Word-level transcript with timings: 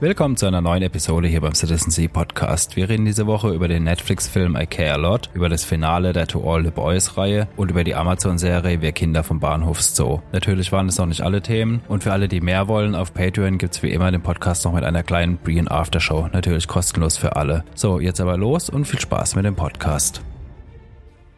Willkommen 0.00 0.36
zu 0.36 0.46
einer 0.46 0.60
neuen 0.60 0.84
Episode 0.84 1.26
hier 1.26 1.40
beim 1.40 1.56
Citizen 1.56 1.90
Sea 1.90 2.06
Podcast. 2.06 2.76
Wir 2.76 2.88
reden 2.88 3.04
diese 3.04 3.26
Woche 3.26 3.50
über 3.50 3.66
den 3.66 3.82
Netflix-Film 3.82 4.54
I 4.54 4.64
Care 4.64 4.92
a 4.92 4.96
Lot, 4.96 5.28
über 5.34 5.48
das 5.48 5.64
Finale 5.64 6.12
der 6.12 6.28
To 6.28 6.48
All 6.48 6.64
the 6.64 6.70
Boys-Reihe 6.70 7.48
und 7.56 7.72
über 7.72 7.82
die 7.82 7.96
Amazon-Serie 7.96 8.80
Wir 8.80 8.92
Kinder 8.92 9.24
vom 9.24 9.40
Bahnhof 9.40 9.82
Zoo. 9.82 10.20
Natürlich 10.30 10.70
waren 10.70 10.86
es 10.86 10.98
noch 10.98 11.06
nicht 11.06 11.22
alle 11.22 11.42
Themen 11.42 11.80
und 11.88 12.04
für 12.04 12.12
alle, 12.12 12.28
die 12.28 12.40
mehr 12.40 12.68
wollen, 12.68 12.94
auf 12.94 13.12
Patreon 13.12 13.58
gibt's 13.58 13.82
wie 13.82 13.90
immer 13.90 14.12
den 14.12 14.22
Podcast 14.22 14.64
noch 14.64 14.72
mit 14.72 14.84
einer 14.84 15.02
kleinen 15.02 15.36
und 15.44 15.68
After-Show. 15.68 16.28
Natürlich 16.32 16.68
kostenlos 16.68 17.16
für 17.16 17.34
alle. 17.34 17.64
So, 17.74 17.98
jetzt 17.98 18.20
aber 18.20 18.36
los 18.36 18.70
und 18.70 18.84
viel 18.84 19.00
Spaß 19.00 19.34
mit 19.34 19.46
dem 19.46 19.56
Podcast. 19.56 20.22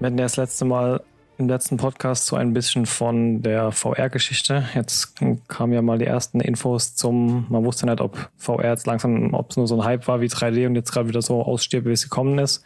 Wir 0.00 0.08
hatten 0.08 0.18
ja 0.18 0.24
das 0.24 0.36
letzte 0.36 0.66
Mal 0.66 1.00
im 1.40 1.48
letzten 1.48 1.78
Podcast 1.78 2.26
so 2.26 2.36
ein 2.36 2.52
bisschen 2.52 2.86
von 2.86 3.42
der 3.42 3.72
VR-Geschichte. 3.72 4.64
Jetzt 4.74 5.14
kamen 5.48 5.72
ja 5.72 5.82
mal 5.82 5.98
die 5.98 6.04
ersten 6.04 6.40
Infos 6.40 6.94
zum, 6.94 7.46
man 7.48 7.64
wusste 7.64 7.86
nicht, 7.86 8.00
ob 8.00 8.30
VR 8.36 8.68
jetzt 8.68 8.86
langsam, 8.86 9.32
ob 9.32 9.50
es 9.50 9.56
nur 9.56 9.66
so 9.66 9.80
ein 9.80 9.84
Hype 9.84 10.06
war 10.06 10.20
wie 10.20 10.26
3D 10.26 10.66
und 10.66 10.76
jetzt 10.76 10.92
gerade 10.92 11.08
wieder 11.08 11.22
so 11.22 11.42
ausstirbt, 11.42 11.86
wie 11.86 11.92
es 11.92 12.04
gekommen 12.04 12.38
ist. 12.38 12.62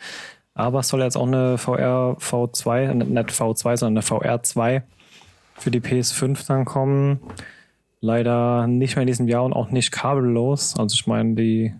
Aber 0.54 0.80
es 0.80 0.88
soll 0.88 1.02
jetzt 1.02 1.16
auch 1.16 1.26
eine 1.26 1.56
VR 1.56 2.16
V2, 2.18 2.92
nicht 2.94 3.30
V2, 3.30 3.76
sondern 3.76 3.98
eine 3.98 4.02
VR 4.02 4.42
2 4.42 4.82
für 5.54 5.70
die 5.70 5.80
PS5 5.80 6.46
dann 6.46 6.64
kommen. 6.64 7.20
Leider 8.00 8.66
nicht 8.66 8.96
mehr 8.96 9.02
in 9.04 9.08
diesem 9.08 9.28
Jahr 9.28 9.44
und 9.44 9.52
auch 9.52 9.70
nicht 9.70 9.92
kabellos. 9.92 10.74
Also 10.78 10.94
ich 10.94 11.06
meine, 11.06 11.34
die 11.34 11.72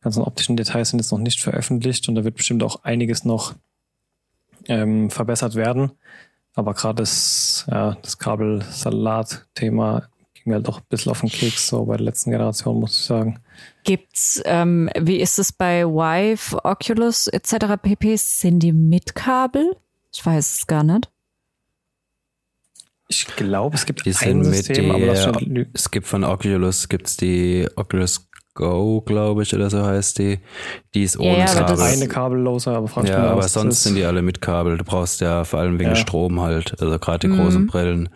ganzen 0.00 0.24
optischen 0.24 0.56
Details 0.56 0.90
sind 0.90 0.98
jetzt 0.98 1.12
noch 1.12 1.18
nicht 1.18 1.40
veröffentlicht 1.40 2.08
und 2.08 2.16
da 2.16 2.24
wird 2.24 2.34
bestimmt 2.34 2.62
auch 2.64 2.82
einiges 2.82 3.24
noch 3.24 3.54
ähm, 4.68 5.10
verbessert 5.10 5.54
werden. 5.54 5.92
Aber 6.54 6.74
gerade 6.74 7.02
das, 7.02 7.66
ja, 7.70 7.96
das 8.02 8.18
Kabelsalat-Thema 8.18 10.08
ging 10.34 10.44
mir 10.46 10.54
halt 10.54 10.68
doch 10.68 10.80
ein 10.80 10.86
bisschen 10.88 11.10
auf 11.10 11.20
den 11.20 11.30
Keks, 11.30 11.68
so 11.68 11.84
bei 11.86 11.96
der 11.96 12.04
letzten 12.04 12.30
Generation, 12.30 12.78
muss 12.78 12.98
ich 12.98 13.04
sagen. 13.04 13.40
Gibt's, 13.84 14.42
ähm, 14.44 14.90
wie 14.98 15.16
ist 15.16 15.38
es 15.38 15.52
bei 15.52 15.84
Vive, 15.84 16.64
Oculus 16.64 17.26
etc. 17.26 17.76
pp? 17.80 18.16
Sind 18.16 18.60
die 18.60 18.72
mit 18.72 19.14
Kabel? 19.14 19.76
Ich 20.12 20.24
weiß 20.24 20.56
es 20.56 20.66
gar 20.66 20.84
nicht. 20.84 21.08
Ich 23.08 23.26
glaube, 23.36 23.76
es 23.76 23.84
gibt 23.86 24.06
Die 24.06 24.10
ein 24.10 24.14
sind 24.14 24.38
mit 24.38 24.54
System, 24.54 24.84
die, 24.86 24.90
aber 24.90 25.06
das 25.06 25.24
schon, 25.24 25.68
es 25.74 25.90
gibt 25.90 26.06
von 26.06 26.24
Oculus 26.24 26.88
gibt's 26.88 27.16
die 27.16 27.68
Oculus 27.76 28.30
Go, 28.54 29.00
glaube 29.00 29.44
ich, 29.44 29.54
oder 29.54 29.70
so 29.70 29.82
heißt 29.82 30.18
die. 30.18 30.38
Die 30.94 31.04
ist 31.04 31.18
ohne 31.18 31.38
Ja, 31.38 31.44
ja, 31.46 31.50
aber 31.52 31.60
Kabel. 31.60 31.76
das- 31.76 31.92
eine 31.96 32.08
kabellose, 32.08 32.70
aber 32.70 32.86
fragst 32.88 33.08
Ja, 33.10 33.20
mich, 33.20 33.30
aber 33.30 33.42
das 33.42 33.52
sonst 33.54 33.76
ist. 33.78 33.82
sind 33.84 33.94
die 33.94 34.04
alle 34.04 34.20
mit 34.20 34.42
Kabel. 34.42 34.76
Du 34.76 34.84
brauchst 34.84 35.22
ja 35.22 35.44
vor 35.44 35.60
allem 35.60 35.78
wegen 35.78 35.90
Ja. 35.90 35.96
Strom 35.96 36.40
halt, 36.40 36.74
also 36.80 36.98
gerade 36.98 37.20
die 37.20 37.28
Mhm. 37.32 37.36
großen 37.38 37.66
Brillen. 37.66 38.08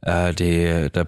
Äh, 0.00 0.32
die, 0.32 0.88
da, 0.92 1.04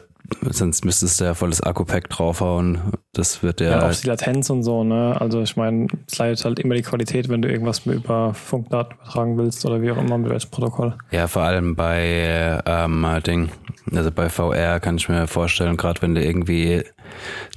sonst 0.51 0.85
müsstest 0.85 1.21
du 1.21 1.25
ja 1.25 1.35
volles 1.35 1.63
Akku-Pack 1.63 2.11
draufhauen. 2.11 2.93
Das 3.13 3.43
wird 3.43 3.61
ja, 3.61 3.71
Ja, 3.71 3.89
auch 3.89 3.95
die 3.95 4.07
Latenz 4.07 4.51
und 4.51 4.63
so, 4.63 4.85
ne? 4.85 5.17
Also 5.21 5.43
ich 5.43 5.57
meine, 5.57 5.87
es 6.07 6.19
leidet 6.19 6.45
halt 6.45 6.59
immer 6.59 6.75
die 6.75 6.83
Qualität, 6.83 7.29
wenn 7.29 7.43
du 7.43 7.49
irgendwas 7.49 7.87
über 7.87 8.35
Funkdaten 8.35 8.95
übertragen 8.95 9.39
willst 9.39 9.65
oder 9.65 9.81
wie 9.83 9.91
auch 9.91 9.97
immer, 9.97 10.19
mit 10.19 10.31
welchem 10.31 10.51
Protokoll. 10.51 10.95
ja 11.11 11.27
vor 11.27 11.43
allem 11.43 11.77
bei 11.77 12.61
ähm, 12.67 13.07
Ding, 13.27 13.51
also 13.93 14.11
bei 14.11 14.29
VR 14.29 14.81
kann 14.81 14.97
ich 14.97 15.09
mir 15.09 15.27
vorstellen, 15.27 15.77
gerade 15.77 16.03
wenn 16.03 16.15
du 16.15 16.25
irgendwie 16.25 16.85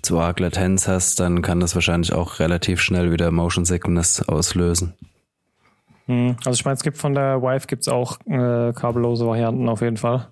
zu 0.02 0.20
arg 0.20 0.40
Latenz 0.40 0.88
hast, 0.88 1.20
dann 1.20 1.42
kann 1.42 1.60
das 1.60 1.76
wahrscheinlich 1.76 2.14
auch 2.14 2.40
relativ 2.40 2.82
schnell 2.82 3.12
wieder 3.12 3.32
Motion 3.32 3.66
Sickness 3.66 4.28
auslösen. 4.28 4.94
Hm. 6.08 6.36
Also 6.46 6.52
ich 6.52 6.66
meine, 6.66 6.76
es 6.76 6.84
gibt 6.84 6.98
von 6.98 7.14
der 7.14 7.42
Vive 7.42 7.68
gibt's 7.68 7.88
auch 7.88 8.18
äh, 8.26 8.74
kabellose 8.74 9.26
Varianten 9.26 9.70
auf 9.70 9.82
jeden 9.82 9.98
Fall. 9.98 10.28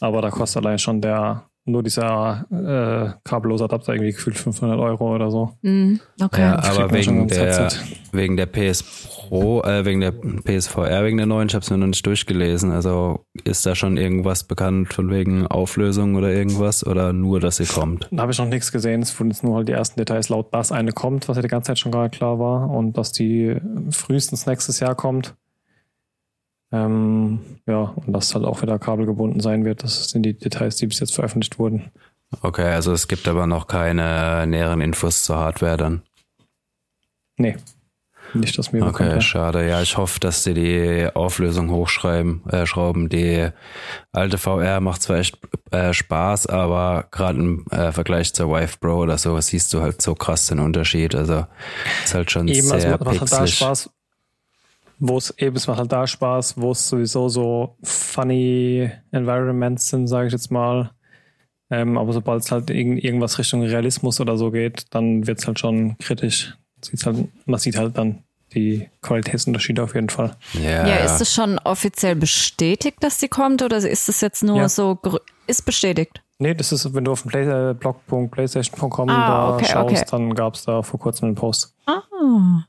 Aber 0.00 0.22
da 0.22 0.30
kostet 0.30 0.64
allein 0.64 0.78
schon 0.78 1.00
der 1.00 1.50
nur 1.66 1.82
dieser 1.82 2.46
äh, 2.50 3.18
kabellose 3.22 3.64
Adapter 3.64 3.92
irgendwie 3.92 4.12
gefühlt 4.12 4.38
500 4.38 4.78
Euro 4.78 5.14
oder 5.14 5.30
so. 5.30 5.52
Mhm, 5.62 6.00
okay. 6.20 6.40
Ja, 6.40 6.58
aber 6.58 6.90
wegen 6.90 7.28
der, 7.28 7.68
wegen 8.12 8.36
der 8.36 8.46
PS 8.46 8.82
Pro, 8.82 9.62
äh, 9.62 9.84
wegen 9.84 10.00
der 10.00 10.12
PSVR, 10.12 11.04
wegen 11.04 11.18
der 11.18 11.26
neuen, 11.26 11.48
ich 11.48 11.54
habe 11.54 11.62
es 11.62 11.70
mir 11.70 11.78
noch 11.78 11.86
nicht 11.86 12.04
durchgelesen. 12.04 12.72
Also 12.72 13.26
ist 13.44 13.64
da 13.66 13.74
schon 13.74 13.96
irgendwas 13.96 14.44
bekannt 14.44 14.92
von 14.92 15.10
wegen 15.10 15.46
Auflösung 15.46 16.14
oder 16.14 16.30
irgendwas 16.30 16.84
oder 16.84 17.12
nur, 17.12 17.40
dass 17.40 17.56
sie 17.56 17.66
kommt? 17.66 18.08
Da 18.10 18.22
habe 18.22 18.32
ich 18.32 18.38
noch 18.38 18.46
nichts 18.46 18.72
gesehen. 18.72 19.02
Es 19.02 19.18
wurden 19.18 19.30
jetzt 19.30 19.44
nur 19.44 19.56
halt 19.56 19.68
die 19.68 19.72
ersten 19.72 20.00
Details 20.00 20.30
laut, 20.30 20.52
dass 20.54 20.72
eine 20.72 20.92
kommt, 20.92 21.28
was 21.28 21.36
ja 21.36 21.42
die 21.42 21.48
ganze 21.48 21.68
Zeit 21.68 21.78
schon 21.78 21.92
gar 21.92 22.04
nicht 22.04 22.14
klar 22.14 22.38
war 22.38 22.70
und 22.70 22.96
dass 22.96 23.12
die 23.12 23.56
frühestens 23.90 24.46
nächstes 24.46 24.80
Jahr 24.80 24.94
kommt. 24.94 25.34
Ähm, 26.72 27.40
ja, 27.66 27.78
und 27.96 28.12
dass 28.12 28.34
halt 28.34 28.44
auch 28.44 28.62
wieder 28.62 28.78
kabelgebunden 28.78 29.40
sein 29.40 29.64
wird. 29.64 29.82
Das 29.82 30.10
sind 30.10 30.22
die 30.22 30.38
Details, 30.38 30.76
die 30.76 30.86
bis 30.86 31.00
jetzt 31.00 31.14
veröffentlicht 31.14 31.58
wurden. 31.58 31.90
Okay, 32.42 32.72
also 32.72 32.92
es 32.92 33.08
gibt 33.08 33.26
aber 33.26 33.46
noch 33.46 33.66
keine 33.66 34.46
näheren 34.46 34.80
Infos 34.80 35.24
zur 35.24 35.36
Hardware 35.36 35.76
dann. 35.76 36.02
Nee. 37.36 37.56
Nicht, 38.32 38.56
dass 38.56 38.70
mir 38.70 38.86
Okay, 38.86 39.06
wäre. 39.06 39.20
schade. 39.22 39.68
Ja, 39.68 39.82
ich 39.82 39.96
hoffe, 39.96 40.20
dass 40.20 40.44
sie 40.44 40.54
die 40.54 41.08
Auflösung 41.12 41.70
hochschreiben, 41.70 42.48
äh, 42.48 42.64
schrauben. 42.64 43.08
Die 43.08 43.48
alte 44.12 44.38
VR 44.38 44.80
macht 44.80 45.02
zwar 45.02 45.16
echt 45.18 45.36
äh, 45.72 45.92
Spaß, 45.92 46.46
aber 46.46 47.08
gerade 47.10 47.40
im 47.40 47.66
äh, 47.72 47.90
Vergleich 47.90 48.32
zur 48.32 48.50
Vive 48.50 48.78
Pro 48.78 48.98
oder 48.98 49.18
so 49.18 49.40
siehst 49.40 49.72
du 49.74 49.80
halt 49.80 50.00
so 50.00 50.14
krass 50.14 50.46
den 50.46 50.60
Unterschied. 50.60 51.16
Also 51.16 51.46
ist 52.04 52.14
halt 52.14 52.30
schon 52.30 52.46
Eben, 52.46 52.70
also 52.70 52.78
sehr 52.78 52.90
macht 52.92 53.06
halt 53.06 53.16
da 53.22 53.24
pixelig. 53.24 53.54
Spaß, 53.56 53.90
wo 55.00 55.16
es 55.16 55.34
eben, 55.38 55.56
es 55.56 55.66
macht 55.66 55.78
halt 55.78 55.90
da 55.90 56.06
Spaß, 56.06 56.60
wo 56.60 56.72
es 56.72 56.88
sowieso 56.88 57.28
so 57.28 57.76
funny 57.82 58.90
Environments 59.10 59.88
sind, 59.88 60.06
sage 60.06 60.26
ich 60.28 60.32
jetzt 60.32 60.50
mal. 60.50 60.90
Ähm, 61.70 61.96
aber 61.98 62.12
sobald 62.12 62.42
es 62.42 62.52
halt 62.52 62.68
irgend, 62.70 63.02
irgendwas 63.02 63.38
Richtung 63.38 63.62
Realismus 63.62 64.20
oder 64.20 64.36
so 64.36 64.50
geht, 64.50 64.84
dann 64.90 65.26
wird 65.26 65.38
es 65.38 65.46
halt 65.46 65.58
schon 65.58 65.96
kritisch. 65.98 66.54
Sieht's 66.84 67.06
halt, 67.06 67.28
man 67.46 67.58
sieht 67.60 67.76
halt 67.76 67.96
dann 67.96 68.24
die 68.54 68.88
Qualitätsunterschiede 69.02 69.82
auf 69.82 69.94
jeden 69.94 70.08
Fall. 70.08 70.36
Ja, 70.54 70.86
ja, 70.86 70.96
ist 70.96 71.20
es 71.20 71.32
schon 71.32 71.58
offiziell 71.60 72.16
bestätigt, 72.16 72.98
dass 73.00 73.20
sie 73.20 73.28
kommt 73.28 73.62
oder 73.62 73.76
ist 73.76 74.08
es 74.08 74.20
jetzt 74.20 74.42
nur 74.42 74.58
Ja. 74.58 74.68
so, 74.68 74.98
ist 75.46 75.64
bestätigt? 75.64 76.20
Nee, 76.42 76.54
das 76.54 76.72
ist, 76.72 76.94
wenn 76.94 77.04
du 77.04 77.12
auf 77.12 77.20
dem 77.22 77.30
Play, 77.30 77.42
äh, 77.70 77.74
blog.playstation.com 77.74 79.10
Ah, 79.10 79.28
da 79.28 79.54
okay, 79.56 79.66
schaust, 79.66 79.92
okay. 79.94 80.04
dann 80.10 80.34
gab 80.34 80.54
es 80.54 80.64
da 80.64 80.82
vor 80.82 80.98
kurzem 80.98 81.26
einen 81.26 81.34
Post. 81.34 81.74
Ah, 81.84 82.00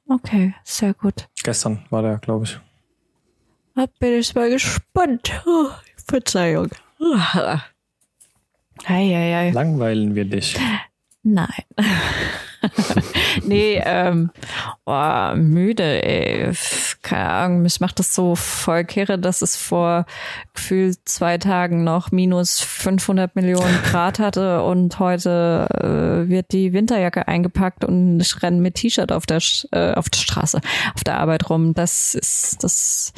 okay, 0.09 0.53
sehr 0.65 0.93
gut. 0.93 1.29
Gestern 1.41 1.85
war 1.89 2.01
der, 2.01 2.17
glaube 2.17 2.43
ich. 2.43 2.59
Da 3.75 3.85
bin 3.97 4.19
ich 4.19 4.35
mal 4.35 4.49
gespannt. 4.49 5.31
Oh, 5.45 5.69
Verzeihung. 6.05 6.67
Eieiei. 8.85 9.51
Langweilen 9.51 10.15
wir 10.15 10.25
dich. 10.25 10.59
Nein. 11.23 11.47
nee, 13.44 13.81
ähm, 13.83 14.31
oh, 14.85 15.35
müde, 15.35 16.03
ey. 16.03 16.51
Keine 17.01 17.29
Ahnung, 17.29 17.61
mich 17.63 17.79
macht 17.79 17.99
das 17.99 18.13
so 18.13 18.35
voll 18.35 18.83
kirre, 18.83 19.17
dass 19.17 19.41
es 19.41 19.55
vor 19.55 20.05
gefühlt 20.53 20.97
zwei 21.05 21.38
Tagen 21.38 21.83
noch 21.83 22.11
minus 22.11 22.59
500 22.59 23.35
Millionen 23.35 23.81
Grad 23.83 24.19
hatte 24.19 24.63
und 24.63 24.99
heute 24.99 25.67
äh, 25.72 26.29
wird 26.29 26.51
die 26.51 26.73
Winterjacke 26.73 27.27
eingepackt 27.27 27.83
und 27.83 28.19
ich 28.19 28.41
renne 28.44 28.61
mit 28.61 28.75
T-Shirt 28.75 29.11
auf 29.11 29.25
der 29.25 29.41
äh, 29.72 29.93
auf 29.93 30.09
der 30.09 30.19
Straße, 30.19 30.61
auf 30.95 31.03
der 31.03 31.19
Arbeit 31.19 31.49
rum. 31.49 31.73
Das 31.73 32.13
ist, 32.13 32.63
das 32.63 33.13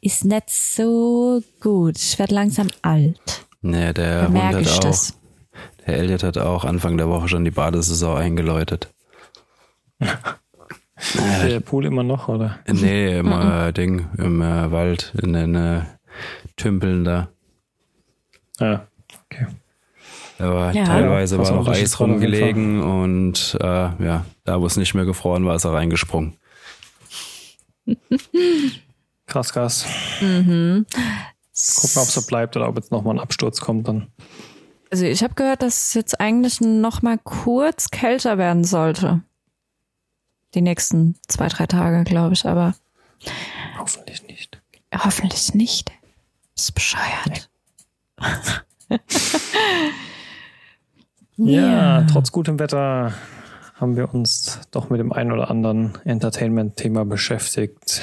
ist 0.00 0.24
nicht 0.24 0.50
so 0.50 1.42
gut. 1.60 1.96
Ich 1.98 2.18
werde 2.18 2.34
langsam 2.34 2.68
alt. 2.82 3.44
Nee, 3.62 3.92
der 3.92 4.28
Hund 4.28 4.42
hat 4.42 4.60
ich 4.60 4.70
auch, 4.70 4.80
das. 4.80 5.14
Der 5.86 5.96
Elliot 5.98 6.22
hat 6.22 6.38
auch 6.38 6.64
Anfang 6.64 6.96
der 6.96 7.08
Woche 7.08 7.28
schon 7.28 7.44
die 7.44 7.50
Badesaison 7.50 8.16
eingeläutet. 8.16 8.92
Der 11.40 11.60
Pool 11.60 11.86
immer 11.86 12.02
noch, 12.02 12.28
oder? 12.28 12.58
Nee, 12.66 13.18
im 13.18 13.30
äh, 13.32 13.72
Ding, 13.72 14.08
im 14.18 14.40
äh, 14.40 14.70
Wald, 14.70 15.12
in 15.20 15.32
den 15.32 15.54
äh, 15.54 15.82
Tümpeln 16.56 17.04
da. 17.04 17.28
Ja, 18.60 18.86
okay. 19.24 19.46
Aber 20.38 20.72
Ja. 20.72 20.84
teilweise 20.84 21.36
Ja, 21.36 21.42
war 21.42 21.52
noch 21.52 21.68
Eis 21.68 21.98
rumgelegen 22.00 22.82
und 22.82 23.56
äh, 23.60 23.66
ja, 24.04 24.24
da 24.44 24.60
wo 24.60 24.66
es 24.66 24.76
nicht 24.76 24.94
mehr 24.94 25.04
gefroren 25.04 25.44
war, 25.46 25.54
ist 25.56 25.64
er 25.64 25.72
reingesprungen. 25.72 26.34
Krass, 29.26 29.52
krass. 29.52 29.86
Mhm. 30.20 30.86
Gucken, 30.86 31.98
ob 32.00 32.08
es 32.08 32.14
so 32.14 32.22
bleibt 32.22 32.56
oder 32.56 32.68
ob 32.68 32.76
jetzt 32.76 32.90
nochmal 32.90 33.14
ein 33.16 33.20
Absturz 33.20 33.60
kommt 33.60 33.86
dann. 33.88 34.08
Also 34.94 35.06
ich 35.06 35.24
habe 35.24 35.34
gehört, 35.34 35.60
dass 35.60 35.88
es 35.88 35.94
jetzt 35.94 36.20
eigentlich 36.20 36.60
noch 36.60 37.02
mal 37.02 37.18
kurz 37.18 37.90
kälter 37.90 38.38
werden 38.38 38.62
sollte. 38.62 39.22
Die 40.54 40.60
nächsten 40.60 41.16
zwei, 41.26 41.48
drei 41.48 41.66
Tage, 41.66 42.04
glaube 42.04 42.34
ich, 42.34 42.46
aber 42.46 42.76
Hoffentlich 43.76 44.22
nicht. 44.28 44.62
hoffentlich 44.96 45.52
nicht. 45.52 45.90
Das 46.54 46.66
ist 46.66 46.72
bescheuert. 46.76 47.50
Ja, 51.38 52.02
trotz 52.02 52.30
gutem 52.30 52.60
Wetter 52.60 53.14
haben 53.74 53.96
wir 53.96 54.14
uns 54.14 54.60
doch 54.70 54.90
mit 54.90 55.00
dem 55.00 55.12
einen 55.12 55.32
oder 55.32 55.50
anderen 55.50 55.98
Entertainment-Thema 56.04 57.04
beschäftigt. 57.04 58.00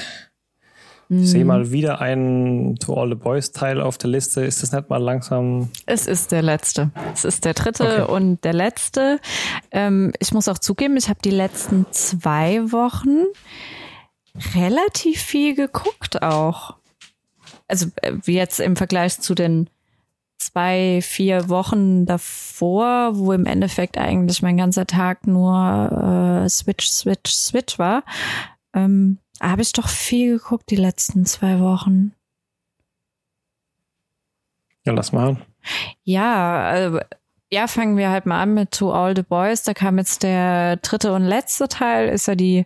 Ich 1.13 1.31
sehe 1.31 1.43
mal 1.43 1.71
wieder 1.71 1.99
einen 1.99 2.77
To 2.77 2.93
All 2.93 3.09
the 3.09 3.15
Boys 3.15 3.51
Teil 3.51 3.81
auf 3.81 3.97
der 3.97 4.09
Liste. 4.09 4.45
Ist 4.45 4.63
das 4.63 4.71
nicht 4.71 4.89
mal 4.89 4.95
langsam? 4.95 5.69
Es 5.85 6.07
ist 6.07 6.31
der 6.31 6.41
letzte. 6.41 6.91
Es 7.13 7.25
ist 7.25 7.43
der 7.43 7.53
dritte 7.53 8.03
okay. 8.03 8.13
und 8.13 8.45
der 8.45 8.53
letzte. 8.53 9.19
Ähm, 9.71 10.13
ich 10.19 10.31
muss 10.31 10.47
auch 10.47 10.57
zugeben, 10.57 10.95
ich 10.95 11.09
habe 11.09 11.19
die 11.21 11.31
letzten 11.31 11.85
zwei 11.91 12.71
Wochen 12.71 13.25
relativ 14.55 15.21
viel 15.21 15.53
geguckt 15.53 16.21
auch. 16.21 16.75
Also 17.67 17.87
äh, 17.97 18.13
wie 18.23 18.35
jetzt 18.35 18.61
im 18.61 18.77
Vergleich 18.77 19.19
zu 19.19 19.35
den 19.35 19.69
zwei, 20.37 21.01
vier 21.03 21.49
Wochen 21.49 22.05
davor, 22.05 23.17
wo 23.17 23.33
im 23.33 23.45
Endeffekt 23.45 23.97
eigentlich 23.97 24.41
mein 24.41 24.55
ganzer 24.55 24.87
Tag 24.87 25.27
nur 25.27 26.45
äh, 26.45 26.47
Switch, 26.47 26.87
Switch, 26.87 27.33
Switch 27.33 27.77
war. 27.77 28.03
Ähm, 28.73 29.17
habe 29.41 29.61
ich 29.61 29.71
doch 29.71 29.89
viel 29.89 30.37
geguckt 30.37 30.69
die 30.69 30.75
letzten 30.75 31.25
zwei 31.25 31.59
Wochen. 31.59 32.13
Ja, 34.85 34.93
lass 34.93 35.11
mal. 35.11 35.37
Ja, 36.03 36.75
äh, 36.75 36.99
ja, 37.51 37.67
fangen 37.67 37.97
wir 37.97 38.09
halt 38.09 38.25
mal 38.25 38.41
an 38.41 38.53
mit 38.53 38.71
To 38.71 38.93
All 38.93 39.15
the 39.15 39.23
Boys. 39.23 39.63
Da 39.63 39.73
kam 39.73 39.97
jetzt 39.97 40.23
der 40.23 40.77
dritte 40.77 41.13
und 41.13 41.23
letzte 41.23 41.67
Teil, 41.67 42.09
ist 42.09 42.27
ja 42.27 42.35
die, 42.35 42.65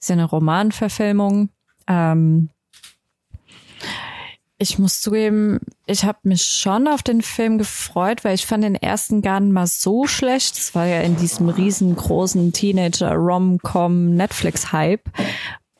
ist 0.00 0.08
ja 0.08 0.14
eine 0.14 0.24
Romanverfilmung. 0.24 1.50
Ähm, 1.86 2.48
ich 4.58 4.78
muss 4.78 5.00
zugeben, 5.00 5.58
ich 5.86 6.04
habe 6.04 6.20
mich 6.22 6.44
schon 6.44 6.86
auf 6.86 7.02
den 7.02 7.20
Film 7.20 7.58
gefreut, 7.58 8.24
weil 8.24 8.34
ich 8.34 8.46
fand 8.46 8.62
den 8.62 8.76
ersten 8.76 9.20
gar 9.20 9.40
nicht 9.40 9.52
mal 9.52 9.66
so 9.66 10.06
schlecht. 10.06 10.56
Das 10.56 10.74
war 10.74 10.86
ja 10.86 11.00
in 11.00 11.16
diesem 11.16 11.48
riesengroßen 11.48 12.52
Teenager-Rom-Com 12.52 14.14
Netflix-Hype 14.14 15.10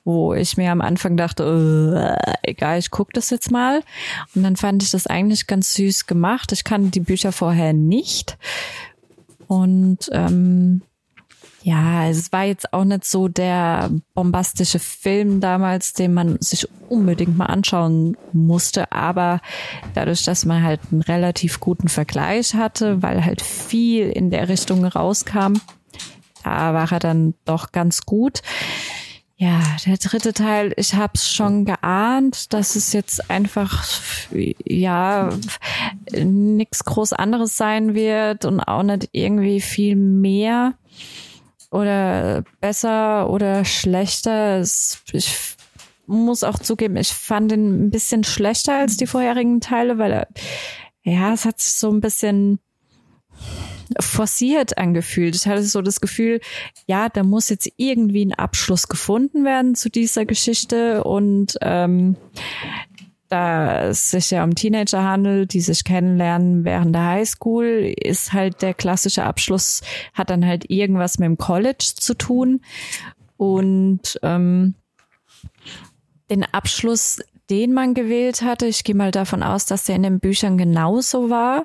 wo 0.04 0.34
ich 0.34 0.56
mir 0.56 0.72
am 0.72 0.80
Anfang 0.80 1.16
dachte, 1.16 1.44
uh, 1.44 2.16
egal, 2.42 2.78
ich 2.78 2.90
gucke 2.90 3.12
das 3.12 3.30
jetzt 3.30 3.50
mal. 3.50 3.82
Und 4.34 4.42
dann 4.42 4.56
fand 4.56 4.82
ich 4.82 4.90
das 4.90 5.06
eigentlich 5.06 5.46
ganz 5.46 5.74
süß 5.74 6.06
gemacht. 6.06 6.52
Ich 6.52 6.64
kannte 6.64 6.90
die 6.90 7.00
Bücher 7.00 7.32
vorher 7.32 7.72
nicht. 7.72 8.36
Und 9.46 10.08
ähm, 10.12 10.82
ja, 11.62 12.08
es 12.08 12.32
war 12.32 12.44
jetzt 12.44 12.72
auch 12.72 12.84
nicht 12.84 13.04
so 13.04 13.28
der 13.28 13.90
bombastische 14.14 14.80
Film 14.80 15.40
damals, 15.40 15.92
den 15.92 16.12
man 16.12 16.40
sich 16.40 16.66
unbedingt 16.88 17.36
mal 17.36 17.46
anschauen 17.46 18.16
musste. 18.32 18.90
Aber 18.90 19.40
dadurch, 19.94 20.24
dass 20.24 20.44
man 20.44 20.62
halt 20.62 20.80
einen 20.90 21.02
relativ 21.02 21.60
guten 21.60 21.88
Vergleich 21.88 22.54
hatte, 22.54 23.02
weil 23.02 23.24
halt 23.24 23.42
viel 23.42 24.10
in 24.10 24.30
der 24.30 24.48
Richtung 24.48 24.84
rauskam, 24.84 25.54
da 26.42 26.74
war 26.74 26.90
er 26.90 26.98
dann 26.98 27.34
doch 27.44 27.70
ganz 27.70 28.02
gut. 28.02 28.42
Ja, 29.36 29.60
der 29.86 29.96
dritte 29.96 30.32
Teil, 30.32 30.72
ich 30.76 30.94
habe 30.94 31.14
es 31.14 31.28
schon 31.28 31.64
geahnt, 31.64 32.52
dass 32.52 32.76
es 32.76 32.92
jetzt 32.92 33.30
einfach 33.30 33.84
ja 34.30 35.30
nichts 36.12 36.84
groß 36.84 37.12
anderes 37.14 37.56
sein 37.56 37.94
wird 37.94 38.44
und 38.44 38.60
auch 38.60 38.82
nicht 38.84 39.08
irgendwie 39.12 39.60
viel 39.60 39.96
mehr 39.96 40.74
oder 41.72 42.44
besser 42.60 43.30
oder 43.30 43.64
schlechter. 43.64 44.60
Ich 45.12 45.56
muss 46.06 46.44
auch 46.44 46.58
zugeben, 46.58 46.96
ich 46.96 47.12
fand 47.12 47.52
ihn 47.52 47.86
ein 47.86 47.90
bisschen 47.90 48.22
schlechter 48.24 48.78
als 48.78 48.96
die 48.96 49.06
vorherigen 49.06 49.60
Teile, 49.60 49.98
weil 49.98 50.12
er 50.12 50.28
ja, 51.04 51.32
es 51.32 51.44
hat 51.44 51.60
sich 51.60 51.74
so 51.74 51.90
ein 51.90 52.00
bisschen 52.00 52.60
forciert 54.00 54.78
angefühlt. 54.78 55.34
Ich 55.36 55.46
hatte 55.46 55.62
so 55.62 55.82
das 55.82 56.00
Gefühl, 56.00 56.40
ja, 56.86 57.08
da 57.08 57.22
muss 57.22 57.48
jetzt 57.48 57.70
irgendwie 57.76 58.24
ein 58.24 58.34
Abschluss 58.34 58.88
gefunden 58.88 59.44
werden 59.44 59.74
zu 59.74 59.90
dieser 59.90 60.24
Geschichte 60.24 61.04
und 61.04 61.56
ähm, 61.60 62.16
da 63.32 63.84
es 63.84 64.10
sich 64.10 64.30
ja 64.30 64.44
um 64.44 64.54
Teenager 64.54 65.02
handelt, 65.02 65.54
die 65.54 65.62
sich 65.62 65.84
kennenlernen 65.84 66.66
während 66.66 66.94
der 66.94 67.06
Highschool, 67.06 67.94
ist 67.98 68.34
halt 68.34 68.60
der 68.60 68.74
klassische 68.74 69.24
Abschluss, 69.24 69.80
hat 70.12 70.28
dann 70.28 70.44
halt 70.44 70.68
irgendwas 70.68 71.18
mit 71.18 71.26
dem 71.26 71.38
College 71.38 71.92
zu 71.96 72.12
tun. 72.12 72.60
Und 73.38 74.20
ähm, 74.22 74.74
den 76.28 76.44
Abschluss, 76.44 77.20
den 77.48 77.72
man 77.72 77.94
gewählt 77.94 78.42
hatte, 78.42 78.66
ich 78.66 78.84
gehe 78.84 78.94
mal 78.94 79.12
davon 79.12 79.42
aus, 79.42 79.64
dass 79.64 79.84
der 79.84 79.96
in 79.96 80.02
den 80.02 80.20
Büchern 80.20 80.58
genauso 80.58 81.30
war, 81.30 81.64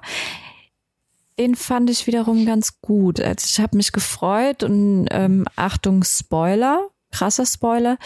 den 1.38 1.56
fand 1.56 1.90
ich 1.90 2.08
wiederum 2.08 2.46
ganz 2.46 2.82
gut. 2.82 3.20
Also 3.20 3.46
ich 3.50 3.60
habe 3.60 3.78
mich 3.78 3.92
gefreut 3.92 4.64
und 4.64 5.08
ähm, 5.12 5.46
Achtung 5.56 6.04
Spoiler, 6.04 6.90
krasser 7.12 7.46
Spoiler. 7.46 7.98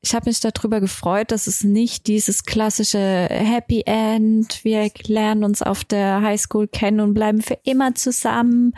Ich 0.00 0.14
habe 0.14 0.28
mich 0.28 0.40
darüber 0.40 0.80
gefreut, 0.80 1.30
dass 1.30 1.46
es 1.46 1.64
nicht 1.64 2.06
dieses 2.06 2.44
klassische 2.44 3.28
Happy 3.30 3.82
End, 3.86 4.64
wir 4.64 4.90
lernen 5.06 5.44
uns 5.44 5.62
auf 5.62 5.84
der 5.84 6.22
Highschool 6.22 6.68
kennen 6.68 7.00
und 7.00 7.14
bleiben 7.14 7.42
für 7.42 7.58
immer 7.64 7.94
zusammen. 7.94 8.74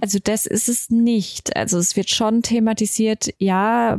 Also 0.00 0.18
das 0.22 0.46
ist 0.46 0.68
es 0.68 0.90
nicht. 0.90 1.56
Also 1.56 1.78
es 1.78 1.96
wird 1.96 2.10
schon 2.10 2.42
thematisiert, 2.42 3.30
ja, 3.38 3.98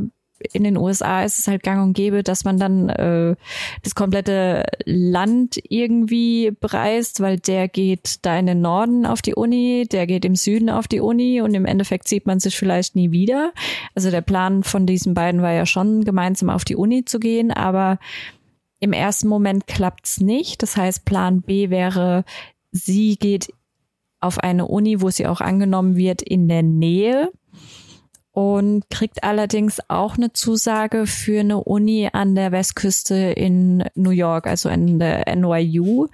in 0.52 0.64
den 0.64 0.76
USA 0.76 1.24
ist 1.24 1.38
es 1.38 1.48
halt 1.48 1.62
gang 1.62 1.82
und 1.82 1.94
gäbe, 1.94 2.22
dass 2.22 2.44
man 2.44 2.58
dann 2.58 2.88
äh, 2.88 3.36
das 3.82 3.94
komplette 3.94 4.64
Land 4.84 5.58
irgendwie 5.68 6.52
bereist, 6.52 7.20
weil 7.20 7.38
der 7.38 7.68
geht 7.68 8.24
da 8.24 8.38
in 8.38 8.46
den 8.46 8.60
Norden 8.60 9.04
auf 9.06 9.22
die 9.22 9.34
Uni, 9.34 9.86
der 9.90 10.06
geht 10.06 10.24
im 10.24 10.36
Süden 10.36 10.70
auf 10.70 10.88
die 10.88 11.00
Uni 11.00 11.40
und 11.40 11.54
im 11.54 11.66
Endeffekt 11.66 12.08
sieht 12.08 12.26
man 12.26 12.40
sich 12.40 12.56
vielleicht 12.56 12.94
nie 12.94 13.10
wieder. 13.10 13.52
Also 13.94 14.10
der 14.10 14.20
Plan 14.20 14.62
von 14.62 14.86
diesen 14.86 15.14
beiden 15.14 15.42
war 15.42 15.52
ja 15.52 15.66
schon, 15.66 16.04
gemeinsam 16.04 16.50
auf 16.50 16.64
die 16.64 16.76
Uni 16.76 17.04
zu 17.04 17.18
gehen, 17.18 17.50
aber 17.50 17.98
im 18.80 18.92
ersten 18.92 19.28
Moment 19.28 19.66
klappt's 19.66 20.20
nicht. 20.20 20.62
Das 20.62 20.76
heißt, 20.76 21.04
Plan 21.04 21.42
B 21.42 21.70
wäre, 21.70 22.24
sie 22.70 23.16
geht 23.16 23.52
auf 24.20 24.38
eine 24.38 24.66
Uni, 24.66 25.00
wo 25.00 25.10
sie 25.10 25.26
auch 25.26 25.40
angenommen 25.40 25.96
wird, 25.96 26.22
in 26.22 26.48
der 26.48 26.62
Nähe 26.62 27.30
und 28.32 28.88
kriegt 28.90 29.24
allerdings 29.24 29.80
auch 29.88 30.16
eine 30.16 30.32
Zusage 30.32 31.06
für 31.06 31.40
eine 31.40 31.64
Uni 31.64 32.08
an 32.12 32.34
der 32.34 32.52
Westküste 32.52 33.14
in 33.14 33.84
New 33.94 34.10
York, 34.10 34.46
also 34.46 34.68
in 34.68 34.98
der 34.98 35.34
NYU. 35.34 36.06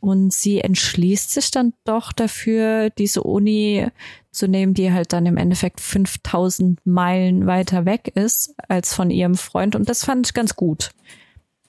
Und 0.00 0.32
sie 0.32 0.60
entschließt 0.60 1.30
sich 1.30 1.50
dann 1.50 1.74
doch 1.84 2.12
dafür, 2.12 2.90
diese 2.90 3.22
Uni 3.22 3.86
zu 4.32 4.48
nehmen, 4.48 4.74
die 4.74 4.92
halt 4.92 5.12
dann 5.12 5.26
im 5.26 5.36
Endeffekt 5.36 5.80
5000 5.80 6.84
Meilen 6.84 7.46
weiter 7.46 7.84
weg 7.84 8.10
ist 8.14 8.54
als 8.68 8.94
von 8.94 9.10
ihrem 9.10 9.36
Freund. 9.36 9.76
Und 9.76 9.88
das 9.88 10.04
fand 10.04 10.26
ich 10.26 10.34
ganz 10.34 10.56
gut, 10.56 10.90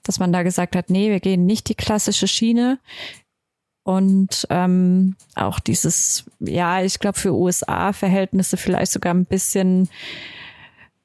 dass 0.01 0.17
man 0.17 0.33
da 0.33 0.43
gesagt 0.43 0.75
hat, 0.75 0.89
nee, 0.89 1.11
wir 1.11 1.19
gehen 1.19 1.45
nicht 1.45 1.69
die 1.69 1.75
klassische 1.75 2.27
Schiene 2.27 2.79
und 3.83 4.47
ähm, 4.49 5.15
auch 5.35 5.59
dieses, 5.59 6.23
ja, 6.39 6.81
ich 6.81 6.99
glaube 6.99 7.19
für 7.19 7.33
USA-Verhältnisse 7.33 8.57
vielleicht 8.57 8.93
sogar 8.93 9.13
ein 9.13 9.25
bisschen 9.25 9.89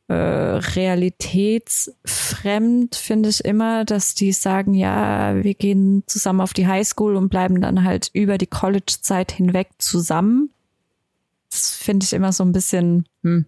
äh, 0.06 0.14
realitätsfremd, 0.14 2.94
finde 2.94 3.28
ich 3.28 3.44
immer, 3.44 3.84
dass 3.84 4.14
die 4.14 4.30
sagen, 4.32 4.72
ja, 4.74 5.42
wir 5.42 5.54
gehen 5.54 6.04
zusammen 6.06 6.40
auf 6.40 6.54
die 6.54 6.68
Highschool 6.68 7.16
und 7.16 7.28
bleiben 7.28 7.60
dann 7.60 7.84
halt 7.84 8.10
über 8.12 8.38
die 8.38 8.46
College-Zeit 8.46 9.32
hinweg 9.32 9.70
zusammen. 9.78 10.50
Das 11.50 11.72
finde 11.72 12.04
ich 12.04 12.12
immer 12.12 12.32
so 12.32 12.44
ein 12.44 12.52
bisschen, 12.52 13.06
hm, 13.22 13.46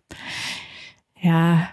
ja, 1.21 1.69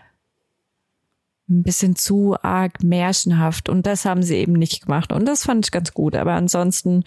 ein 1.49 1.63
bisschen 1.63 1.95
zu 1.95 2.35
arg 2.41 2.83
märchenhaft. 2.83 3.69
Und 3.69 3.85
das 3.85 4.05
haben 4.05 4.23
sie 4.23 4.35
eben 4.35 4.53
nicht 4.53 4.85
gemacht. 4.85 5.11
Und 5.11 5.25
das 5.25 5.45
fand 5.45 5.65
ich 5.65 5.71
ganz 5.71 5.93
gut. 5.93 6.15
Aber 6.15 6.33
ansonsten, 6.33 7.03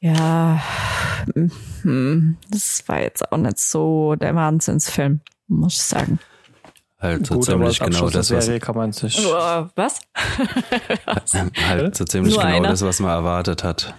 ja, 0.00 0.62
hm, 1.82 2.36
das 2.50 2.84
war 2.86 3.00
jetzt 3.00 3.32
auch 3.32 3.38
nicht 3.38 3.58
so 3.58 4.14
der 4.14 4.34
Wahnsinnsfilm, 4.34 5.20
muss 5.48 5.74
ich 5.74 5.82
sagen. 5.82 6.18
Halt 7.00 7.26
so 7.28 7.36
Gut, 7.36 7.44
ziemlich 7.44 7.78
genau 7.78 8.10
das, 8.10 8.32
was, 8.32 8.50
kann 8.60 8.74
man 8.74 8.92
sich 8.92 9.24
uh, 9.24 9.68
was? 9.76 10.00
halt 11.68 11.96
so 11.96 12.04
ziemlich 12.04 12.34
Nur 12.34 12.42
genau 12.42 12.56
einer. 12.56 12.68
das, 12.70 12.82
was 12.82 12.98
man 12.98 13.10
erwartet 13.10 13.62
hat. 13.62 13.94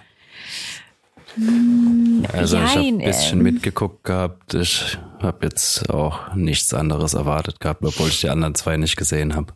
Also 2.32 2.56
ich 2.56 2.62
habe 2.62 2.80
ein 2.80 2.98
bisschen 2.98 3.38
ähm. 3.38 3.44
mitgeguckt 3.44 4.04
gehabt. 4.04 4.54
Ich 4.54 4.98
habe 5.20 5.46
jetzt 5.46 5.88
auch 5.90 6.34
nichts 6.34 6.74
anderes 6.74 7.14
erwartet 7.14 7.60
gehabt, 7.60 7.84
obwohl 7.84 8.08
ich 8.08 8.20
die 8.20 8.28
anderen 8.28 8.54
zwei 8.54 8.76
nicht 8.76 8.96
gesehen 8.96 9.34
habe. 9.34 9.54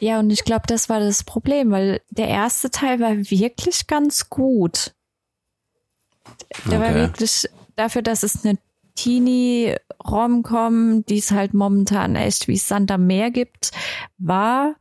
Ja, 0.00 0.20
und 0.20 0.30
ich 0.30 0.44
glaube, 0.44 0.64
das 0.66 0.88
war 0.88 1.00
das 1.00 1.24
Problem, 1.24 1.70
weil 1.70 2.00
der 2.10 2.28
erste 2.28 2.70
Teil 2.70 3.00
war 3.00 3.16
wirklich 3.16 3.86
ganz 3.86 4.30
gut. 4.30 4.94
Der 6.66 6.78
okay. 6.78 6.88
war 6.88 6.94
wirklich 6.94 7.48
dafür, 7.74 8.02
dass 8.02 8.22
es 8.22 8.44
eine 8.44 8.58
Teenie 8.94 9.76
Romcom, 10.04 11.04
die 11.06 11.18
es 11.18 11.30
halt 11.30 11.54
momentan 11.54 12.16
echt 12.16 12.48
wie 12.48 12.56
Sand 12.56 12.90
am 12.90 13.06
Meer 13.06 13.30
gibt, 13.30 13.70
war, 14.18 14.74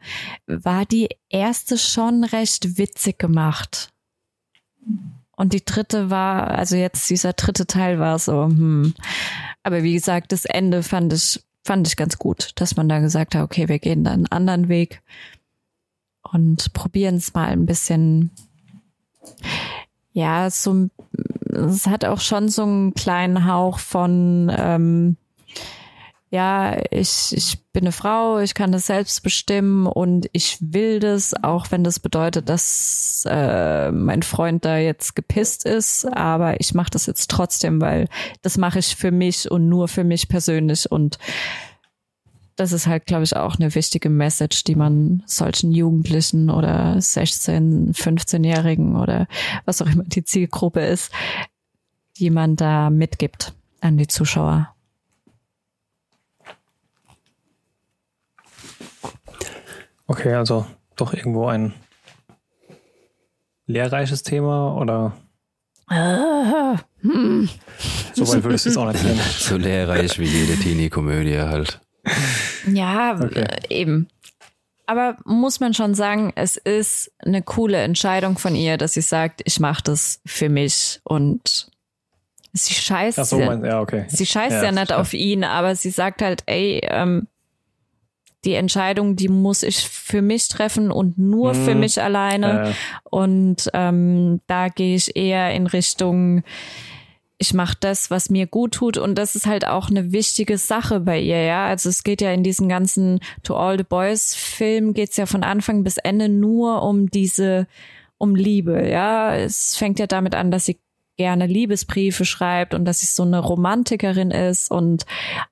war 0.48 0.86
die 0.86 1.10
erste 1.29 1.77
schon 1.77 2.24
recht 2.24 2.77
witzig 2.77 3.19
gemacht. 3.19 3.91
Und 5.38 5.53
die 5.53 5.63
dritte 5.63 6.10
war, 6.10 6.50
also 6.50 6.75
jetzt 6.75 7.10
dieser 7.10 7.32
dritte 7.32 7.65
Teil 7.65 8.00
war 8.00 8.20
so, 8.20 8.46
hm. 8.46 8.94
Aber 9.63 9.84
wie 9.84 9.94
gesagt, 9.94 10.34
das 10.34 10.44
Ende 10.44 10.84
fand 10.84 11.13
ich, 11.13 11.41
fand 11.63 11.88
ich 11.88 11.96
ganz 11.96 12.17
gut, 12.17 12.51
dass 12.56 12.75
man 12.75 12.89
da 12.89 13.00
gesagt 13.00 13.36
hat, 13.36 13.44
okay, 13.44 13.70
wir 13.70 13.79
gehen 13.79 14.03
da 14.03 14.12
einen 14.12 14.27
anderen 14.27 14.67
Weg. 14.67 15.01
und 16.34 16.74
probieren 16.74 17.15
es 17.15 17.34
mal 17.34 17.48
ein 17.48 17.65
bisschen. 17.65 18.32
Ja, 20.12 20.50
so 20.50 20.89
es 21.58 21.88
hat 21.88 22.06
auch 22.06 22.20
schon 22.20 22.50
so 22.50 22.63
einen 22.63 22.94
kleinen 22.94 23.46
Hauch 23.46 23.79
von 23.79 24.51
ähm, 24.56 25.17
ja, 26.29 26.77
ich, 26.91 27.31
ich 27.31 27.57
bin 27.72 27.84
eine 27.84 27.93
Frau, 27.93 28.39
ich 28.39 28.53
kann 28.53 28.74
das 28.74 28.88
selbst 28.88 29.24
bestimmen 29.24 29.88
und 29.88 30.27
ich 30.34 30.57
will 30.60 31.00
das, 31.00 31.34
auch 31.41 31.72
wenn 31.72 31.86
das 31.86 32.00
bedeutet, 32.00 32.50
dass 32.50 33.25
äh, 33.29 33.91
mein 33.91 34.24
Freund 34.24 34.65
da 34.65 34.77
jetzt 34.77 35.15
gepisst 35.15 35.65
ist, 35.65 36.05
aber 36.05 36.60
ich 36.60 36.74
mache 36.74 36.89
das 36.91 37.05
jetzt 37.05 37.31
trotzdem, 37.31 37.79
weil 37.79 38.10
das 38.41 38.57
mache 38.57 38.79
ich 38.79 38.98
für 38.98 39.12
mich 39.12 39.50
und 39.50 39.69
nur 39.69 39.88
für 39.88 40.03
mich 40.03 40.27
persönlich 40.27 40.91
und 40.91 41.17
das 42.57 42.72
ist 42.74 42.88
halt, 42.88 43.05
glaube 43.05 43.24
ich, 43.24 43.36
auch 43.36 43.57
eine 43.57 43.74
wichtige 43.75 44.10
Message, 44.10 44.63
die 44.63 44.75
man 44.75 45.24
solchen 45.27 45.72
Jugendlichen 45.72 46.50
oder 46.50 47.00
16, 47.00 47.93
15-Jährigen 47.93 48.96
oder 48.96 49.27
was 49.65 49.81
auch 49.81 49.88
immer 49.88 50.03
die 50.03 50.24
Zielgruppe 50.24 50.81
ist, 50.81 51.12
die 52.17 52.31
man 52.31 52.55
da 52.55 52.89
mitgibt 52.89 53.53
an 53.79 53.98
die 53.98 54.07
Zuschauer. 54.07 54.74
Okay, 60.08 60.34
also 60.34 60.66
doch 60.96 61.14
irgendwo 61.14 61.48
ein 61.48 61.74
lehrreiches 63.66 64.24
Thema 64.24 64.76
oder? 64.76 65.14
Ah, 65.88 66.78
hm. 67.02 67.50
So 68.14 68.28
weit 68.28 68.44
würdest 68.44 68.66
du 68.66 68.70
es 68.72 68.78
auch 68.78 68.92
nicht 68.92 69.04
nennen. 69.04 69.20
So 69.38 69.58
lehrreich 69.58 70.20
wie 70.20 70.26
jede 70.26 70.58
Teenie-Komödie 70.58 71.40
halt. 71.40 71.80
Ja, 72.72 73.18
Okay. 73.22 73.42
äh, 73.42 73.60
eben. 73.70 74.08
Aber 74.86 75.18
muss 75.26 75.60
man 75.60 75.74
schon 75.74 75.94
sagen, 75.96 76.32
es 76.36 76.56
ist 76.56 77.12
eine 77.20 77.42
coole 77.42 77.78
Entscheidung 77.78 78.38
von 78.38 78.56
ihr, 78.56 78.78
dass 78.78 78.94
sie 78.94 79.02
sagt, 79.02 79.42
ich 79.44 79.60
mache 79.60 79.84
das 79.84 80.22
für 80.26 80.48
mich 80.48 81.02
und 81.04 81.70
sie 82.54 82.74
scheißt 82.74 83.20
Ach 83.20 83.26
so, 83.26 83.40
ja, 83.40 83.46
mein, 83.48 83.66
ja, 83.66 83.82
okay. 83.82 84.06
sie 84.08 84.26
scheißt 84.26 84.56
ja, 84.56 84.64
Ja, 84.64 84.72
nicht 84.72 84.94
auf 84.94 85.14
ihn, 85.14 85.44
aber 85.44 85.76
sie 85.76 85.90
sagt 85.90 86.22
halt, 86.22 86.44
ey, 86.46 86.80
ähm, 86.84 87.28
die 88.48 88.56
Entscheidung, 88.56 89.16
die 89.16 89.27
muss 89.30 89.62
ich 89.62 89.77
für 89.88 90.24
mich 90.24 90.48
treffen 90.48 90.89
und 90.92 91.20
nur 91.20 91.54
für 91.54 91.75
Mhm. 91.75 91.82
mich 91.82 92.01
alleine. 92.01 92.70
Äh, 92.70 92.74
Und 93.12 93.70
ähm, 93.74 94.42
da 94.48 94.70
gehe 94.70 94.96
ich 94.96 95.16
eher 95.16 95.54
in 95.54 95.68
Richtung, 95.68 96.44
ich 97.38 97.54
mache 97.54 97.77
das, 97.80 98.10
was 98.10 98.32
mir 98.32 98.48
gut 98.48 98.72
tut. 98.74 98.98
Und 98.98 99.16
das 99.16 99.36
ist 99.36 99.46
halt 99.46 99.68
auch 99.68 99.89
eine 99.92 100.12
wichtige 100.12 100.58
Sache 100.58 101.00
bei 101.01 101.20
ihr, 101.20 101.44
ja. 101.44 101.68
Also 101.68 101.89
es 101.89 102.04
geht 102.04 102.22
ja 102.22 102.32
in 102.32 102.42
diesen 102.42 102.68
ganzen 102.68 103.20
To 103.44 103.56
All 103.56 103.77
the 103.77 103.84
Boys 103.84 104.34
Film 104.34 104.94
geht's 104.96 105.18
ja 105.18 105.27
von 105.27 105.44
Anfang 105.44 105.84
bis 105.84 105.98
Ende 105.98 106.30
nur 106.30 106.82
um 106.82 107.12
diese, 107.12 107.68
um 108.18 108.34
Liebe, 108.34 108.89
ja. 108.89 109.36
Es 109.36 109.75
fängt 109.75 110.00
ja 110.00 110.08
damit 110.08 110.34
an, 110.34 110.50
dass 110.50 110.66
sie 110.66 110.80
gerne 111.17 111.47
Liebesbriefe 111.47 112.25
schreibt 112.25 112.74
und 112.74 112.86
dass 112.86 113.00
sie 113.00 113.07
so 113.07 113.24
eine 113.24 113.39
Romantikerin 113.39 114.31
ist 114.31 114.71
und 114.71 115.05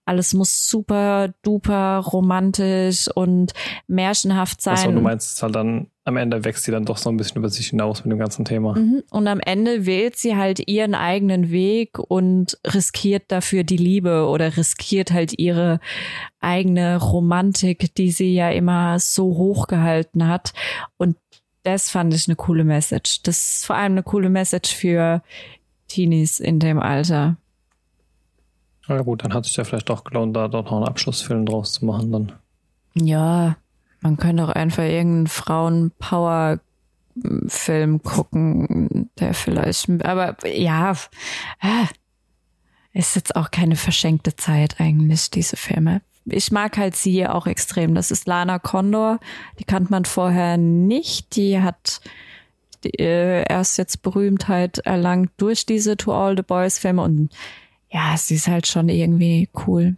alles 0.06 0.34
muss 0.34 0.70
super 0.70 1.34
duper 1.42 2.00
romantisch 2.00 3.10
und 3.14 3.54
märchenhaft 3.88 4.62
sein. 4.62 4.76
achso, 4.76 4.92
du 4.92 5.02
meinst 5.02 5.36
es 5.36 5.44
halt 5.44 5.56
dann, 5.56 5.88
am 6.04 6.18
Ende 6.18 6.46
wächst 6.46 6.66
sie 6.66 6.72
dann 6.72 6.86
doch 6.86 6.98
so 6.98 7.10
ein 7.10 7.18
bisschen 7.18 7.38
über 7.38 7.50
sich 7.50 7.70
hinaus 7.70 8.06
mit 8.06 8.12
dem 8.12 8.20
ganzen 8.20 8.46
Thema. 8.46 8.78
Mhm. 8.78 9.02
Und 9.10 9.28
am 9.28 9.40
Ende 9.40 9.88
wählt 9.88 10.18
sie 10.18 10.36
halt 10.36 10.68
ihren 10.68 10.94
eigenen 10.94 11.50
Weg 11.50 11.98
und 11.98 12.60
riskiert 12.66 13.24
dafür 13.30 13.64
die 13.64 13.78
Liebe 13.78 14.28
oder 14.28 14.56
riskiert 14.56 15.12
halt 15.12 15.40
ihre 15.40 15.80
eigene 16.40 16.98
Romantik, 17.02 17.96
die 17.96 18.12
sie 18.12 18.36
ja 18.36 18.52
immer 18.52 19.00
so 19.00 19.36
hochgehalten 19.36 20.28
hat. 20.28 20.54
Und 20.98 21.18
das 21.66 21.90
fand 21.90 22.14
ich 22.14 22.28
eine 22.28 22.36
coole 22.36 22.64
Message. 22.64 23.24
Das 23.24 23.58
ist 23.58 23.66
vor 23.66 23.76
allem 23.76 23.94
eine 23.94 24.04
coole 24.04 24.30
Message 24.30 24.72
für 24.74 25.24
Teenies 25.88 26.40
in 26.40 26.60
dem 26.60 26.80
Alter. 26.80 27.38
Na 28.88 29.02
gut, 29.02 29.24
dann 29.24 29.34
hat 29.34 29.46
es 29.46 29.50
sich 29.50 29.58
ja 29.58 29.64
vielleicht 29.64 29.90
doch 29.90 30.04
gelohnt, 30.04 30.36
da 30.36 30.48
doch 30.48 30.66
noch 30.66 30.78
einen 30.78 30.88
Abschlussfilm 30.88 31.48
draus 31.48 31.74
zu 31.74 31.86
machen 31.86 32.12
dann. 32.12 32.34
Ja, 32.94 33.58
man 34.02 34.18
könnte 34.18 34.44
auch 34.44 34.50
einfach 34.50 34.84
irgendeinen 34.84 35.26
Frauen-Power-Film 35.28 38.04
gucken, 38.04 39.10
der 39.20 39.34
vielleicht, 39.34 39.90
aber 40.06 40.36
ja, 40.48 40.92
äh, 41.62 41.86
ist 42.94 43.16
jetzt 43.16 43.36
auch 43.36 43.50
keine 43.50 43.76
verschenkte 43.76 44.36
Zeit 44.36 44.80
eigentlich, 44.80 45.32
diese 45.32 45.58
Filme. 45.58 46.02
Ich 46.26 46.52
mag 46.52 46.78
halt 46.78 46.96
sie 46.96 47.28
auch 47.28 47.48
extrem. 47.48 47.94
Das 47.96 48.12
ist 48.12 48.28
Lana 48.28 48.60
Condor. 48.60 49.20
Die 49.60 49.64
kannte 49.64 49.92
man 49.92 50.06
vorher 50.06 50.58
nicht. 50.58 51.36
Die 51.36 51.62
hat 51.62 52.02
die, 52.84 53.00
äh, 53.00 53.44
erst 53.48 53.78
jetzt 53.78 54.02
Berühmtheit 54.02 54.80
erlangt 54.80 55.32
durch 55.38 55.66
diese 55.66 55.98
To 55.98 56.14
All 56.14 56.36
the 56.36 56.44
Boys 56.44 56.80
Filme 56.80 57.02
und 57.02 57.30
ja, 57.90 58.16
sie 58.18 58.36
ist 58.36 58.48
halt 58.48 58.68
schon 58.68 58.90
irgendwie 58.90 59.50
cool. 59.66 59.96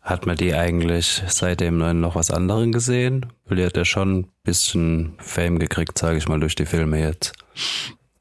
Hat 0.00 0.24
man 0.24 0.36
die 0.36 0.54
eigentlich 0.54 1.22
seitdem 1.26 2.00
noch 2.00 2.14
was 2.14 2.30
anderen 2.30 2.72
gesehen? 2.72 3.26
Weil 3.44 3.58
die 3.58 3.66
hat 3.66 3.76
ja 3.76 3.84
schon 3.84 4.20
ein 4.20 4.28
bisschen 4.42 5.14
Fame 5.18 5.58
gekriegt, 5.58 5.98
sage 5.98 6.16
ich 6.16 6.28
mal, 6.28 6.40
durch 6.40 6.54
die 6.54 6.64
Filme 6.64 6.98
jetzt. 6.98 7.34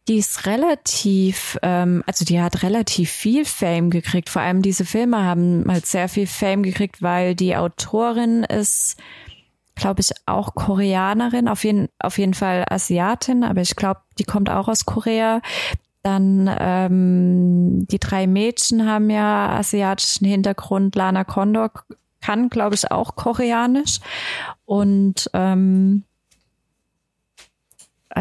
Die 0.07 0.17
ist 0.17 0.45
relativ, 0.45 1.57
ähm, 1.63 2.03
also 2.07 2.23
die 2.23 2.39
hat 2.41 2.63
relativ 2.63 3.11
viel 3.11 3.43
Fame 3.43 3.89
gekriegt. 3.89 4.29
Vor 4.29 4.41
allem 4.41 4.61
diese 4.61 4.85
Filme 4.85 5.23
haben 5.23 5.65
halt 5.67 5.85
sehr 5.85 6.07
viel 6.07 6.27
Fame 6.27 6.63
gekriegt, 6.63 7.01
weil 7.01 7.35
die 7.35 7.57
Autorin 7.57 8.43
ist, 8.43 8.97
glaube 9.75 10.01
ich, 10.01 10.11
auch 10.25 10.55
Koreanerin, 10.55 11.49
auf 11.49 11.63
jeden, 11.63 11.89
auf 11.99 12.17
jeden 12.17 12.33
Fall 12.33 12.63
Asiatin, 12.69 13.43
aber 13.43 13.61
ich 13.61 13.75
glaube, 13.75 13.99
die 14.17 14.23
kommt 14.23 14.49
auch 14.49 14.69
aus 14.69 14.85
Korea. 14.85 15.41
Dann 16.03 16.49
ähm, 16.57 17.85
die 17.87 17.99
drei 17.99 18.27
Mädchen 18.27 18.89
haben 18.89 19.09
ja 19.09 19.49
asiatischen 19.49 20.25
Hintergrund. 20.25 20.95
Lana 20.95 21.25
Condor 21.25 21.71
kann, 22.21 22.47
glaube 22.49 22.75
ich, 22.75 22.91
auch 22.91 23.17
Koreanisch. 23.17 23.99
Und 24.63 25.29
ähm, 25.33 26.03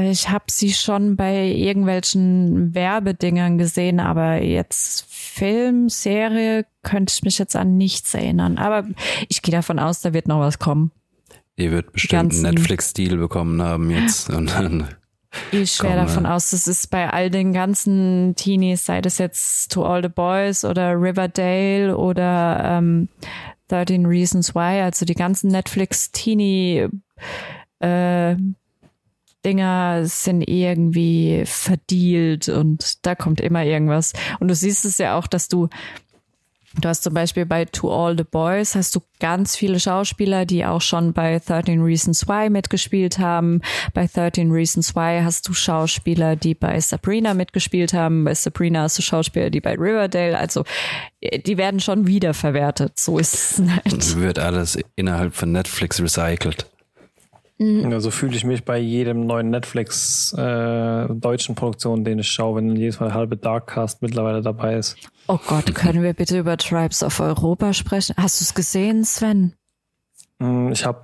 ich 0.02 0.28
habe 0.28 0.44
sie 0.48 0.72
schon 0.72 1.16
bei 1.16 1.46
irgendwelchen 1.46 2.74
Werbedingern 2.74 3.58
gesehen, 3.58 4.00
aber 4.00 4.42
jetzt 4.42 5.06
Film, 5.08 5.88
Serie 5.88 6.66
könnte 6.82 7.12
ich 7.14 7.22
mich 7.22 7.38
jetzt 7.38 7.56
an 7.56 7.76
nichts 7.76 8.14
erinnern. 8.14 8.58
Aber 8.58 8.86
ich 9.28 9.42
gehe 9.42 9.52
davon 9.52 9.78
aus, 9.78 10.00
da 10.00 10.12
wird 10.12 10.28
noch 10.28 10.40
was 10.40 10.58
kommen. 10.58 10.92
Die 11.58 11.70
wird 11.70 11.92
bestimmt 11.92 12.32
einen 12.32 12.42
Netflix-Deal 12.42 13.16
bekommen 13.16 13.62
haben 13.62 13.90
jetzt. 13.90 14.30
Und 14.30 14.50
dann, 14.50 14.88
Ich 15.52 15.78
Komm, 15.78 15.92
davon 15.92 16.24
äh. 16.24 16.28
aus, 16.28 16.50
das 16.50 16.66
ist 16.66 16.90
bei 16.90 17.10
all 17.10 17.30
den 17.30 17.52
ganzen 17.52 18.34
Teenies, 18.36 18.84
sei 18.86 19.00
das 19.00 19.18
jetzt 19.18 19.72
To 19.72 19.84
All 19.84 20.02
the 20.02 20.08
Boys 20.08 20.64
oder 20.64 21.00
Riverdale 21.00 21.96
oder 21.96 22.78
ähm, 22.78 23.08
13 23.68 24.06
Reasons 24.06 24.54
Why, 24.54 24.82
also 24.82 25.04
die 25.04 25.14
ganzen 25.14 25.50
Netflix-Teenie 25.50 26.88
äh, 27.80 28.36
Dinger 29.46 30.04
sind 30.06 30.42
irgendwie 30.42 31.44
verdealt 31.46 32.48
und 32.48 33.06
da 33.06 33.14
kommt 33.14 33.40
immer 33.40 33.64
irgendwas. 33.64 34.12
Und 34.40 34.48
du 34.48 34.54
siehst 34.54 34.84
es 34.84 34.98
ja 34.98 35.16
auch, 35.16 35.28
dass 35.28 35.48
du 35.48 35.68
Du 36.80 36.90
hast 36.90 37.04
zum 37.04 37.14
Beispiel 37.14 37.46
bei 37.46 37.64
To 37.64 37.90
All 37.90 38.18
the 38.18 38.24
Boys 38.24 38.74
hast 38.74 38.94
du 38.94 39.00
ganz 39.18 39.56
viele 39.56 39.80
Schauspieler, 39.80 40.44
die 40.44 40.66
auch 40.66 40.82
schon 40.82 41.14
bei 41.14 41.38
13 41.38 41.80
Reasons 41.80 42.28
Why 42.28 42.50
mitgespielt 42.50 43.18
haben. 43.18 43.62
Bei 43.94 44.06
13 44.06 44.50
Reasons 44.50 44.94
Why 44.94 45.22
hast 45.22 45.48
du 45.48 45.54
Schauspieler, 45.54 46.36
die 46.36 46.54
bei 46.54 46.78
Sabrina 46.80 47.32
mitgespielt 47.32 47.94
haben. 47.94 48.24
Bei 48.24 48.34
Sabrina 48.34 48.82
hast 48.82 48.98
du 48.98 49.02
Schauspieler, 49.02 49.48
die 49.48 49.62
bei 49.62 49.74
Riverdale. 49.74 50.36
Also 50.36 50.64
die 51.22 51.56
werden 51.56 51.80
schon 51.80 52.06
wiederverwertet. 52.06 52.98
So 52.98 53.18
ist 53.18 53.34
es 53.34 53.58
nicht. 53.58 54.16
wird 54.16 54.38
alles 54.38 54.78
innerhalb 54.96 55.34
von 55.34 55.52
Netflix 55.52 55.98
recycelt. 55.98 56.66
Ja, 57.58 58.00
so 58.00 58.10
fühle 58.10 58.36
ich 58.36 58.44
mich 58.44 58.64
bei 58.64 58.76
jedem 58.78 59.24
neuen 59.24 59.48
Netflix 59.48 60.32
äh, 60.36 61.06
deutschen 61.08 61.54
Produktion, 61.54 62.04
den 62.04 62.18
ich 62.18 62.28
schaue, 62.28 62.56
wenn 62.56 62.76
jedes 62.76 63.00
Mal 63.00 63.06
der 63.06 63.14
halbe 63.14 63.38
Darkcast 63.38 64.02
mittlerweile 64.02 64.42
dabei 64.42 64.74
ist. 64.74 64.96
Oh 65.26 65.38
Gott, 65.46 65.74
können 65.74 66.02
wir 66.02 66.12
bitte 66.12 66.38
über 66.38 66.58
Tribes 66.58 67.02
of 67.02 67.18
Europa 67.18 67.72
sprechen? 67.72 68.14
Hast 68.18 68.40
du 68.40 68.44
es 68.44 68.54
gesehen, 68.54 69.04
Sven? 69.04 69.54
Hm, 70.38 70.70
Ich 70.70 70.84
habe, 70.84 71.00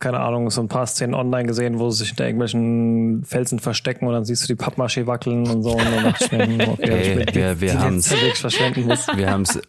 keine 0.00 0.18
Ahnung, 0.18 0.50
so 0.50 0.60
ein 0.60 0.66
paar 0.66 0.88
Szenen 0.88 1.14
online 1.14 1.46
gesehen, 1.46 1.78
wo 1.78 1.90
sie 1.90 1.98
sich 1.98 2.08
hinter 2.08 2.24
irgendwelchen 2.26 3.24
Felsen 3.24 3.60
verstecken 3.60 4.08
und 4.08 4.12
dann 4.12 4.24
siehst 4.24 4.42
du 4.48 4.54
die 4.54 4.60
Pappmaché 4.60 5.06
wackeln 5.06 5.46
und 5.48 5.62
so. 5.62 5.70
Und 5.70 5.84
dann 5.84 6.02
dachte 6.04 6.24
ich 6.24 6.32
mir, 6.32 6.46
hm, 6.46 6.60
okay, 6.72 6.90
Ey, 6.90 7.22
ich 7.28 7.34
wir-. 7.36 7.60
Wir 7.60 7.80
haben 7.80 9.42
es 9.42 9.60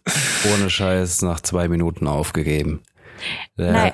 ohne 0.52 0.68
Scheiß 0.68 1.22
nach 1.22 1.40
zwei 1.40 1.68
Minuten 1.68 2.08
aufgegeben. 2.08 2.80
Äh, 3.58 3.70
Nein, 3.72 3.92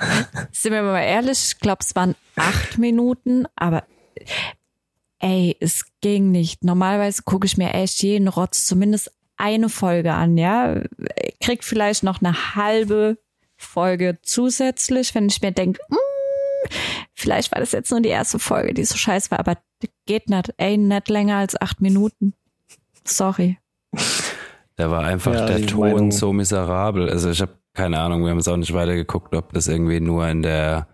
sind 0.51 0.73
wir 0.73 0.81
mal 0.83 1.01
ehrlich, 1.01 1.51
ich 1.53 1.59
glaube, 1.59 1.79
es 1.81 1.95
waren 1.95 2.15
acht 2.35 2.77
Minuten, 2.77 3.45
aber 3.55 3.83
ey, 5.19 5.55
es 5.59 5.85
ging 6.01 6.31
nicht. 6.31 6.63
Normalerweise 6.63 7.23
gucke 7.23 7.45
ich 7.45 7.57
mir 7.57 7.73
echt 7.73 8.01
jeden 8.03 8.27
Rotz 8.27 8.65
zumindest 8.65 9.11
eine 9.37 9.69
Folge 9.69 10.13
an, 10.13 10.37
ja. 10.37 10.81
Krieg 11.41 11.63
vielleicht 11.63 12.03
noch 12.03 12.21
eine 12.21 12.55
halbe 12.55 13.17
Folge 13.57 14.19
zusätzlich, 14.23 15.13
wenn 15.15 15.27
ich 15.27 15.41
mir 15.41 15.51
denke, 15.51 15.79
vielleicht 17.13 17.51
war 17.51 17.59
das 17.59 17.71
jetzt 17.71 17.91
nur 17.91 18.01
die 18.01 18.09
erste 18.09 18.39
Folge, 18.39 18.73
die 18.73 18.83
so 18.85 18.97
scheiße 18.97 19.31
war, 19.31 19.39
aber 19.39 19.57
geht 20.05 20.29
nicht. 20.29 20.53
Ey, 20.57 20.77
nicht 20.77 21.09
länger 21.09 21.37
als 21.37 21.59
acht 21.59 21.81
Minuten. 21.81 22.33
Sorry. 23.03 23.57
Da 24.75 24.89
war 24.91 25.03
einfach 25.03 25.33
Ja, 25.33 25.45
der 25.47 25.65
Ton 25.65 25.79
Meinung- 25.91 26.11
so 26.11 26.33
miserabel. 26.33 27.09
Also 27.09 27.29
ich 27.31 27.41
habe 27.41 27.53
keine 27.73 27.99
Ahnung, 27.99 28.23
wir 28.23 28.31
haben 28.31 28.37
es 28.39 28.47
auch 28.47 28.57
nicht 28.57 28.73
weitergeguckt, 28.73 29.35
ob 29.35 29.53
das 29.53 29.67
irgendwie 29.67 29.99
nur 29.99 30.27
in 30.27 30.41
der 30.41 30.87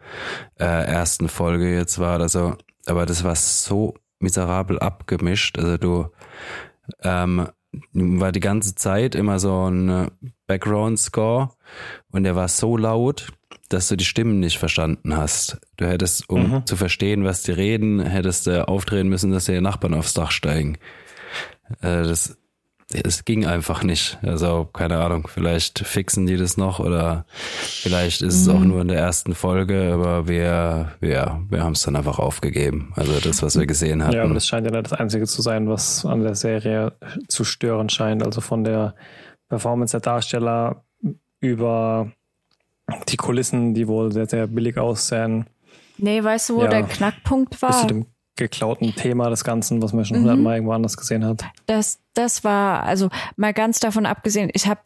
äh, 0.60 0.63
ersten 0.65 1.27
Folge 1.29 1.74
jetzt 1.75 2.00
war 2.00 2.15
oder 2.15 2.29
so. 2.29 2.55
Aber 2.86 3.05
das 3.05 3.24
war 3.24 3.36
so 3.36 3.96
miserabel 4.19 4.79
abgemischt. 4.79 5.57
Also 5.60 5.77
du 5.77 6.07
ähm, 7.03 7.48
war 7.93 8.31
die 8.31 8.39
ganze 8.39 8.75
Zeit 8.75 9.15
immer 9.15 9.39
so 9.39 9.69
ein 9.69 10.10
Background-Score 10.48 11.50
und 12.12 12.24
der 12.24 12.36
war 12.36 12.48
so 12.48 12.77
laut, 12.77 13.27
dass 13.69 13.88
du 13.89 13.98
die 13.98 14.05
Stimmen 14.05 14.39
nicht 14.39 14.57
verstanden 14.57 15.17
hast. 15.17 15.60
Du 15.75 15.86
hättest, 15.86 16.29
um 16.29 16.50
Mhm. 16.51 16.65
zu 16.65 16.75
verstehen, 16.77 17.25
was 17.25 17.43
die 17.43 17.51
reden, 17.51 18.00
hättest 18.00 18.48
du 18.48 18.67
aufdrehen 18.67 19.10
müssen, 19.10 19.31
dass 19.31 19.46
die 19.46 19.60
Nachbarn 19.60 19.93
aufs 19.93 20.13
Dach 20.13 20.31
steigen. 20.31 20.77
Äh, 21.81 22.03
das, 22.03 22.38
es 22.94 23.25
ging 23.25 23.46
einfach 23.46 23.84
nicht. 23.84 24.17
Also, 24.24 24.65
keine 24.72 25.00
Ahnung, 25.00 25.27
vielleicht 25.27 25.79
fixen 25.79 26.25
die 26.25 26.38
das 26.38 26.56
noch 26.58 26.79
oder 26.79 27.25
vielleicht 27.29 28.22
ist 28.22 28.36
es 28.41 28.48
auch 28.50 28.60
nur 28.62 28.82
in 28.82 28.88
der 28.88 28.98
ersten 29.00 29.36
Folge, 29.36 29.91
aber 29.94 30.27
wir, 30.27 30.94
wir, 31.00 31.41
wir 31.50 31.63
haben 31.63 31.74
es 31.74 31.82
dann 31.82 31.96
einfach 31.98 32.17
aufgegeben. 32.20 32.94
Also 32.96 33.20
das, 33.20 33.44
was 33.44 33.60
wir 33.60 33.65
gesehen 33.67 34.03
hatten. 34.03 34.15
Ja, 34.15 34.24
aber 34.24 34.34
das 34.34 34.48
scheint 34.48 34.65
ja 34.65 34.82
das 34.82 34.94
Einzige 34.94 35.25
zu 35.25 35.41
sein, 35.41 35.67
was 35.67 36.06
an 36.06 36.24
der 36.24 36.36
Serie 36.36 36.94
zu 37.27 37.44
stören 37.44 37.89
scheint. 37.89 38.24
Also 38.25 38.39
von 38.41 38.63
der 38.63 38.96
Performance 39.50 39.91
der 39.91 40.01
Darsteller 40.01 40.84
über 41.41 42.12
die 43.10 43.17
Kulissen, 43.17 43.74
die 43.74 43.88
wohl 43.88 44.12
sehr, 44.13 44.27
sehr 44.27 44.48
billig 44.48 44.77
aussehen, 44.77 45.46
Nee, 46.00 46.24
weißt 46.24 46.50
du, 46.50 46.56
wo 46.58 46.62
Ja. 46.63 46.67
der 46.70 46.84
Knackpunkt 46.84 47.50
bis 47.50 47.62
war? 47.63 47.88
Geklauten 48.38 48.96
Thema 48.96 49.29
des 49.29 49.44
Ganzen, 49.44 49.82
was 49.82 49.94
man 49.94 50.06
schon 50.06 50.17
Mhm. 50.17 50.22
hundertmal 50.22 50.56
irgendwo 50.56 50.74
anders 50.74 50.96
gesehen 50.96 51.25
hat. 51.25 51.44
Das, 51.65 52.00
das 52.13 52.44
war, 52.44 52.84
also 52.84 53.10
mal 53.36 53.53
ganz 53.53 53.79
davon 53.79 54.06
abgesehen, 54.06 54.50
ich 54.53 54.67
habe 54.67 54.82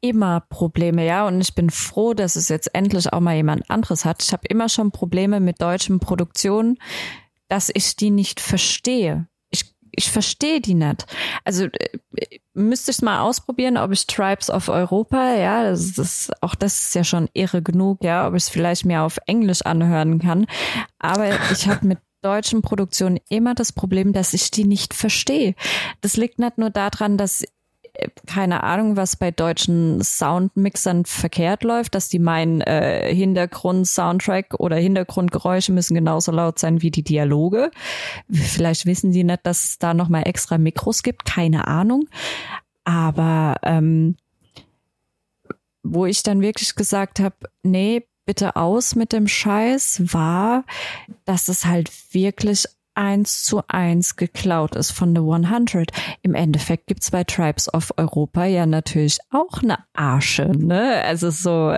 immer 0.00 0.40
Probleme, 0.48 1.04
ja, 1.04 1.26
und 1.26 1.40
ich 1.40 1.54
bin 1.54 1.70
froh, 1.70 2.14
dass 2.14 2.36
es 2.36 2.48
jetzt 2.48 2.72
endlich 2.74 3.12
auch 3.12 3.20
mal 3.20 3.34
jemand 3.34 3.68
anderes 3.70 4.04
hat. 4.04 4.22
Ich 4.22 4.32
habe 4.32 4.46
immer 4.48 4.68
schon 4.68 4.92
Probleme 4.92 5.40
mit 5.40 5.60
deutschen 5.60 5.98
Produktionen, 5.98 6.78
dass 7.48 7.70
ich 7.72 7.96
die 7.96 8.10
nicht 8.10 8.40
verstehe. 8.40 9.26
Ich, 9.50 9.74
ich 9.90 10.10
verstehe 10.10 10.60
die 10.60 10.74
nicht. 10.74 11.06
Also 11.44 11.64
äh, 11.64 11.98
müsste 12.54 12.92
ich 12.92 13.02
mal 13.02 13.22
ausprobieren, 13.22 13.76
ob 13.76 13.90
ich 13.90 14.06
Tribes 14.06 14.50
of 14.50 14.68
Europa, 14.68 15.34
ja, 15.34 15.68
das 15.68 15.98
ist, 15.98 16.30
auch 16.42 16.54
das 16.54 16.80
ist 16.80 16.94
ja 16.94 17.02
schon 17.02 17.28
irre 17.32 17.62
genug, 17.62 18.04
ja, 18.04 18.28
ob 18.28 18.34
ich 18.34 18.44
es 18.44 18.48
vielleicht 18.48 18.84
mir 18.84 19.02
auf 19.02 19.18
Englisch 19.26 19.62
anhören 19.62 20.20
kann. 20.20 20.46
Aber 21.00 21.30
ich 21.50 21.66
habe 21.66 21.86
mit 21.86 21.98
deutschen 22.22 22.62
Produktionen 22.62 23.18
immer 23.28 23.54
das 23.54 23.72
Problem, 23.72 24.12
dass 24.12 24.34
ich 24.34 24.50
die 24.50 24.64
nicht 24.64 24.94
verstehe. 24.94 25.54
Das 26.00 26.16
liegt 26.16 26.38
nicht 26.38 26.58
nur 26.58 26.70
daran, 26.70 27.16
dass 27.16 27.42
äh, 27.94 28.08
keine 28.26 28.62
Ahnung, 28.62 28.96
was 28.96 29.16
bei 29.16 29.30
deutschen 29.30 30.02
Soundmixern 30.02 31.04
verkehrt 31.04 31.62
läuft, 31.64 31.94
dass 31.94 32.08
die 32.08 32.18
meinen, 32.18 32.60
äh, 32.60 33.14
Hintergrund-Soundtrack 33.14 34.54
oder 34.58 34.76
Hintergrundgeräusche 34.76 35.72
müssen 35.72 35.94
genauso 35.94 36.32
laut 36.32 36.58
sein 36.58 36.82
wie 36.82 36.90
die 36.90 37.04
Dialoge. 37.04 37.70
Vielleicht 38.30 38.86
wissen 38.86 39.12
die 39.12 39.24
nicht, 39.24 39.40
dass 39.44 39.64
es 39.64 39.78
da 39.78 39.94
nochmal 39.94 40.26
extra 40.26 40.58
Mikros 40.58 41.02
gibt, 41.02 41.24
keine 41.24 41.66
Ahnung. 41.68 42.08
Aber 42.84 43.56
ähm, 43.62 44.16
wo 45.82 46.06
ich 46.06 46.22
dann 46.22 46.40
wirklich 46.40 46.74
gesagt 46.74 47.20
habe, 47.20 47.36
nee, 47.62 48.07
bitte 48.28 48.56
aus 48.56 48.94
mit 48.94 49.14
dem 49.14 49.26
Scheiß, 49.26 50.12
war, 50.12 50.64
dass 51.24 51.48
es 51.48 51.64
halt 51.64 51.90
wirklich 52.12 52.66
eins 52.94 53.42
zu 53.42 53.62
eins 53.68 54.16
geklaut 54.16 54.76
ist 54.76 54.90
von 54.90 55.16
The 55.16 55.22
100. 55.22 55.92
Im 56.20 56.34
Endeffekt 56.34 56.88
gibt's 56.88 57.10
bei 57.10 57.24
Tribes 57.24 57.72
of 57.72 57.94
Europa 57.96 58.44
ja 58.44 58.66
natürlich 58.66 59.18
auch 59.30 59.62
eine 59.62 59.78
Arsche, 59.94 60.44
ne? 60.44 61.02
Also 61.04 61.30
so, 61.30 61.74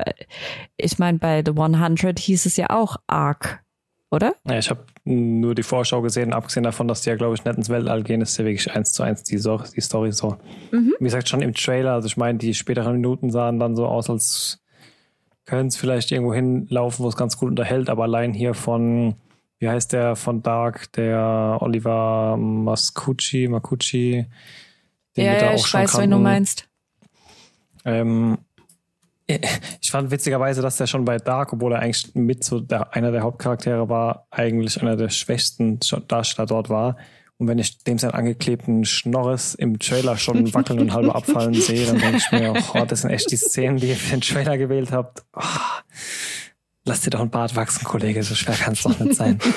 ich 0.76 0.98
meine, 0.98 1.18
bei 1.18 1.44
The 1.46 1.52
100 1.52 2.18
hieß 2.18 2.46
es 2.46 2.56
ja 2.56 2.70
auch 2.70 2.96
Ark, 3.06 3.62
oder? 4.10 4.34
Ja, 4.48 4.58
ich 4.58 4.70
habe 4.70 4.84
nur 5.04 5.54
die 5.54 5.62
Vorschau 5.62 6.02
gesehen, 6.02 6.32
abgesehen 6.32 6.64
davon, 6.64 6.88
dass 6.88 7.02
die 7.02 7.10
ja, 7.10 7.16
glaube 7.16 7.36
ich, 7.36 7.44
nicht 7.44 7.56
ins 7.56 7.68
Weltall 7.68 8.02
gehen, 8.02 8.22
ist 8.22 8.36
ja 8.38 8.44
wirklich 8.44 8.74
eins 8.74 8.92
zu 8.92 9.04
eins 9.04 9.22
die, 9.22 9.38
so 9.38 9.62
die 9.76 9.80
Story 9.80 10.10
so. 10.10 10.38
Wie 10.72 11.04
gesagt, 11.04 11.28
schon 11.28 11.42
im 11.42 11.54
Trailer, 11.54 11.92
also 11.92 12.06
ich 12.06 12.16
meine, 12.16 12.38
die 12.38 12.54
späteren 12.54 12.94
Minuten 12.94 13.30
sahen 13.30 13.60
dann 13.60 13.76
so 13.76 13.86
aus, 13.86 14.10
als 14.10 14.59
können 15.50 15.66
es 15.66 15.76
vielleicht 15.76 16.12
irgendwo 16.12 16.32
hinlaufen, 16.32 17.04
wo 17.04 17.08
es 17.08 17.16
ganz 17.16 17.36
gut 17.36 17.50
unterhält, 17.50 17.90
aber 17.90 18.04
allein 18.04 18.32
hier 18.32 18.54
von, 18.54 19.16
wie 19.58 19.68
heißt 19.68 19.92
der 19.92 20.14
von 20.14 20.44
Dark, 20.44 20.92
der 20.92 21.58
Oliver 21.60 22.36
Mascucci, 22.36 23.48
Macucci, 23.48 24.26
den 25.16 25.24
ja, 25.26 25.32
wir 25.32 25.40
da 25.40 25.46
ja, 25.46 25.50
auch 25.50 25.56
ich 25.56 25.66
schon 25.66 25.80
weiß, 25.80 25.94
wen 25.94 26.00
kannten. 26.02 26.10
du 26.12 26.18
meinst. 26.18 26.68
Ähm, 27.84 28.38
ich 29.80 29.90
fand 29.90 30.12
witzigerweise, 30.12 30.62
dass 30.62 30.76
der 30.76 30.86
schon 30.86 31.04
bei 31.04 31.16
Dark, 31.16 31.52
obwohl 31.52 31.72
er 31.72 31.80
eigentlich 31.80 32.14
mit 32.14 32.44
so 32.44 32.60
der, 32.60 32.94
einer 32.94 33.10
der 33.10 33.22
Hauptcharaktere 33.22 33.88
war, 33.88 34.28
eigentlich 34.30 34.80
einer 34.80 34.94
der 34.94 35.08
schwächsten 35.08 35.80
Darsteller 36.06 36.46
dort 36.46 36.70
war. 36.70 36.96
Und 37.40 37.48
wenn 37.48 37.58
ich 37.58 37.78
dem 37.84 37.96
seinen 37.98 38.10
angeklebten 38.12 38.84
Schnorres 38.84 39.54
im 39.54 39.78
Trailer 39.78 40.18
schon 40.18 40.52
wackeln 40.52 40.78
und 40.78 40.92
halber 40.92 41.16
abfallen 41.16 41.54
sehe, 41.54 41.86
dann 41.86 41.98
denke 41.98 42.18
ich 42.18 42.30
mir, 42.30 42.52
oh, 42.74 42.84
das 42.84 43.00
sind 43.00 43.10
echt 43.10 43.30
die 43.32 43.36
Szenen, 43.38 43.78
die 43.78 43.88
ihr 43.88 43.96
für 43.96 44.10
den 44.10 44.20
Trailer 44.20 44.58
gewählt 44.58 44.92
habt. 44.92 45.24
Oh, 45.34 45.40
lass 46.84 47.00
dir 47.00 47.08
doch 47.08 47.20
ein 47.20 47.30
Bart 47.30 47.56
wachsen, 47.56 47.84
Kollege, 47.84 48.22
so 48.22 48.34
schwer 48.34 48.54
kann 48.56 48.74
es 48.74 48.82
doch 48.82 49.00
nicht 49.00 49.14
sein. 49.16 49.38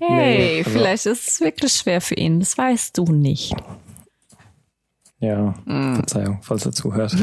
Hey, 0.00 0.38
Nee, 0.38 0.58
also- 0.58 0.70
vielleicht 0.70 1.06
ist 1.06 1.28
es 1.28 1.40
wirklich 1.40 1.72
schwer 1.72 2.00
für 2.00 2.14
ihn, 2.14 2.40
das 2.40 2.56
weißt 2.56 2.96
du 2.96 3.04
nicht. 3.12 3.54
Ja, 5.18 5.54
Verzeihung, 5.66 6.38
falls 6.42 6.64
er 6.66 6.72
zuhört. 6.72 7.14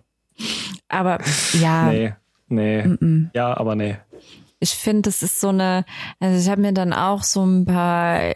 Aber 0.88 1.18
ja, 1.60 1.90
Nee, 1.90 2.14
nee. 2.48 3.28
Ja, 3.34 3.56
aber 3.56 3.74
nee. 3.76 3.96
Ich 4.60 4.74
finde, 4.74 5.08
es 5.08 5.22
ist 5.22 5.40
so 5.40 5.48
eine, 5.48 5.84
also 6.20 6.38
ich 6.38 6.48
habe 6.50 6.60
mir 6.60 6.72
dann 6.72 6.92
auch 6.92 7.22
so 7.22 7.44
ein 7.44 7.64
paar, 7.64 8.20
äh, 8.20 8.34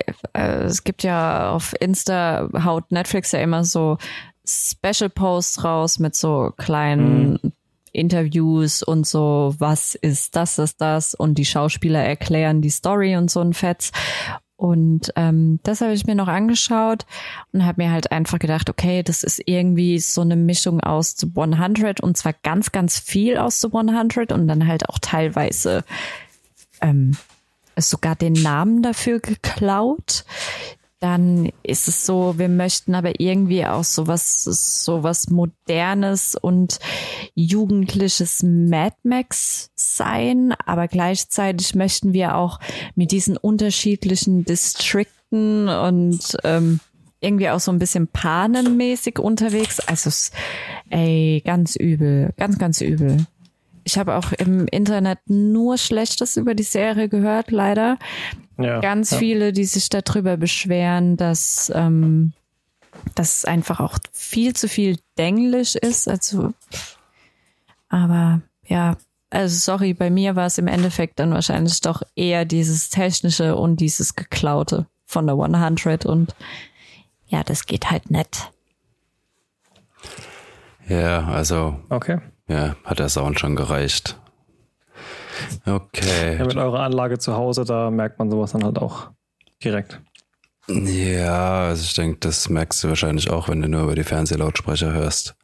es 0.64 0.82
gibt 0.82 1.02
ja 1.02 1.52
auf 1.52 1.74
Insta, 1.78 2.48
haut 2.64 2.90
Netflix 2.90 3.32
ja 3.32 3.40
immer 3.40 3.64
so 3.64 3.98
Special 4.46 5.10
Posts 5.10 5.64
raus 5.64 5.98
mit 5.98 6.14
so 6.14 6.52
kleinen 6.56 7.52
Interviews 7.92 8.82
und 8.82 9.06
so, 9.06 9.54
was 9.58 9.94
ist 9.94 10.34
das, 10.34 10.58
ist 10.58 10.80
das 10.80 11.14
und 11.14 11.36
die 11.36 11.44
Schauspieler 11.44 12.02
erklären 12.02 12.60
die 12.60 12.70
Story 12.70 13.16
und 13.16 13.30
so 13.30 13.40
ein 13.40 13.52
Fetz. 13.52 13.92
Und 14.64 15.12
ähm, 15.16 15.60
das 15.62 15.82
habe 15.82 15.92
ich 15.92 16.06
mir 16.06 16.14
noch 16.14 16.26
angeschaut 16.26 17.04
und 17.52 17.66
habe 17.66 17.82
mir 17.82 17.92
halt 17.92 18.12
einfach 18.12 18.38
gedacht, 18.38 18.70
okay, 18.70 19.02
das 19.02 19.22
ist 19.22 19.42
irgendwie 19.44 19.98
so 19.98 20.22
eine 20.22 20.36
Mischung 20.36 20.80
aus 20.80 21.16
The 21.18 21.30
100 21.36 22.00
und 22.00 22.16
zwar 22.16 22.32
ganz, 22.32 22.72
ganz 22.72 22.98
viel 22.98 23.36
aus 23.36 23.60
The 23.60 23.66
100 23.66 24.32
und 24.32 24.48
dann 24.48 24.66
halt 24.66 24.88
auch 24.88 24.98
teilweise 24.98 25.84
ähm, 26.80 27.14
sogar 27.76 28.16
den 28.16 28.32
Namen 28.32 28.80
dafür 28.82 29.20
geklaut. 29.20 30.24
Dann 31.04 31.50
ist 31.62 31.86
es 31.86 32.06
so, 32.06 32.38
wir 32.38 32.48
möchten 32.48 32.94
aber 32.94 33.20
irgendwie 33.20 33.66
auch 33.66 33.84
sowas, 33.84 34.42
sowas 34.42 35.28
Modernes 35.28 36.34
und 36.34 36.78
Jugendliches 37.34 38.42
Mad 38.42 38.96
Max 39.02 39.68
sein, 39.74 40.54
aber 40.64 40.88
gleichzeitig 40.88 41.74
möchten 41.74 42.14
wir 42.14 42.36
auch 42.36 42.58
mit 42.94 43.12
diesen 43.12 43.36
unterschiedlichen 43.36 44.46
Distrikten 44.46 45.68
und 45.68 46.38
ähm, 46.42 46.80
irgendwie 47.20 47.50
auch 47.50 47.60
so 47.60 47.70
ein 47.70 47.78
bisschen 47.78 48.08
panenmäßig 48.08 49.18
unterwegs. 49.18 49.80
Also, 49.80 50.08
ey, 50.88 51.42
ganz 51.44 51.76
übel, 51.76 52.32
ganz, 52.38 52.56
ganz 52.56 52.80
übel. 52.80 53.26
Ich 53.84 53.98
habe 53.98 54.14
auch 54.14 54.32
im 54.32 54.66
Internet 54.68 55.18
nur 55.26 55.76
Schlechtes 55.76 56.38
über 56.38 56.54
die 56.54 56.62
Serie 56.62 57.10
gehört, 57.10 57.50
leider. 57.50 57.98
Ja, 58.58 58.80
Ganz 58.80 59.10
ja. 59.10 59.18
viele, 59.18 59.52
die 59.52 59.64
sich 59.64 59.88
darüber 59.88 60.36
beschweren, 60.36 61.16
dass, 61.16 61.72
ähm, 61.74 62.32
dass 63.14 63.38
es 63.38 63.44
einfach 63.44 63.80
auch 63.80 63.98
viel 64.12 64.54
zu 64.54 64.68
viel 64.68 64.98
Denglisch 65.18 65.74
ist. 65.74 66.08
Also, 66.08 66.52
aber 67.88 68.42
ja, 68.66 68.96
also 69.30 69.56
sorry, 69.58 69.94
bei 69.94 70.10
mir 70.10 70.36
war 70.36 70.46
es 70.46 70.58
im 70.58 70.68
Endeffekt 70.68 71.18
dann 71.18 71.32
wahrscheinlich 71.32 71.80
doch 71.80 72.02
eher 72.14 72.44
dieses 72.44 72.90
Technische 72.90 73.56
und 73.56 73.80
dieses 73.80 74.14
Geklaute 74.14 74.86
von 75.06 75.26
der 75.26 75.36
100 75.36 76.06
und 76.06 76.34
ja, 77.26 77.42
das 77.42 77.66
geht 77.66 77.90
halt 77.90 78.10
nicht. 78.10 78.50
Ja, 80.88 81.24
also, 81.24 81.80
Okay. 81.88 82.20
ja, 82.46 82.76
hat 82.84 82.98
der 82.98 83.08
Sound 83.08 83.40
schon 83.40 83.56
gereicht. 83.56 84.18
Okay. 85.66 86.38
Ja, 86.38 86.44
mit 86.44 86.56
eurer 86.56 86.80
Anlage 86.80 87.18
zu 87.18 87.34
Hause, 87.34 87.64
da 87.64 87.90
merkt 87.90 88.18
man 88.18 88.30
sowas 88.30 88.52
dann 88.52 88.64
halt 88.64 88.78
auch 88.78 89.10
direkt. 89.62 90.00
Ja, 90.68 91.66
also 91.66 91.82
ich 91.82 91.94
denke, 91.94 92.18
das 92.20 92.48
merkst 92.48 92.82
du 92.84 92.88
wahrscheinlich 92.88 93.30
auch, 93.30 93.48
wenn 93.48 93.60
du 93.60 93.68
nur 93.68 93.82
über 93.82 93.94
die 93.94 94.04
Fernsehlautsprecher 94.04 94.92
hörst. 94.92 95.36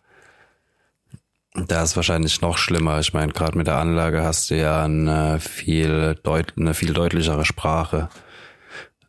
Da 1.55 1.83
ist 1.83 1.96
wahrscheinlich 1.96 2.40
noch 2.40 2.59
schlimmer. 2.59 3.00
Ich 3.00 3.12
meine, 3.12 3.33
gerade 3.33 3.59
mit 3.59 3.66
der 3.66 3.76
Anlage 3.76 4.22
hast 4.22 4.50
du 4.50 4.57
ja 4.57 4.85
eine 4.85 5.40
viel, 5.40 6.14
deut 6.22 6.55
eine 6.57 6.74
viel 6.74 6.92
deutlichere 6.92 7.44
Sprache. 7.44 8.09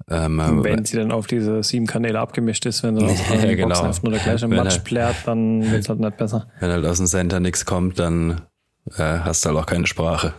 Ähm, 0.09 0.63
wenn 0.63 0.83
sie 0.83 0.97
dann 0.97 1.11
auf 1.11 1.27
diese 1.27 1.63
sieben 1.63 1.85
Kanäle 1.85 2.19
abgemischt 2.19 2.65
ist, 2.65 2.83
wenn 2.83 2.97
sie 2.97 3.05
aus 3.05 3.19
ja, 3.29 3.53
genau. 3.53 3.81
Boxen 3.81 4.03
nur 4.03 4.11
der 4.13 4.21
gleiche 4.21 4.47
Matsch 4.47 4.71
halt, 4.71 4.83
plärt, 4.83 5.15
dann 5.25 5.71
wird 5.71 5.83
es 5.83 5.89
halt 5.89 5.99
nicht 5.99 6.17
besser. 6.17 6.47
Wenn 6.59 6.71
halt 6.71 6.85
aus 6.85 6.97
dem 6.97 7.07
Center 7.07 7.39
nichts 7.39 7.65
kommt, 7.65 7.99
dann 7.99 8.41
äh, 8.97 9.19
hast 9.19 9.45
du 9.45 9.49
halt 9.49 9.59
auch 9.59 9.65
keine 9.65 9.87
Sprache. 9.87 10.33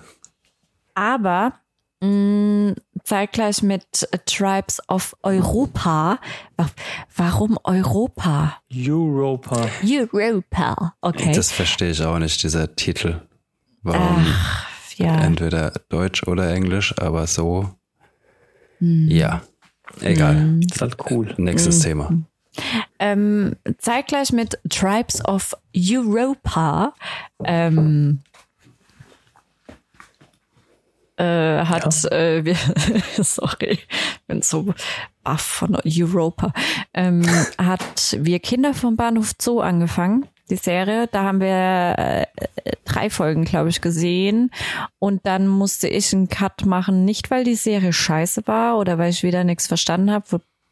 Aber 0.95 1.55
mh, 2.01 2.09
mm, 2.09 2.75
zeitgleich 3.05 3.63
mit 3.63 3.85
Tribes 4.27 4.81
of 4.89 5.17
Europa. 5.23 6.19
Warum 7.17 7.59
Europa? 7.65 8.59
Europa. 8.73 9.69
Europa, 9.83 10.95
okay. 11.01 11.33
Das 11.35 11.53
verstehe 11.53 11.91
ich 11.91 12.03
auch 12.03 12.19
nicht, 12.19 12.43
dieser 12.43 12.75
Titel. 12.77 13.21
Warum? 13.83 14.25
Ach, 14.29 14.67
ja. 14.97 15.21
Entweder 15.21 15.73
Deutsch 15.89 16.23
oder 16.25 16.53
Englisch, 16.53 16.95
aber 16.99 17.27
so. 17.27 17.71
Hm. 18.79 19.09
Ja, 19.09 19.43
egal. 20.01 20.37
Hm. 20.37 20.61
ist 20.61 20.81
halt 20.81 20.97
cool. 21.11 21.35
Nächstes 21.39 21.77
hm. 21.77 21.83
Thema. 21.83 22.13
Ähm, 22.99 23.57
zeitgleich 23.79 24.33
mit 24.33 24.59
Tribes 24.69 25.25
of 25.25 25.57
Europa 25.75 26.95
ähm, 27.45 28.21
äh, 31.17 31.65
hat, 31.65 32.05
ja. 32.05 32.11
äh, 32.11 32.45
wir, 32.45 32.57
sorry, 33.23 33.79
bin 34.27 34.43
so 34.43 34.75
baff 35.23 35.43
von 35.43 35.77
Europa, 35.85 36.53
ähm, 36.95 37.25
hat 37.59 38.17
Wir 38.19 38.41
Kinder 38.41 38.75
vom 38.75 38.97
Bahnhof 38.97 39.33
Zoo 39.41 39.61
angefangen, 39.61 40.27
die 40.51 40.57
Serie. 40.57 41.09
Da 41.09 41.25
haben 41.25 41.41
wir 41.41 41.95
äh, 41.99 42.27
drei 42.85 43.11
Folgen, 43.11 43.45
glaube 43.45 43.69
ich, 43.69 43.81
gesehen. 43.81 44.51
Und 44.99 45.27
dann 45.27 45.47
musste 45.49 45.89
ich 45.89 46.13
einen 46.13 46.29
Cut 46.29 46.65
machen, 46.65 47.05
nicht 47.05 47.31
weil 47.31 47.45
die 47.45 47.55
Serie 47.55 47.93
scheiße 47.93 48.47
war 48.47 48.79
oder 48.79 48.99
weil 48.99 49.11
ich 49.11 49.23
wieder 49.23 49.45
nichts 49.45 49.67
verstanden 49.67 50.11
habe, 50.11 50.25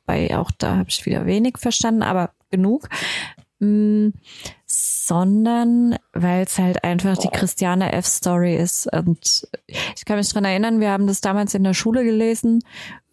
wobei 0.06 0.36
auch 0.36 0.50
da 0.58 0.76
habe 0.76 0.88
ich 0.88 1.06
wieder 1.06 1.26
wenig 1.26 1.58
verstanden, 1.58 2.02
aber 2.02 2.30
genug. 2.50 2.88
Mm, 3.60 4.08
sondern 4.66 5.96
weil 6.12 6.44
es 6.44 6.58
halt 6.58 6.82
einfach 6.82 7.16
die 7.18 7.28
Christiane 7.28 7.92
F. 7.92 8.06
Story 8.06 8.56
ist. 8.56 8.86
Und 8.92 9.46
ich 9.96 10.04
kann 10.04 10.16
mich 10.16 10.32
dran 10.32 10.44
erinnern, 10.44 10.80
wir 10.80 10.90
haben 10.90 11.06
das 11.06 11.20
damals 11.20 11.54
in 11.54 11.64
der 11.64 11.74
Schule 11.74 12.04
gelesen 12.04 12.62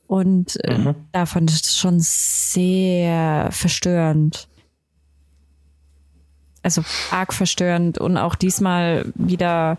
und 0.07 0.63
äh, 0.63 0.77
mhm. 0.77 0.95
da 1.11 1.25
fand 1.25 1.51
ich 1.51 1.61
das 1.61 1.77
schon 1.77 1.97
sehr 1.99 3.49
verstörend. 3.51 4.47
Also 6.63 6.83
arg 7.11 7.33
verstörend 7.33 7.97
und 7.97 8.17
auch 8.17 8.35
diesmal 8.35 9.11
wieder 9.15 9.77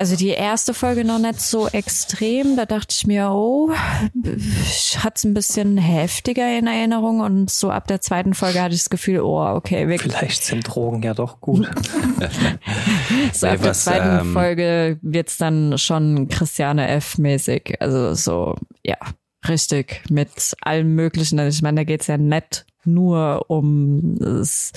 also 0.00 0.16
die 0.16 0.28
erste 0.28 0.72
Folge 0.72 1.04
noch 1.04 1.18
nicht 1.18 1.42
so 1.42 1.68
extrem. 1.68 2.56
Da 2.56 2.64
dachte 2.64 2.94
ich 2.96 3.06
mir, 3.06 3.28
oh, 3.32 3.70
hat 3.70 5.18
es 5.18 5.24
ein 5.24 5.34
bisschen 5.34 5.76
heftiger 5.76 6.58
in 6.58 6.66
Erinnerung. 6.66 7.20
Und 7.20 7.50
so 7.50 7.70
ab 7.70 7.86
der 7.86 8.00
zweiten 8.00 8.32
Folge 8.32 8.62
hatte 8.62 8.74
ich 8.74 8.80
das 8.80 8.88
Gefühl, 8.88 9.20
oh, 9.20 9.44
okay, 9.44 9.88
wirklich. 9.88 10.14
Vielleicht 10.16 10.44
sind 10.44 10.62
Drogen 10.66 11.02
ja 11.02 11.12
doch 11.12 11.42
gut. 11.42 11.68
so 13.34 13.46
ab 13.46 13.60
der 13.60 13.74
zweiten 13.74 14.26
ähm, 14.26 14.32
Folge 14.32 14.98
wird's 15.02 15.36
dann 15.36 15.76
schon 15.76 16.28
Christiane 16.28 16.88
F-mäßig. 16.88 17.76
Also 17.80 18.14
so, 18.14 18.56
ja, 18.82 18.96
richtig 19.48 20.02
mit 20.08 20.54
allem 20.62 20.94
Möglichen. 20.94 21.38
Also 21.38 21.54
ich 21.54 21.62
meine, 21.62 21.82
da 21.82 21.84
geht's 21.84 22.06
ja 22.06 22.16
nicht 22.16 22.64
nur 22.86 23.44
um 23.48 24.16
das 24.18 24.72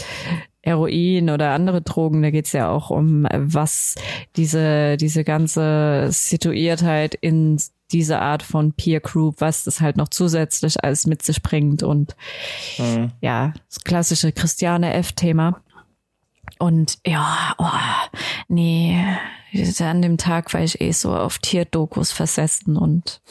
Heroin 0.63 1.29
oder 1.29 1.51
andere 1.51 1.81
Drogen, 1.81 2.21
da 2.21 2.31
geht's 2.31 2.53
ja 2.53 2.69
auch 2.69 2.89
um, 2.89 3.27
was 3.31 3.95
diese, 4.37 4.95
diese 4.97 5.25
ganze 5.25 6.07
Situiertheit 6.09 7.15
in 7.15 7.59
diese 7.91 8.19
Art 8.19 8.43
von 8.43 8.71
Peer 8.71 9.01
Group, 9.01 9.35
was 9.39 9.65
das 9.65 9.81
halt 9.81 9.97
noch 9.97 10.07
zusätzlich 10.07 10.83
alles 10.83 11.05
mit 11.05 11.21
sich 11.21 11.43
bringt 11.43 11.83
und 11.83 12.15
mhm. 12.77 13.11
ja, 13.21 13.53
das 13.69 13.83
klassische 13.83 14.31
Christiane 14.31 14.93
F-Thema. 14.93 15.61
Und 16.59 16.97
ja, 17.05 17.53
oh, 17.57 17.67
nee, 18.47 18.97
an 19.79 20.01
dem 20.01 20.17
Tag 20.17 20.53
war 20.53 20.61
ich 20.61 20.79
eh 20.79 20.91
so 20.91 21.13
auf 21.13 21.39
Tierdokus 21.39 22.11
versessen 22.11 22.77
und 22.77 23.21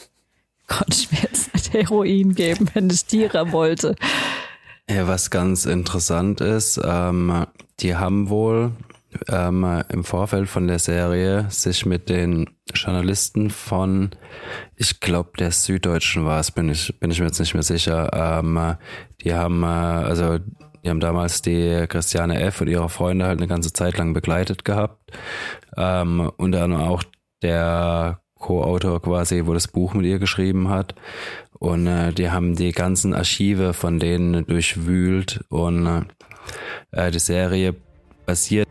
konnte 0.67 0.97
ich 0.97 1.11
mir 1.11 1.21
jetzt 1.21 1.53
nicht 1.53 1.73
Heroin 1.73 2.35
geben, 2.35 2.69
wenn 2.73 2.89
ich 2.89 3.05
Tiere 3.05 3.51
wollte. 3.51 3.95
Ja, 4.89 5.07
was 5.07 5.29
ganz 5.29 5.65
interessant 5.65 6.41
ist, 6.41 6.79
ähm, 6.83 7.45
die 7.79 7.95
haben 7.95 8.29
wohl 8.29 8.73
ähm, 9.29 9.83
im 9.89 10.03
Vorfeld 10.03 10.49
von 10.49 10.67
der 10.67 10.79
Serie 10.79 11.45
sich 11.49 11.85
mit 11.85 12.09
den 12.09 12.49
Journalisten 12.73 13.49
von, 13.49 14.11
ich 14.75 14.99
glaube, 14.99 15.31
der 15.39 15.51
Süddeutschen 15.51 16.25
war 16.25 16.39
es, 16.39 16.51
bin 16.51 16.69
ich, 16.69 16.99
bin 16.99 17.11
ich 17.11 17.19
mir 17.19 17.27
jetzt 17.27 17.39
nicht 17.39 17.53
mehr 17.53 17.63
sicher. 17.63 18.09
Ähm, 18.13 18.75
die 19.21 19.33
haben, 19.33 19.63
äh, 19.63 19.67
also 19.67 20.39
die 20.83 20.89
haben 20.89 20.99
damals 20.99 21.41
die 21.41 21.85
Christiane 21.87 22.41
F. 22.41 22.61
und 22.61 22.67
ihre 22.67 22.89
Freunde 22.89 23.25
halt 23.25 23.39
eine 23.39 23.47
ganze 23.47 23.71
Zeit 23.71 23.97
lang 23.97 24.13
begleitet 24.13 24.65
gehabt. 24.65 25.11
Ähm, 25.77 26.29
unter 26.37 26.63
anderem 26.63 26.83
auch 26.83 27.03
der 27.41 28.22
Co-Autor 28.43 29.01
quasi, 29.01 29.45
wo 29.45 29.53
das 29.53 29.69
Buch 29.69 29.93
mit 29.93 30.05
ihr 30.05 30.19
geschrieben 30.19 30.69
hat. 30.69 30.93
Und 31.59 31.87
äh, 31.87 32.11
die 32.11 32.29
haben 32.29 32.55
die 32.55 32.73
ganzen 32.73 33.13
Archive 33.13 33.73
von 33.73 33.99
denen 33.99 34.45
durchwühlt 34.45 35.45
und 35.47 36.07
äh, 36.91 37.09
die 37.09 37.19
Serie 37.19 37.73
basiert. 38.25 38.67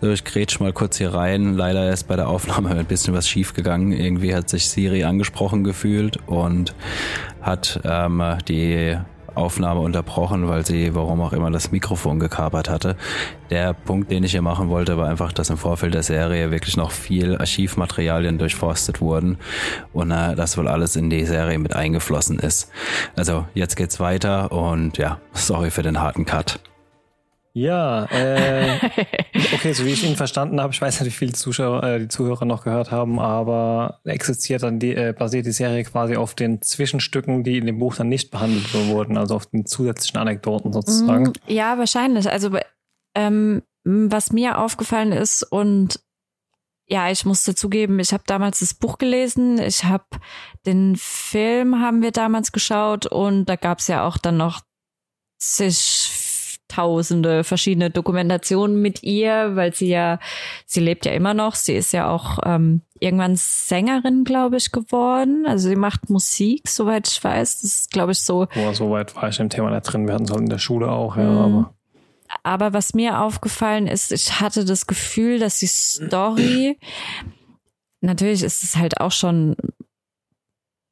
So, 0.00 0.10
ich 0.10 0.24
grätsch 0.24 0.58
mal 0.58 0.72
kurz 0.72 0.96
hier 0.96 1.12
rein. 1.12 1.54
Leider 1.54 1.92
ist 1.92 2.04
bei 2.04 2.16
der 2.16 2.28
Aufnahme 2.28 2.70
ein 2.78 2.86
bisschen 2.86 3.12
was 3.12 3.28
schief 3.28 3.52
gegangen. 3.52 3.92
Irgendwie 3.92 4.34
hat 4.34 4.48
sich 4.48 4.68
Siri 4.68 5.04
angesprochen 5.04 5.64
gefühlt 5.64 6.18
und 6.26 6.74
hat 7.42 7.80
ähm, 7.84 8.22
die 8.48 8.96
Aufnahme 9.34 9.80
unterbrochen, 9.80 10.48
weil 10.48 10.64
sie, 10.64 10.94
warum 10.94 11.20
auch 11.20 11.32
immer, 11.32 11.50
das 11.50 11.72
Mikrofon 11.72 12.18
gekapert 12.18 12.68
hatte. 12.68 12.96
Der 13.50 13.72
Punkt, 13.72 14.10
den 14.10 14.24
ich 14.24 14.32
hier 14.32 14.42
machen 14.42 14.68
wollte, 14.68 14.96
war 14.96 15.08
einfach, 15.08 15.32
dass 15.32 15.50
im 15.50 15.56
Vorfeld 15.56 15.94
der 15.94 16.02
Serie 16.02 16.50
wirklich 16.50 16.76
noch 16.76 16.90
viel 16.90 17.36
Archivmaterialien 17.38 18.38
durchforstet 18.38 19.00
wurden 19.00 19.38
und 19.92 20.10
äh, 20.10 20.34
das 20.34 20.56
wohl 20.58 20.68
alles 20.68 20.96
in 20.96 21.10
die 21.10 21.24
Serie 21.24 21.58
mit 21.58 21.74
eingeflossen 21.74 22.38
ist. 22.38 22.70
Also 23.16 23.46
jetzt 23.54 23.76
geht's 23.76 24.00
weiter 24.00 24.52
und 24.52 24.98
ja, 24.98 25.18
sorry 25.32 25.70
für 25.70 25.82
den 25.82 26.00
harten 26.00 26.24
Cut. 26.24 26.60
Ja, 27.56 28.06
äh, 28.06 28.80
okay, 29.54 29.72
so 29.72 29.84
wie 29.84 29.90
ich 29.90 30.04
ihn 30.04 30.16
verstanden 30.16 30.60
habe, 30.60 30.72
ich 30.72 30.80
weiß 30.80 31.00
nicht, 31.00 31.06
wie 31.06 31.16
viele 31.16 31.32
Zuschauer, 31.34 31.84
äh, 31.84 32.00
die 32.00 32.08
Zuhörer 32.08 32.44
noch 32.44 32.64
gehört 32.64 32.90
haben, 32.90 33.20
aber 33.20 34.00
existiert 34.04 34.64
dann 34.64 34.80
die, 34.80 34.92
äh, 34.92 35.14
basiert 35.16 35.46
die 35.46 35.52
Serie 35.52 35.84
quasi 35.84 36.16
auf 36.16 36.34
den 36.34 36.62
Zwischenstücken, 36.62 37.44
die 37.44 37.58
in 37.58 37.66
dem 37.66 37.78
Buch 37.78 37.94
dann 37.94 38.08
nicht 38.08 38.32
behandelt 38.32 38.74
wurden, 38.88 39.16
also 39.16 39.36
auf 39.36 39.46
den 39.46 39.66
zusätzlichen 39.66 40.18
Anekdoten 40.18 40.72
sozusagen. 40.72 41.26
Mm, 41.26 41.32
ja, 41.46 41.78
wahrscheinlich. 41.78 42.28
Also 42.28 42.50
ähm, 43.14 43.62
was 43.84 44.32
mir 44.32 44.58
aufgefallen 44.58 45.12
ist 45.12 45.44
und 45.44 46.00
ja, 46.86 47.08
ich 47.08 47.24
musste 47.24 47.54
zugeben, 47.54 48.00
ich 48.00 48.12
habe 48.12 48.24
damals 48.26 48.58
das 48.58 48.74
Buch 48.74 48.98
gelesen, 48.98 49.58
ich 49.58 49.84
habe 49.84 50.04
den 50.66 50.96
Film 50.96 51.80
haben 51.80 52.02
wir 52.02 52.10
damals 52.10 52.50
geschaut 52.50 53.06
und 53.06 53.46
da 53.46 53.54
gab's 53.54 53.86
ja 53.86 54.04
auch 54.04 54.18
dann 54.18 54.38
noch 54.38 54.62
sich 55.38 56.23
tausende 56.68 57.44
verschiedene 57.44 57.90
Dokumentationen 57.90 58.80
mit 58.80 59.02
ihr, 59.02 59.54
weil 59.54 59.74
sie 59.74 59.88
ja, 59.88 60.18
sie 60.66 60.80
lebt 60.80 61.06
ja 61.06 61.12
immer 61.12 61.34
noch. 61.34 61.54
Sie 61.54 61.74
ist 61.74 61.92
ja 61.92 62.08
auch 62.08 62.38
ähm, 62.44 62.82
irgendwann 63.00 63.36
Sängerin, 63.36 64.24
glaube 64.24 64.56
ich, 64.56 64.72
geworden. 64.72 65.44
Also 65.46 65.68
sie 65.68 65.76
macht 65.76 66.10
Musik, 66.10 66.68
soweit 66.68 67.08
ich 67.08 67.22
weiß. 67.22 67.60
Das 67.60 67.70
ist, 67.70 67.90
glaube 67.90 68.12
ich, 68.12 68.20
so. 68.20 68.46
Boah, 68.54 68.74
soweit 68.74 69.14
war 69.16 69.28
ich 69.28 69.38
im 69.40 69.50
Thema 69.50 69.70
nicht 69.70 69.82
drin. 69.82 70.06
Wir 70.06 70.14
hatten 70.14 70.24
es 70.24 70.30
halt 70.30 70.40
in 70.40 70.48
der 70.48 70.58
Schule 70.58 70.90
auch, 70.90 71.16
ja, 71.16 71.24
mhm. 71.24 71.38
aber. 71.38 71.74
Aber 72.42 72.72
was 72.72 72.94
mir 72.94 73.20
aufgefallen 73.20 73.86
ist, 73.86 74.10
ich 74.10 74.40
hatte 74.40 74.64
das 74.64 74.86
Gefühl, 74.86 75.38
dass 75.38 75.58
die 75.58 75.66
Story, 75.66 76.78
natürlich 78.00 78.42
ist 78.42 78.64
es 78.64 78.76
halt 78.76 79.00
auch 79.00 79.12
schon, 79.12 79.54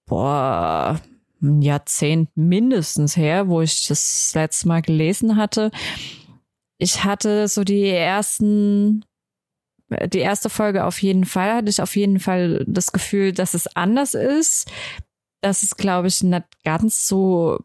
boah, 0.06 1.00
ein 1.42 1.62
Jahrzehnt 1.62 2.30
mindestens 2.36 3.16
her, 3.16 3.48
wo 3.48 3.60
ich 3.60 3.86
das 3.86 4.32
letzte 4.34 4.68
Mal 4.68 4.82
gelesen 4.82 5.36
hatte. 5.36 5.70
Ich 6.78 7.04
hatte 7.04 7.48
so 7.48 7.64
die 7.64 7.88
ersten, 7.88 9.04
die 10.06 10.18
erste 10.18 10.50
Folge 10.50 10.84
auf 10.84 11.02
jeden 11.02 11.24
Fall, 11.24 11.54
hatte 11.54 11.70
ich 11.70 11.82
auf 11.82 11.96
jeden 11.96 12.20
Fall 12.20 12.64
das 12.66 12.92
Gefühl, 12.92 13.32
dass 13.32 13.54
es 13.54 13.76
anders 13.76 14.14
ist. 14.14 14.70
Dass 15.40 15.64
es, 15.64 15.76
glaube 15.76 16.06
ich, 16.08 16.22
nicht 16.22 16.44
ganz 16.62 17.08
so 17.08 17.58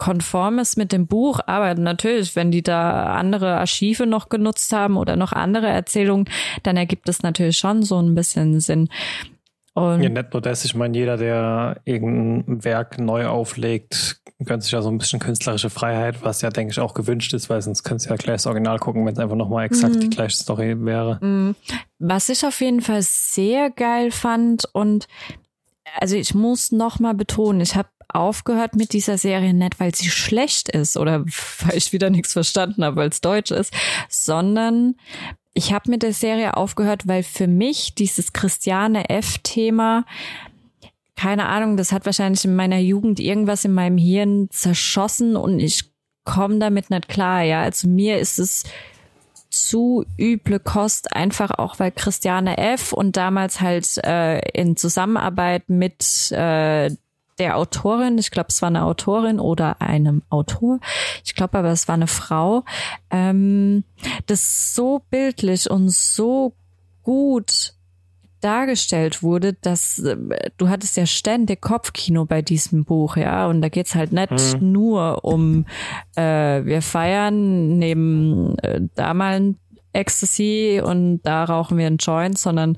konform 0.00 0.58
ist 0.58 0.76
mit 0.76 0.90
dem 0.90 1.06
Buch, 1.06 1.40
aber 1.46 1.74
natürlich, 1.74 2.34
wenn 2.34 2.50
die 2.50 2.62
da 2.62 3.14
andere 3.14 3.58
Archive 3.58 4.06
noch 4.06 4.30
genutzt 4.30 4.72
haben 4.72 4.96
oder 4.96 5.14
noch 5.14 5.32
andere 5.32 5.68
Erzählungen, 5.68 6.28
dann 6.64 6.76
ergibt 6.76 7.08
es 7.08 7.22
natürlich 7.22 7.58
schon 7.58 7.84
so 7.84 8.00
ein 8.00 8.14
bisschen 8.14 8.60
Sinn. 8.60 8.88
Und 9.74 10.02
ja, 10.02 10.08
nicht 10.08 10.32
nur 10.32 10.42
das, 10.42 10.64
ich 10.64 10.74
meine, 10.74 10.96
jeder, 10.98 11.16
der 11.16 11.80
irgendein 11.84 12.64
Werk 12.64 12.98
neu 12.98 13.28
auflegt, 13.28 14.20
gönnt 14.44 14.62
sich 14.62 14.72
ja 14.72 14.82
so 14.82 14.90
ein 14.90 14.98
bisschen 14.98 15.20
künstlerische 15.20 15.70
Freiheit, 15.70 16.22
was 16.22 16.42
ja, 16.42 16.50
denke 16.50 16.72
ich, 16.72 16.80
auch 16.80 16.94
gewünscht 16.94 17.32
ist, 17.34 17.48
weil 17.50 17.62
sonst 17.62 17.84
könntest 17.84 18.06
du 18.06 18.10
ja 18.10 18.16
gleich 18.16 18.36
das 18.36 18.46
Original 18.46 18.78
gucken, 18.78 19.06
wenn 19.06 19.12
es 19.12 19.18
einfach 19.18 19.36
nochmal 19.36 19.66
exakt 19.66 19.94
mhm. 19.94 20.00
die 20.00 20.10
gleiche 20.10 20.36
Story 20.36 20.74
wäre. 20.84 21.18
Mhm. 21.24 21.54
Was 21.98 22.28
ich 22.28 22.44
auf 22.44 22.60
jeden 22.60 22.80
Fall 22.80 23.02
sehr 23.02 23.70
geil 23.70 24.10
fand 24.10 24.64
und 24.72 25.06
also 25.98 26.16
ich 26.16 26.34
muss 26.34 26.72
nochmal 26.72 27.14
betonen, 27.14 27.60
ich 27.60 27.74
habe 27.74 27.88
aufgehört 28.08 28.74
mit 28.74 28.92
dieser 28.92 29.18
Serie 29.18 29.54
nicht, 29.54 29.78
weil 29.78 29.94
sie 29.94 30.10
schlecht 30.10 30.68
ist 30.68 30.96
oder 30.96 31.24
weil 31.60 31.76
ich 31.76 31.92
wieder 31.92 32.10
nichts 32.10 32.32
verstanden 32.32 32.84
habe, 32.84 32.96
weil 32.96 33.08
es 33.08 33.20
deutsch 33.20 33.50
ist, 33.50 33.72
sondern 34.08 34.96
ich 35.60 35.74
habe 35.74 35.90
mit 35.90 36.02
der 36.02 36.14
Serie 36.14 36.56
aufgehört, 36.56 37.06
weil 37.06 37.22
für 37.22 37.46
mich 37.46 37.94
dieses 37.94 38.32
Christiane 38.32 39.10
F-Thema, 39.10 40.06
keine 41.16 41.48
Ahnung, 41.48 41.76
das 41.76 41.92
hat 41.92 42.06
wahrscheinlich 42.06 42.46
in 42.46 42.56
meiner 42.56 42.78
Jugend 42.78 43.20
irgendwas 43.20 43.66
in 43.66 43.74
meinem 43.74 43.98
Hirn 43.98 44.48
zerschossen 44.50 45.36
und 45.36 45.60
ich 45.60 45.92
komme 46.24 46.60
damit 46.60 46.88
nicht 46.88 47.10
klar. 47.10 47.42
Ja, 47.42 47.60
also 47.60 47.88
mir 47.88 48.18
ist 48.18 48.38
es 48.38 48.64
zu 49.50 50.06
üble 50.18 50.60
Kost, 50.60 51.14
einfach 51.14 51.50
auch 51.50 51.78
weil 51.78 51.90
Christiane 51.90 52.56
F. 52.56 52.94
und 52.94 53.18
damals 53.18 53.60
halt 53.60 53.98
äh, 54.02 54.38
in 54.58 54.78
Zusammenarbeit 54.78 55.68
mit 55.68 56.32
äh, 56.32 56.90
der 57.40 57.56
Autorin, 57.56 58.18
ich 58.18 58.30
glaube, 58.30 58.48
es 58.50 58.62
war 58.62 58.68
eine 58.68 58.84
Autorin 58.84 59.40
oder 59.40 59.80
einem 59.80 60.22
Autor, 60.28 60.78
ich 61.24 61.34
glaube 61.34 61.58
aber, 61.58 61.70
es 61.70 61.88
war 61.88 61.94
eine 61.94 62.06
Frau, 62.06 62.64
ähm, 63.10 63.82
das 64.26 64.74
so 64.74 65.02
bildlich 65.10 65.68
und 65.68 65.90
so 65.90 66.52
gut 67.02 67.74
dargestellt 68.40 69.22
wurde, 69.22 69.54
dass 69.54 69.98
äh, 69.98 70.16
du 70.56 70.68
hattest 70.68 70.96
ja 70.96 71.06
ständig 71.06 71.60
Kopfkino 71.60 72.24
bei 72.24 72.42
diesem 72.42 72.84
Buch, 72.84 73.16
ja, 73.16 73.46
und 73.46 73.62
da 73.62 73.68
geht's 73.68 73.94
halt 73.94 74.12
nicht 74.12 74.60
mhm. 74.60 74.72
nur 74.72 75.24
um 75.24 75.66
äh, 76.16 76.64
wir 76.64 76.82
feiern 76.82 77.78
neben 77.78 78.58
äh, 78.58 78.80
da 78.94 79.14
mal 79.14 79.34
ein 79.34 79.56
Ecstasy 79.92 80.80
und 80.84 81.22
da 81.22 81.44
rauchen 81.44 81.76
wir 81.76 81.86
einen 81.86 81.96
Joint, 81.96 82.38
sondern 82.38 82.76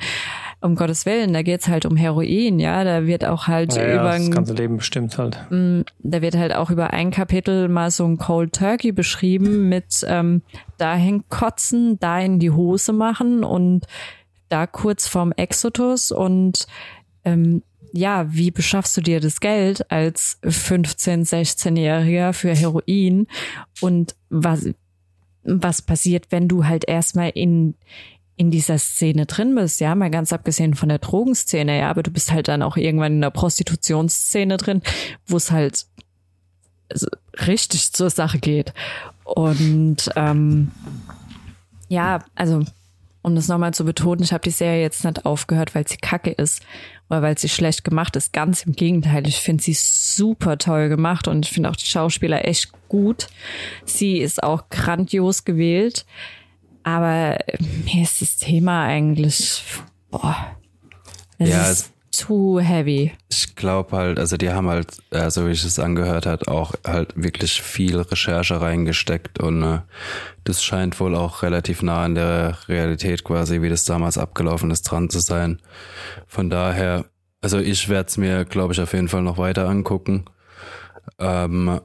um 0.62 0.76
Gottes 0.76 1.06
Willen, 1.06 1.32
da 1.32 1.42
geht's 1.42 1.68
halt 1.68 1.86
um 1.86 1.96
Heroin, 1.96 2.58
ja, 2.58 2.84
da 2.84 3.06
wird 3.06 3.24
auch 3.24 3.46
halt 3.46 3.74
ja, 3.74 3.84
über 3.84 4.12
ja, 4.12 4.18
das 4.18 4.30
ganze 4.30 4.54
Leben 4.54 4.76
bestimmt 4.76 5.18
halt. 5.18 5.38
Mm, 5.50 5.82
da 5.98 6.22
wird 6.22 6.36
halt 6.36 6.54
auch 6.54 6.70
über 6.70 6.92
ein 6.92 7.10
Kapitel 7.10 7.68
mal 7.68 7.90
so 7.90 8.04
ein 8.04 8.16
Cold 8.16 8.54
Turkey 8.54 8.92
beschrieben 8.92 9.68
mit 9.68 10.04
ähm, 10.06 10.42
dahin 10.78 11.24
kotzen, 11.28 11.98
da 11.98 12.20
in 12.20 12.38
die 12.38 12.50
Hose 12.50 12.92
machen 12.92 13.44
und 13.44 13.86
da 14.48 14.66
kurz 14.66 15.08
vorm 15.08 15.32
Exodus 15.32 16.12
und 16.12 16.66
ähm, 17.24 17.62
ja, 17.92 18.32
wie 18.32 18.50
beschaffst 18.50 18.96
du 18.96 19.00
dir 19.00 19.20
das 19.20 19.40
Geld 19.40 19.90
als 19.90 20.38
15, 20.42 21.24
16-Jähriger 21.24 22.32
für 22.32 22.54
Heroin 22.54 23.26
und 23.80 24.14
was, 24.30 24.70
was 25.44 25.82
passiert, 25.82 26.26
wenn 26.30 26.48
du 26.48 26.64
halt 26.64 26.88
erstmal 26.88 27.30
in, 27.34 27.74
in 28.36 28.50
dieser 28.50 28.78
Szene 28.78 29.26
drin 29.26 29.54
bist, 29.54 29.80
ja, 29.80 29.94
mal 29.94 30.10
ganz 30.10 30.32
abgesehen 30.32 30.74
von 30.74 30.88
der 30.88 30.98
Drogenszene, 30.98 31.78
ja, 31.78 31.90
aber 31.90 32.02
du 32.02 32.10
bist 32.10 32.32
halt 32.32 32.48
dann 32.48 32.62
auch 32.62 32.76
irgendwann 32.76 33.14
in 33.14 33.20
der 33.20 33.30
Prostitutionsszene 33.30 34.56
drin, 34.56 34.82
wo 35.26 35.36
es 35.36 35.50
halt 35.50 35.86
richtig 37.46 37.92
zur 37.92 38.10
Sache 38.10 38.38
geht. 38.38 38.72
Und 39.24 40.10
ähm, 40.16 40.70
ja, 41.88 42.24
also 42.34 42.64
um 43.22 43.34
das 43.36 43.48
nochmal 43.48 43.72
zu 43.72 43.84
betonen, 43.84 44.22
ich 44.22 44.32
habe 44.32 44.42
die 44.42 44.50
Serie 44.50 44.82
jetzt 44.82 45.04
nicht 45.04 45.24
aufgehört, 45.24 45.74
weil 45.74 45.86
sie 45.86 45.96
kacke 45.96 46.30
ist 46.30 46.62
oder 47.08 47.22
weil 47.22 47.38
sie 47.38 47.48
schlecht 47.48 47.84
gemacht 47.84 48.16
ist. 48.16 48.32
Ganz 48.32 48.64
im 48.64 48.72
Gegenteil, 48.72 49.26
ich 49.28 49.38
finde 49.38 49.62
sie 49.62 49.74
super 49.74 50.58
toll 50.58 50.88
gemacht 50.88 51.28
und 51.28 51.46
ich 51.46 51.52
finde 51.52 51.70
auch 51.70 51.76
die 51.76 51.86
Schauspieler 51.86 52.46
echt 52.46 52.72
gut. 52.88 53.28
Sie 53.84 54.18
ist 54.18 54.42
auch 54.42 54.68
grandios 54.70 55.44
gewählt. 55.44 56.04
Aber 56.84 57.38
mir 57.84 58.02
ist 58.02 58.20
das 58.20 58.36
Thema 58.36 58.84
eigentlich, 58.84 59.62
boah, 60.10 60.56
es 61.38 61.48
ja, 61.48 61.70
ist 61.70 61.92
too 62.12 62.60
heavy. 62.60 63.12
Ich 63.30 63.56
glaube 63.56 63.96
halt, 63.96 64.18
also 64.18 64.36
die 64.36 64.50
haben 64.50 64.68
halt, 64.68 64.98
äh, 65.10 65.30
so 65.30 65.46
wie 65.46 65.52
ich 65.52 65.64
es 65.64 65.78
angehört 65.78 66.26
hat, 66.26 66.46
auch 66.48 66.74
halt 66.86 67.12
wirklich 67.16 67.62
viel 67.62 67.98
Recherche 67.98 68.60
reingesteckt 68.60 69.40
und 69.40 69.62
äh, 69.62 69.80
das 70.44 70.62
scheint 70.62 70.98
wohl 71.00 71.14
auch 71.14 71.42
relativ 71.42 71.82
nah 71.82 72.04
an 72.04 72.14
der 72.14 72.58
Realität 72.68 73.24
quasi, 73.24 73.62
wie 73.62 73.68
das 73.68 73.84
damals 73.84 74.18
abgelaufen 74.18 74.70
ist, 74.70 74.82
dran 74.82 75.10
zu 75.10 75.20
sein. 75.20 75.60
Von 76.26 76.50
daher, 76.50 77.06
also 77.40 77.58
ich 77.58 77.88
werde 77.88 78.08
es 78.08 78.16
mir, 78.16 78.44
glaube 78.44 78.74
ich, 78.74 78.80
auf 78.80 78.92
jeden 78.92 79.08
Fall 79.08 79.22
noch 79.22 79.38
weiter 79.38 79.68
angucken. 79.68 80.26
Ähm, 81.18 81.80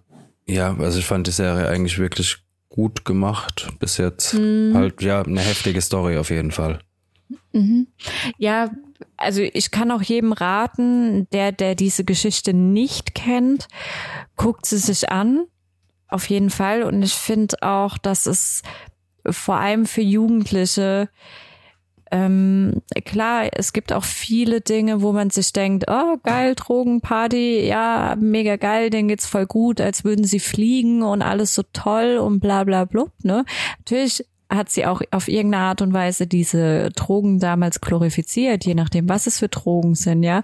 ja, 0.46 0.76
also 0.78 1.00
ich 1.00 1.06
fand 1.06 1.28
die 1.28 1.32
Serie 1.32 1.68
eigentlich 1.68 2.00
wirklich 2.00 2.38
gut 2.78 3.06
gemacht 3.06 3.70
bis 3.80 3.98
jetzt. 3.98 4.36
Mhm. 4.36 4.72
Halt, 4.76 5.02
ja, 5.02 5.24
eine 5.24 5.42
heftige 5.42 5.82
Story 5.82 6.18
auf 6.18 6.30
jeden 6.30 6.52
Fall. 6.52 6.80
Mhm. 7.52 7.88
Ja, 8.38 8.70
also 9.18 9.42
ich 9.42 9.72
kann 9.72 9.90
auch 9.90 10.04
jedem 10.04 10.32
raten, 10.32 11.28
der, 11.32 11.52
der 11.52 11.74
diese 11.74 12.06
Geschichte 12.06 12.54
nicht 12.54 13.16
kennt, 13.16 13.68
guckt 14.36 14.68
sie 14.68 14.78
sich 14.78 15.10
an. 15.10 15.46
Auf 16.08 16.30
jeden 16.30 16.52
Fall. 16.52 16.84
Und 16.84 17.02
ich 17.02 17.16
finde 17.16 17.58
auch, 17.64 17.98
dass 17.98 18.28
es 18.28 18.62
vor 19.28 19.56
allem 19.56 19.88
für 19.88 20.02
Jugendliche 20.02 21.10
ähm, 22.12 22.82
klar, 23.06 23.50
es 23.52 23.74
gibt 23.74 23.92
auch 23.92 24.04
viele 24.04 24.62
Dinge, 24.62 25.02
wo 25.02 25.12
man 25.12 25.30
sich 25.30 25.54
denkt, 25.54 25.86
oh 25.88 26.18
geil, 26.24 26.56
Drogenparty, 26.56 27.66
ja, 27.68 28.16
mega 28.20 28.56
geil, 28.56 28.90
denen 28.90 29.08
geht's 29.10 29.28
voll 29.28 29.46
gut, 29.46 29.82
als 29.82 30.04
würden 30.04 30.26
sie 30.26 30.40
fliegen 30.40 31.04
und 31.04 31.22
alles 31.22 31.54
so 31.54 31.64
toll 31.74 32.18
und 32.18 32.40
bla 32.40 32.64
bla 32.64 32.86
blub, 32.86 33.12
ne? 33.24 33.46
Natürlich 33.80 34.26
hat 34.50 34.70
sie 34.70 34.86
auch 34.86 35.02
auf 35.12 35.28
irgendeine 35.28 35.64
Art 35.66 35.82
und 35.82 35.94
Weise 35.94 36.26
diese 36.26 36.90
Drogen 36.92 37.40
damals 37.40 37.82
glorifiziert, 37.82 38.66
je 38.66 38.76
nachdem, 38.76 39.10
was 39.10 39.28
es 39.28 39.40
für 39.40 39.50
Drogen 39.50 39.96
sind, 39.96 40.24
ja. 40.24 40.44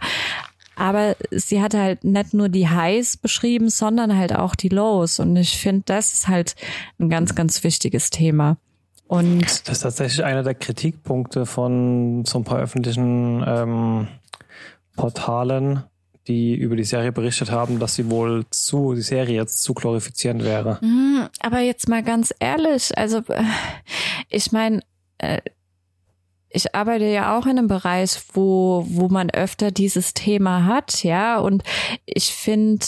Aber 0.76 1.16
sie 1.32 1.62
hatte 1.62 1.80
halt 1.80 2.04
nicht 2.04 2.34
nur 2.34 2.50
die 2.50 2.68
Highs 2.68 3.18
beschrieben, 3.18 3.70
sondern 3.70 4.18
halt 4.18 4.36
auch 4.36 4.56
die 4.56 4.70
Lows. 4.70 5.20
Und 5.20 5.36
ich 5.36 5.58
finde, 5.60 5.84
das 5.86 6.14
ist 6.14 6.28
halt 6.28 6.56
ein 7.00 7.10
ganz, 7.10 7.36
ganz 7.36 7.64
wichtiges 7.64 8.10
Thema. 8.10 8.58
Und 9.08 9.42
das 9.42 9.78
ist 9.78 9.82
tatsächlich 9.82 10.24
einer 10.24 10.44
der 10.44 10.56
Kritikpunkte 10.56 11.46
von 11.46 12.26
so 12.26 12.40
ein 12.40 12.44
paar 12.44 12.60
öffentlichen 12.60 13.44
ähm, 13.46 14.08
Portalen, 14.96 15.84
die 16.28 16.56
über 16.56 16.76
die 16.76 16.84
Serie 16.84 17.12
berichtet 17.12 17.52
haben, 17.52 17.80
dass 17.80 17.96
sie 17.96 18.10
wohl 18.10 18.46
zu, 18.50 18.94
die 18.94 19.02
Serie 19.02 19.36
jetzt 19.36 19.62
zu 19.62 19.74
glorifizierend 19.74 20.44
wäre. 20.44 20.80
Mhm, 20.82 21.28
aber 21.42 21.60
jetzt 21.60 21.90
mal 21.90 22.02
ganz 22.02 22.34
ehrlich, 22.40 22.98
also 22.98 23.18
äh, 23.28 23.44
ich 24.30 24.52
meine, 24.52 24.82
äh, 25.18 25.42
ich 26.50 26.74
arbeite 26.76 27.06
ja 27.06 27.38
auch 27.38 27.46
in 27.46 27.58
einem 27.58 27.68
Bereich, 27.68 28.22
wo, 28.34 28.86
wo 28.88 29.10
man 29.10 29.32
öfter 29.32 29.72
dieses 29.72 30.14
Thema 30.14 30.66
hat, 30.66 31.04
ja, 31.04 31.40
und 31.40 31.64
ich 32.06 32.34
finde, 32.34 32.86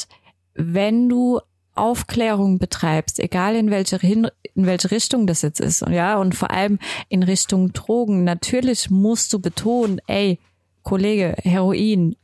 wenn 0.53 1.09
du 1.09 1.41
Aufklärung 1.75 2.59
betreibst, 2.59 3.19
egal 3.19 3.55
in 3.55 3.69
welche, 3.69 3.97
in 3.97 4.29
welche 4.55 4.91
Richtung 4.91 5.27
das 5.27 5.41
jetzt 5.41 5.59
ist, 5.59 5.81
ja, 5.89 6.17
und 6.17 6.35
vor 6.35 6.51
allem 6.51 6.79
in 7.09 7.23
Richtung 7.23 7.73
Drogen, 7.73 8.23
natürlich 8.23 8.89
musst 8.89 9.33
du 9.33 9.39
betonen, 9.39 9.99
ey, 10.07 10.39
Kollege, 10.83 11.35
Heroin, 11.43 12.15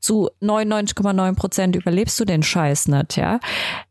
zu 0.00 0.30
99,9 0.40 1.34
Prozent 1.34 1.76
überlebst 1.76 2.18
du 2.20 2.24
den 2.24 2.42
Scheiß 2.42 2.88
nicht, 2.88 3.16
ja. 3.16 3.40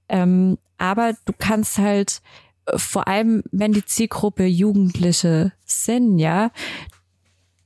Ähm, 0.09 0.57
aber 0.77 1.13
du 1.25 1.33
kannst 1.37 1.77
halt, 1.77 2.21
äh, 2.65 2.77
vor 2.77 3.07
allem 3.07 3.43
wenn 3.51 3.73
die 3.73 3.85
Zielgruppe 3.85 4.45
Jugendliche 4.45 5.51
sind, 5.65 6.19
ja, 6.19 6.51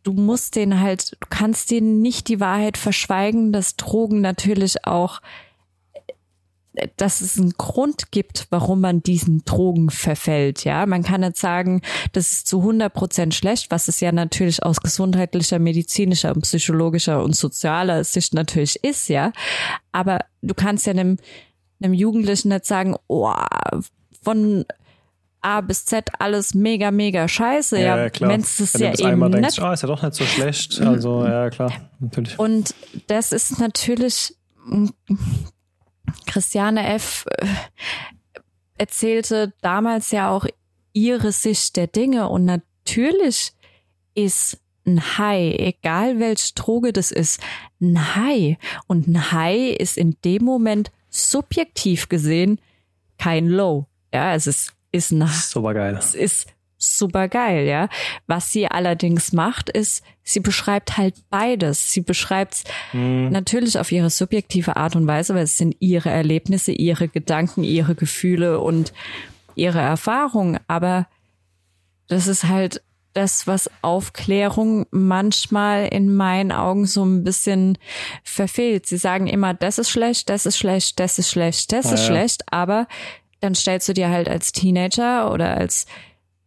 du 0.03 0.13
musst 0.13 0.55
denen 0.55 0.79
halt, 0.79 1.11
du 1.19 1.27
kannst 1.29 1.71
denen 1.71 2.01
nicht 2.01 2.27
die 2.27 2.39
Wahrheit 2.39 2.77
verschweigen, 2.77 3.51
dass 3.51 3.75
Drogen 3.75 4.21
natürlich 4.21 4.85
auch 4.85 5.21
dass 6.95 7.19
es 7.21 7.37
einen 7.37 7.51
Grund 7.51 8.11
gibt, 8.11 8.47
warum 8.49 8.81
man 8.81 9.03
diesen 9.03 9.43
Drogen 9.43 9.89
verfällt. 9.89 10.63
Ja, 10.63 10.85
man 10.85 11.03
kann 11.03 11.21
nicht 11.21 11.37
sagen, 11.37 11.81
das 12.13 12.31
ist 12.31 12.47
zu 12.47 12.59
100 12.59 12.93
Prozent 12.93 13.33
schlecht, 13.33 13.71
was 13.71 13.87
es 13.87 13.99
ja 13.99 14.11
natürlich 14.11 14.63
aus 14.63 14.79
gesundheitlicher, 14.79 15.59
medizinischer 15.59 16.33
und 16.33 16.41
psychologischer 16.43 17.23
und 17.23 17.35
sozialer 17.35 18.03
Sicht 18.03 18.33
natürlich 18.33 18.81
ist. 18.83 19.09
Ja, 19.09 19.33
aber 19.91 20.19
du 20.41 20.53
kannst 20.53 20.85
ja 20.85 20.91
einem, 20.91 21.17
einem 21.81 21.93
Jugendlichen 21.93 22.49
nicht 22.49 22.65
sagen, 22.65 22.95
oh, 23.07 23.33
von 24.23 24.65
A 25.41 25.61
bis 25.61 25.85
Z 25.85 26.09
alles 26.19 26.53
mega, 26.53 26.91
mega 26.91 27.27
scheiße. 27.27 27.79
Ja, 27.81 27.97
ja 27.97 28.09
klar. 28.09 28.29
Wenn 28.29 28.41
es 28.41 28.73
ja 28.73 28.93
eben 28.93 29.05
einmal 29.05 29.31
denkst, 29.31 29.59
oh, 29.59 29.71
ist 29.71 29.81
ja 29.81 29.87
doch 29.87 30.03
nicht 30.03 30.13
so 30.13 30.23
schlecht. 30.23 30.79
Also, 30.79 31.25
ja, 31.25 31.49
klar, 31.49 31.73
natürlich. 31.99 32.37
Und 32.39 32.75
das 33.07 33.31
ist 33.31 33.59
natürlich 33.59 34.35
Christiane 36.25 36.87
F. 36.87 37.25
Äh, 37.37 37.47
erzählte 38.77 39.53
damals 39.61 40.11
ja 40.11 40.31
auch 40.31 40.45
ihre 40.93 41.31
Sicht 41.31 41.75
der 41.77 41.87
Dinge 41.87 42.29
und 42.29 42.45
natürlich 42.45 43.53
ist 44.15 44.57
ein 44.85 45.17
High, 45.17 45.55
egal 45.59 46.19
welche 46.19 46.53
Droge 46.55 46.91
das 46.91 47.11
ist, 47.11 47.39
ein 47.79 48.15
High. 48.15 48.57
Und 48.87 49.07
ein 49.07 49.31
High 49.31 49.75
ist 49.77 49.97
in 49.97 50.17
dem 50.25 50.43
Moment 50.43 50.91
subjektiv 51.09 52.09
gesehen 52.09 52.59
kein 53.17 53.47
Low. 53.47 53.85
Ja, 54.13 54.33
es 54.33 54.47
ist, 54.47 54.73
ist 54.91 55.11
ein, 55.11 55.27
Super 55.27 55.73
geil. 55.73 55.95
es 55.97 56.15
ist 56.15 56.47
super 56.81 57.27
geil, 57.27 57.65
ja. 57.67 57.87
Was 58.27 58.51
sie 58.51 58.67
allerdings 58.67 59.31
macht, 59.33 59.69
ist, 59.69 60.03
sie 60.23 60.39
beschreibt 60.39 60.97
halt 60.97 61.15
beides. 61.29 61.91
Sie 61.91 62.01
beschreibt 62.01 62.63
natürlich 62.93 63.79
auf 63.79 63.91
ihre 63.91 64.09
subjektive 64.09 64.75
Art 64.75 64.95
und 64.95 65.07
Weise, 65.07 65.35
weil 65.35 65.43
es 65.43 65.57
sind 65.57 65.75
ihre 65.79 66.09
Erlebnisse, 66.09 66.71
ihre 66.71 67.07
Gedanken, 67.07 67.63
ihre 67.63 67.95
Gefühle 67.95 68.59
und 68.59 68.93
ihre 69.55 69.79
Erfahrungen. 69.79 70.59
Aber 70.67 71.07
das 72.07 72.27
ist 72.27 72.45
halt 72.45 72.81
das, 73.13 73.45
was 73.45 73.69
Aufklärung 73.81 74.85
manchmal 74.91 75.87
in 75.87 76.15
meinen 76.15 76.51
Augen 76.53 76.85
so 76.85 77.03
ein 77.03 77.23
bisschen 77.25 77.77
verfehlt. 78.23 78.85
Sie 78.87 78.97
sagen 78.97 79.27
immer, 79.27 79.53
das 79.53 79.79
ist 79.79 79.89
schlecht, 79.89 80.29
das 80.29 80.45
ist 80.45 80.57
schlecht, 80.57 80.99
das 80.99 81.19
ist 81.19 81.29
schlecht, 81.29 81.73
das 81.73 81.85
ist 81.87 81.91
Ja, 81.91 81.97
ja. 81.97 82.05
schlecht, 82.05 82.43
aber 82.53 82.87
dann 83.41 83.53
stellst 83.55 83.89
du 83.89 83.93
dir 83.93 84.09
halt 84.09 84.29
als 84.29 84.51
Teenager 84.53 85.31
oder 85.31 85.57
als 85.57 85.87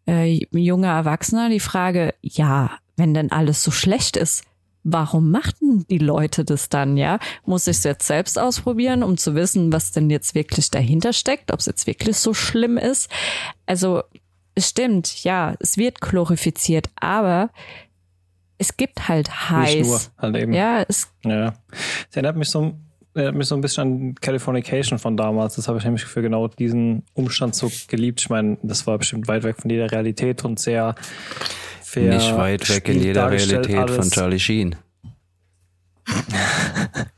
äh, 0.07 0.47
junger 0.51 0.93
Erwachsener 0.93 1.49
die 1.49 1.61
Frage, 1.61 2.15
ja, 2.23 2.71
wenn 2.97 3.15
denn 3.15 3.33
alles 3.33 3.63
so 3.63 3.71
schlecht 3.71 4.17
ist, 4.17 4.45
warum 4.85 5.31
machten 5.31 5.87
die 5.89 5.99
Leute 5.99 6.45
das 6.45 6.69
dann, 6.69 6.97
ja? 6.97 7.19
Muss 7.45 7.67
ich 7.67 7.79
es 7.79 7.85
jetzt 7.85 8.07
selbst 8.07 8.39
ausprobieren, 8.39 9.03
um 9.03 9.17
zu 9.17 9.35
wissen, 9.35 9.73
was 9.73 9.93
denn 9.93 10.11
jetzt 10.11 10.35
wirklich 10.35 10.71
dahinter 10.71 11.13
steckt, 11.13 11.53
ob 11.53 11.61
es 11.61 11.67
jetzt 11.67 11.87
wirklich 11.87 12.19
so 12.19 12.35
schlimm 12.35 12.77
ist? 12.77 13.11
Also, 13.67 14.03
es 14.55 14.69
stimmt, 14.69 15.25
ja, 15.25 15.55
es 15.59 15.79
wird 15.79 16.01
glorifiziert, 16.01 16.91
aber 16.97 17.51
es 18.59 18.77
gibt 18.77 19.09
halt 19.09 19.31
Nicht 19.59 19.87
nur, 19.87 20.01
halt 20.19 20.37
eben. 20.37 20.53
Ja, 20.53 20.85
es, 20.87 21.11
Ja. 21.25 21.55
Es 22.09 22.17
erinnert 22.17 22.37
mich 22.37 22.51
so, 22.51 22.75
erinnert 23.15 23.37
mich 23.37 23.47
so 23.47 23.55
ein 23.55 23.61
bisschen 23.61 23.83
an 23.83 24.15
Californication 24.17 24.99
von 24.99 25.17
damals. 25.17 25.57
Das 25.57 25.69
habe 25.69 25.79
ich 25.79 25.85
nämlich 25.85 26.05
für 26.05 26.23
genau 26.23 26.49
diesen 26.49 27.05
Umstand 27.15 27.55
so 27.55 27.71
geliebt. 27.89 28.21
Ich 28.21 28.29
meine, 28.29 28.59
das 28.63 28.87
war 28.87 28.99
bestimmt 28.99 29.29
weit 29.29 29.45
weg 29.45 29.57
von 29.59 29.71
jeder 29.71 29.91
Realität 29.91 30.45
und 30.45 30.59
sehr 30.59 30.95
fair 31.83 32.15
Nicht 32.15 32.37
weit 32.37 32.69
weg 32.69 32.89
in 32.89 33.01
jeder 33.01 33.31
Realität 33.31 33.91
von 33.91 33.99
alles. 33.99 34.11
Charlie 34.11 34.41
Sheen. 34.41 34.77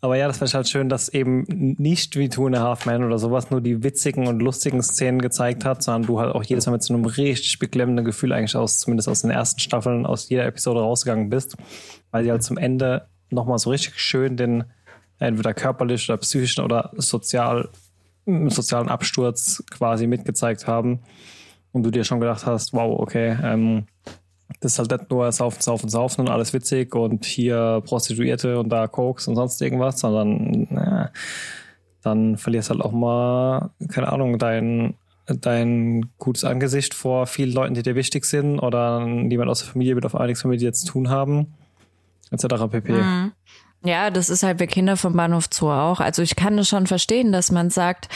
Aber 0.00 0.16
ja, 0.16 0.28
das 0.28 0.38
fand 0.38 0.50
ich 0.50 0.54
halt 0.54 0.68
schön, 0.68 0.88
dass 0.88 1.08
eben 1.08 1.44
nicht 1.78 2.16
wie 2.16 2.28
Two 2.28 2.46
and 2.46 2.56
a 2.56 2.60
Half 2.60 2.86
Men 2.86 3.02
oder 3.02 3.18
sowas 3.18 3.50
nur 3.50 3.60
die 3.60 3.82
witzigen 3.82 4.28
und 4.28 4.38
lustigen 4.40 4.80
Szenen 4.80 5.20
gezeigt 5.20 5.64
hat, 5.64 5.82
sondern 5.82 6.06
du 6.06 6.20
halt 6.20 6.34
auch 6.34 6.44
jedes 6.44 6.66
Mal 6.66 6.72
mit 6.72 6.84
so 6.84 6.94
einem 6.94 7.04
richtig 7.04 7.58
beklemmenden 7.58 8.04
Gefühl 8.04 8.32
eigentlich 8.32 8.54
aus, 8.54 8.78
zumindest 8.78 9.08
aus 9.08 9.22
den 9.22 9.30
ersten 9.30 9.58
Staffeln, 9.58 10.06
aus 10.06 10.28
jeder 10.28 10.46
Episode 10.46 10.80
rausgegangen 10.80 11.30
bist, 11.30 11.56
weil 12.12 12.22
sie 12.22 12.30
halt 12.30 12.44
zum 12.44 12.58
Ende 12.58 13.08
nochmal 13.30 13.58
so 13.58 13.70
richtig 13.70 13.98
schön 13.98 14.36
den 14.36 14.64
entweder 15.18 15.54
körperlich 15.54 16.08
oder 16.08 16.18
psychischen 16.18 16.64
oder 16.64 16.92
sozial, 16.96 17.68
sozialen 18.26 18.88
Absturz 18.88 19.62
quasi 19.70 20.06
mitgezeigt 20.06 20.66
haben. 20.66 21.00
Und 21.72 21.82
du 21.82 21.90
dir 21.90 22.04
schon 22.04 22.20
gedacht 22.20 22.46
hast, 22.46 22.72
wow, 22.72 22.98
okay, 22.98 23.36
ähm, 23.42 23.86
das 24.60 24.72
ist 24.72 24.78
halt 24.78 24.90
nicht 24.90 25.10
nur 25.10 25.30
Saufen, 25.30 25.60
Saufen, 25.60 25.88
Saufen 25.88 26.22
und 26.22 26.30
alles 26.30 26.52
witzig 26.52 26.94
und 26.94 27.24
hier 27.24 27.82
Prostituierte 27.84 28.58
und 28.58 28.70
da 28.70 28.86
Koks 28.86 29.28
und 29.28 29.36
sonst 29.36 29.60
irgendwas, 29.60 30.00
sondern 30.00 30.66
na, 30.70 31.10
dann 32.02 32.36
verlierst 32.38 32.70
halt 32.70 32.80
auch 32.80 32.92
mal, 32.92 33.70
keine 33.88 34.10
Ahnung, 34.10 34.38
dein, 34.38 34.94
dein 35.26 36.10
gutes 36.18 36.44
Angesicht 36.44 36.94
vor 36.94 37.26
vielen 37.26 37.52
Leuten, 37.52 37.74
die 37.74 37.82
dir 37.82 37.94
wichtig 37.94 38.24
sind 38.24 38.58
oder 38.58 39.06
jemand 39.06 39.50
aus 39.50 39.60
der 39.60 39.72
Familie 39.72 39.94
wird 39.94 40.06
auf 40.06 40.14
mehr 40.14 40.36
mit 40.44 40.60
dir 40.60 40.72
zu 40.72 40.86
tun 40.86 41.10
haben, 41.10 41.54
etc. 42.30 42.66
pp. 42.70 42.92
Ja, 43.84 44.10
das 44.10 44.28
ist 44.28 44.42
halt 44.42 44.58
für 44.58 44.66
Kinder 44.66 44.96
vom 44.96 45.14
Bahnhof 45.14 45.46
Zoo 45.50 45.70
auch. 45.70 46.00
Also 46.00 46.22
ich 46.22 46.36
kann 46.36 46.56
das 46.56 46.68
schon 46.68 46.86
verstehen, 46.86 47.30
dass 47.30 47.52
man 47.52 47.70
sagt, 47.70 48.08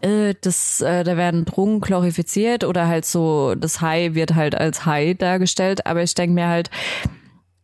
äh, 0.00 0.34
das, 0.40 0.80
äh, 0.80 1.02
da 1.04 1.16
werden 1.16 1.44
Drogen 1.44 1.80
glorifiziert 1.80 2.64
oder 2.64 2.86
halt 2.86 3.04
so, 3.04 3.54
das 3.56 3.80
High 3.80 4.14
wird 4.14 4.34
halt 4.34 4.54
als 4.54 4.86
High 4.86 5.16
dargestellt. 5.16 5.86
Aber 5.86 6.02
ich 6.02 6.14
denke 6.14 6.34
mir 6.34 6.48
halt, 6.48 6.70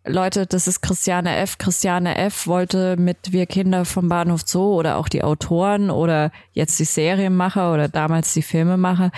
Leute, 0.08 0.46
das 0.46 0.66
ist 0.66 0.80
Christiane 0.80 1.36
F. 1.36 1.58
Christiane 1.58 2.16
F. 2.16 2.46
wollte 2.46 2.96
mit 2.96 3.32
Wir 3.32 3.46
Kinder 3.46 3.84
vom 3.84 4.08
Bahnhof 4.08 4.42
Zoo 4.44 4.74
oder 4.74 4.96
auch 4.96 5.08
die 5.08 5.22
Autoren 5.22 5.90
oder 5.90 6.32
jetzt 6.52 6.78
die 6.78 6.84
Serienmacher 6.84 7.72
oder 7.72 7.88
damals 7.88 8.32
die 8.32 8.42
Filmemacher, 8.42 9.10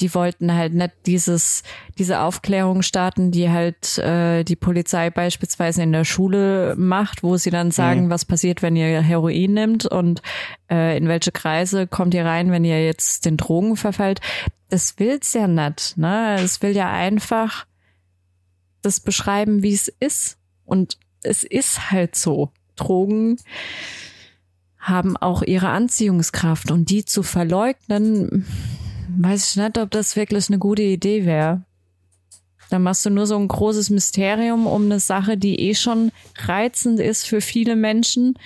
die 0.00 0.14
wollten 0.14 0.52
halt 0.52 0.74
nicht 0.74 0.92
dieses, 1.06 1.62
diese 1.96 2.20
Aufklärung 2.20 2.82
starten, 2.82 3.30
die 3.30 3.50
halt 3.50 3.98
äh, 3.98 4.42
die 4.42 4.56
Polizei 4.56 5.10
beispielsweise 5.10 5.82
in 5.82 5.92
der 5.92 6.04
Schule 6.04 6.74
macht, 6.76 7.22
wo 7.22 7.36
sie 7.36 7.50
dann 7.50 7.70
sagen, 7.70 8.10
was 8.10 8.24
passiert, 8.24 8.62
wenn 8.62 8.76
ihr 8.76 9.00
Heroin 9.00 9.54
nimmt 9.54 9.86
und 9.86 10.22
äh, 10.70 10.96
in 10.96 11.08
welche 11.08 11.30
Kreise 11.30 11.86
kommt 11.86 12.14
ihr 12.14 12.24
rein, 12.24 12.50
wenn 12.50 12.64
ihr 12.64 12.84
jetzt 12.84 13.24
den 13.24 13.36
Drogen 13.36 13.76
verfällt. 13.76 14.20
Das 14.68 14.98
will's 14.98 15.32
ja 15.34 15.46
nicht, 15.46 15.96
ne? 15.96 16.36
Es 16.40 16.62
will 16.62 16.74
ja 16.74 16.90
einfach 16.90 17.66
das 18.82 19.00
beschreiben, 19.00 19.62
wie 19.62 19.72
es 19.72 19.88
ist. 20.00 20.38
Und 20.64 20.98
es 21.22 21.44
ist 21.44 21.90
halt 21.90 22.16
so. 22.16 22.50
Drogen 22.76 23.36
haben 24.78 25.16
auch 25.16 25.42
ihre 25.42 25.68
Anziehungskraft 25.68 26.70
und 26.70 26.90
die 26.90 27.04
zu 27.04 27.22
verleugnen, 27.22 28.46
weiß 29.16 29.50
ich 29.50 29.56
nicht, 29.56 29.78
ob 29.78 29.90
das 29.90 30.16
wirklich 30.16 30.48
eine 30.48 30.58
gute 30.58 30.82
Idee 30.82 31.24
wäre. 31.24 31.62
Dann 32.70 32.82
machst 32.82 33.04
du 33.04 33.10
nur 33.10 33.26
so 33.26 33.36
ein 33.36 33.48
großes 33.48 33.90
Mysterium 33.90 34.66
um 34.66 34.86
eine 34.86 34.98
Sache, 34.98 35.36
die 35.36 35.60
eh 35.60 35.74
schon 35.74 36.10
reizend 36.38 37.00
ist 37.00 37.26
für 37.26 37.42
viele 37.42 37.76
Menschen 37.76 38.38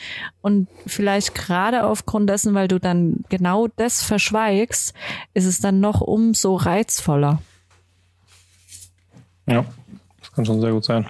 und 0.43 0.69
vielleicht 0.85 1.35
gerade 1.35 1.85
aufgrund 1.85 2.29
dessen, 2.29 2.53
weil 2.53 2.67
du 2.67 2.81
dann 2.81 3.25
genau 3.29 3.69
das 3.69 4.03
verschweigst, 4.03 4.95
ist 5.33 5.45
es 5.45 5.61
dann 5.61 5.79
noch 5.79 6.01
umso 6.01 6.57
reizvoller. 6.57 7.41
Ja, 9.47 9.65
kann 10.37 10.45
schon 10.47 10.61
sehr 10.61 10.71
gut 10.73 10.85
sein. 10.85 11.07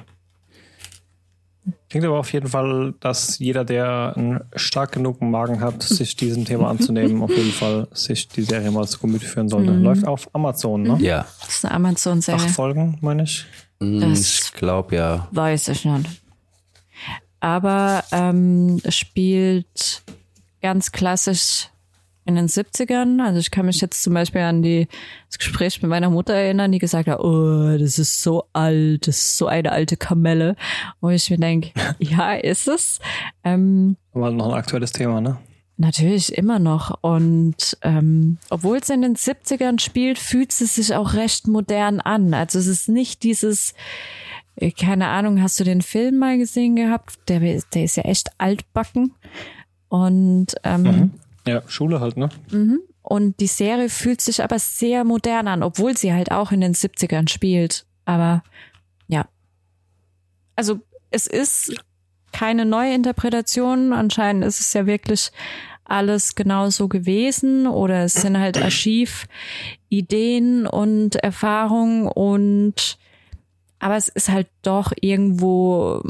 Klingt 1.91 2.07
aber 2.07 2.19
auf 2.21 2.33
jeden 2.33 2.47
Fall, 2.49 2.95
dass 3.01 3.39
jeder, 3.41 3.65
der 3.65 4.13
einen 4.17 4.41
stark 4.55 4.93
genug 4.93 5.21
Magen 5.21 5.61
hat, 5.61 5.83
sich 5.83 6.15
diesem 6.15 6.45
Thema 6.45 6.69
anzunehmen, 6.71 7.23
auf 7.23 7.37
jeden 7.37 7.51
Fall 7.53 7.89
sich 7.93 8.29
die 8.29 8.43
Serie 8.43 8.71
mal 8.71 8.87
zu 8.87 8.99
Gemüte 9.01 9.27
führen 9.27 9.49
sollte. 9.49 9.73
Läuft 9.73 10.07
auf 10.07 10.29
Amazon, 10.33 10.83
ne? 10.83 10.97
Ja, 11.01 11.27
Das 11.41 11.49
ist 11.57 11.65
eine 11.65 11.75
Amazon-Serie. 11.75 12.41
Acht 12.41 12.51
Folgen, 12.51 12.99
meine 13.01 13.25
ich. 13.25 13.45
Hm, 13.81 14.01
Das- 14.01 14.21
ich 14.47 14.53
glaube 14.53 14.95
ja. 14.97 15.29
Weiß 15.33 15.69
ich 15.69 15.85
nicht. 15.85 16.09
Aber 17.41 18.05
ähm, 18.13 18.81
es 18.85 18.97
spielt 18.97 20.03
ganz 20.63 20.93
klassisch 20.93 21.69
in 22.27 22.35
den 22.35 22.49
70ern. 22.49 23.23
Also 23.25 23.39
ich 23.39 23.51
kann 23.51 23.67
mich 23.67 23.81
jetzt 23.81 24.03
zum 24.03 24.13
Beispiel 24.13 24.43
an 24.43 24.63
die, 24.63 24.89
das 25.29 25.39
Gespräch 25.39 25.81
mit 25.81 25.89
meiner 25.89 26.11
Mutter 26.11 26.35
erinnern, 26.35 26.73
die 26.73 26.79
gesagt 26.79 27.09
hat, 27.09 27.21
oh, 27.21 27.79
das 27.79 27.99
ist 27.99 28.23
so 28.23 28.45
alt, 28.53 29.07
das 29.07 29.17
ist 29.17 29.39
so 29.39 29.47
eine 29.47 29.73
alte 29.73 29.97
Kamelle. 29.97 30.57
Wo 31.01 31.09
ich 31.09 31.31
mir 31.31 31.39
denke, 31.39 31.71
ja, 31.99 32.35
ist 32.35 32.69
es. 32.69 32.99
Ähm, 33.45 33.97
Aber 34.13 34.31
noch 34.31 34.49
ein 34.49 34.59
aktuelles 34.59 34.93
Thema, 34.93 35.21
ne? 35.21 35.39
Natürlich 35.79 36.37
immer 36.37 36.59
noch. 36.59 37.03
Und 37.03 37.77
ähm, 37.83 38.39
obwohl 38.51 38.79
es 38.79 38.91
in 38.91 39.03
den 39.03 39.15
70ern 39.15 39.79
spielt, 39.79 40.19
fühlt 40.19 40.51
es 40.51 40.75
sich 40.75 40.95
auch 40.95 41.15
recht 41.15 41.47
modern 41.47 42.01
an. 42.01 42.35
Also 42.35 42.59
es 42.59 42.67
ist 42.67 42.89
nicht 42.89 43.23
dieses, 43.23 43.75
äh, 44.57 44.73
keine 44.73 45.09
Ahnung, 45.09 45.41
hast 45.43 45.61
du 45.61 45.65
den 45.65 45.83
Film 45.83 46.19
mal 46.19 46.39
gesehen 46.39 46.77
gehabt? 46.77 47.19
Der, 47.29 47.41
der 47.41 47.85
ist 47.85 47.97
ja 47.97 48.05
echt 48.05 48.31
altbacken. 48.39 49.15
Und, 49.89 50.57
ähm, 50.65 51.13
Ja, 51.47 51.63
Schule 51.67 52.01
halt, 52.01 52.17
ne? 52.17 52.29
und 53.09 53.39
die 53.39 53.47
Serie 53.47 53.89
fühlt 53.89 54.21
sich 54.21 54.43
aber 54.43 54.59
sehr 54.59 55.05
modern 55.05 55.47
an, 55.47 55.63
obwohl 55.63 55.97
sie 55.97 56.13
halt 56.13 56.33
auch 56.33 56.51
in 56.51 56.61
den 56.61 56.75
70ern 56.75 57.29
spielt. 57.29 57.87
Aber 58.05 58.43
ja. 59.07 59.29
Also 60.57 60.81
es 61.13 61.29
ist 61.29 61.73
keine 62.33 62.65
neue 62.65 62.95
Interpretation. 62.95 63.93
Anscheinend 63.93 64.45
ist 64.45 64.59
es 64.59 64.73
ja 64.73 64.87
wirklich 64.87 65.31
alles 65.85 66.35
genauso 66.35 66.89
gewesen 66.89 67.69
oder 67.69 68.03
es 68.03 68.15
sind 68.15 68.39
halt 68.39 68.61
Archivideen 68.61 70.67
und 70.67 71.15
Erfahrungen 71.15 72.09
und 72.09 72.99
aber 73.79 73.97
es 73.97 74.09
ist 74.09 74.31
halt 74.31 74.49
doch 74.63 74.93
irgendwo 75.01 76.03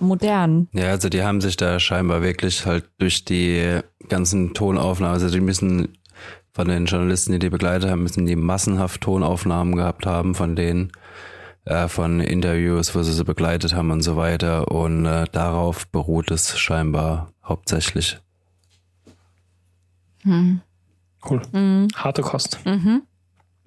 modern. 0.00 0.68
Ja, 0.72 0.90
also 0.90 1.08
die 1.08 1.22
haben 1.22 1.40
sich 1.40 1.56
da 1.56 1.78
scheinbar 1.80 2.22
wirklich 2.22 2.66
halt 2.66 2.88
durch 2.98 3.24
die 3.24 3.80
ganzen 4.08 4.54
Tonaufnahmen, 4.54 5.14
also 5.14 5.30
die 5.30 5.40
müssen 5.40 5.98
von 6.52 6.66
den 6.66 6.86
Journalisten, 6.86 7.32
die 7.32 7.38
die 7.38 7.50
begleitet 7.50 7.88
haben, 7.88 8.02
müssen 8.02 8.26
die 8.26 8.34
massenhaft 8.34 9.00
Tonaufnahmen 9.02 9.76
gehabt 9.76 10.06
haben 10.06 10.34
von 10.34 10.56
denen, 10.56 10.90
äh, 11.64 11.86
von 11.86 12.20
Interviews, 12.20 12.94
wo 12.96 13.02
sie 13.02 13.12
sie 13.12 13.24
begleitet 13.24 13.74
haben 13.74 13.92
und 13.92 14.02
so 14.02 14.16
weiter. 14.16 14.70
Und 14.72 15.06
äh, 15.06 15.26
darauf 15.30 15.86
beruht 15.88 16.30
es 16.32 16.58
scheinbar 16.58 17.32
hauptsächlich. 17.44 18.18
Cool. 20.24 21.40
Harte 21.94 22.22
Kost. 22.22 22.58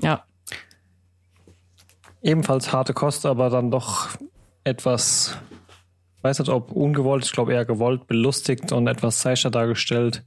Ja. 0.02 0.24
ebenfalls 2.22 2.74
harte 2.74 2.94
Kost, 2.94 3.26
aber 3.26 3.50
dann 3.50 3.72
doch 3.72 4.10
etwas, 4.64 5.38
weiß 6.22 6.40
nicht 6.40 6.50
ob 6.50 6.72
ungewollt, 6.72 7.26
ich 7.26 7.32
glaube 7.32 7.54
eher 7.54 7.66
gewollt, 7.66 8.08
belustigt 8.08 8.72
und 8.72 8.88
etwas 8.88 9.22
seichter 9.22 9.52
dargestellt. 9.52 10.24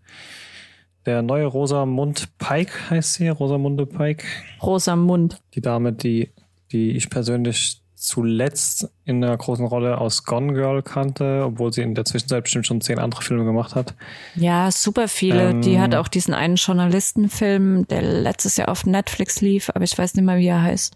Der 1.06 1.22
neue 1.22 1.46
Rosamund 1.46 2.38
Pike 2.38 2.90
heißt 2.90 3.14
sie, 3.14 3.28
Rosamunde 3.28 3.86
Pike. 3.86 4.24
Rosamund. 4.62 5.42
Die 5.54 5.60
Dame, 5.60 5.92
die, 5.92 6.30
die 6.72 6.92
ich 6.92 7.10
persönlich 7.10 7.82
zuletzt 7.94 8.90
in 9.04 9.24
einer 9.24 9.36
großen 9.36 9.64
Rolle 9.64 9.98
aus 9.98 10.24
Gone 10.24 10.52
Girl 10.52 10.82
kannte, 10.82 11.42
obwohl 11.44 11.72
sie 11.72 11.82
in 11.82 11.94
der 11.94 12.04
Zwischenzeit 12.04 12.44
bestimmt 12.44 12.66
schon 12.66 12.80
zehn 12.80 12.98
andere 12.98 13.22
Filme 13.22 13.44
gemacht 13.44 13.74
hat. 13.74 13.94
Ja, 14.34 14.70
super 14.70 15.08
viele. 15.08 15.50
Ähm, 15.50 15.62
die 15.62 15.80
hat 15.80 15.94
auch 15.94 16.08
diesen 16.08 16.34
einen 16.34 16.56
Journalistenfilm, 16.56 17.88
der 17.88 18.02
letztes 18.02 18.56
Jahr 18.56 18.68
auf 18.68 18.84
Netflix 18.84 19.40
lief, 19.40 19.70
aber 19.74 19.84
ich 19.84 19.96
weiß 19.96 20.14
nicht 20.14 20.24
mehr, 20.24 20.36
wie 20.36 20.46
er 20.46 20.62
heißt, 20.62 20.94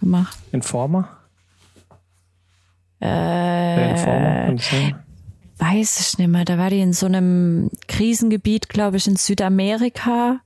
gemacht. 0.00 0.38
Informer? 0.52 1.08
Äh, 3.04 4.56
weiß 5.58 6.00
ich 6.00 6.18
nicht 6.18 6.28
mehr. 6.28 6.44
Da 6.44 6.56
war 6.56 6.70
die 6.70 6.80
in 6.80 6.92
so 6.92 7.06
einem 7.06 7.70
Krisengebiet, 7.86 8.68
glaube 8.68 8.96
ich, 8.96 9.06
in 9.06 9.16
Südamerika, 9.16 10.40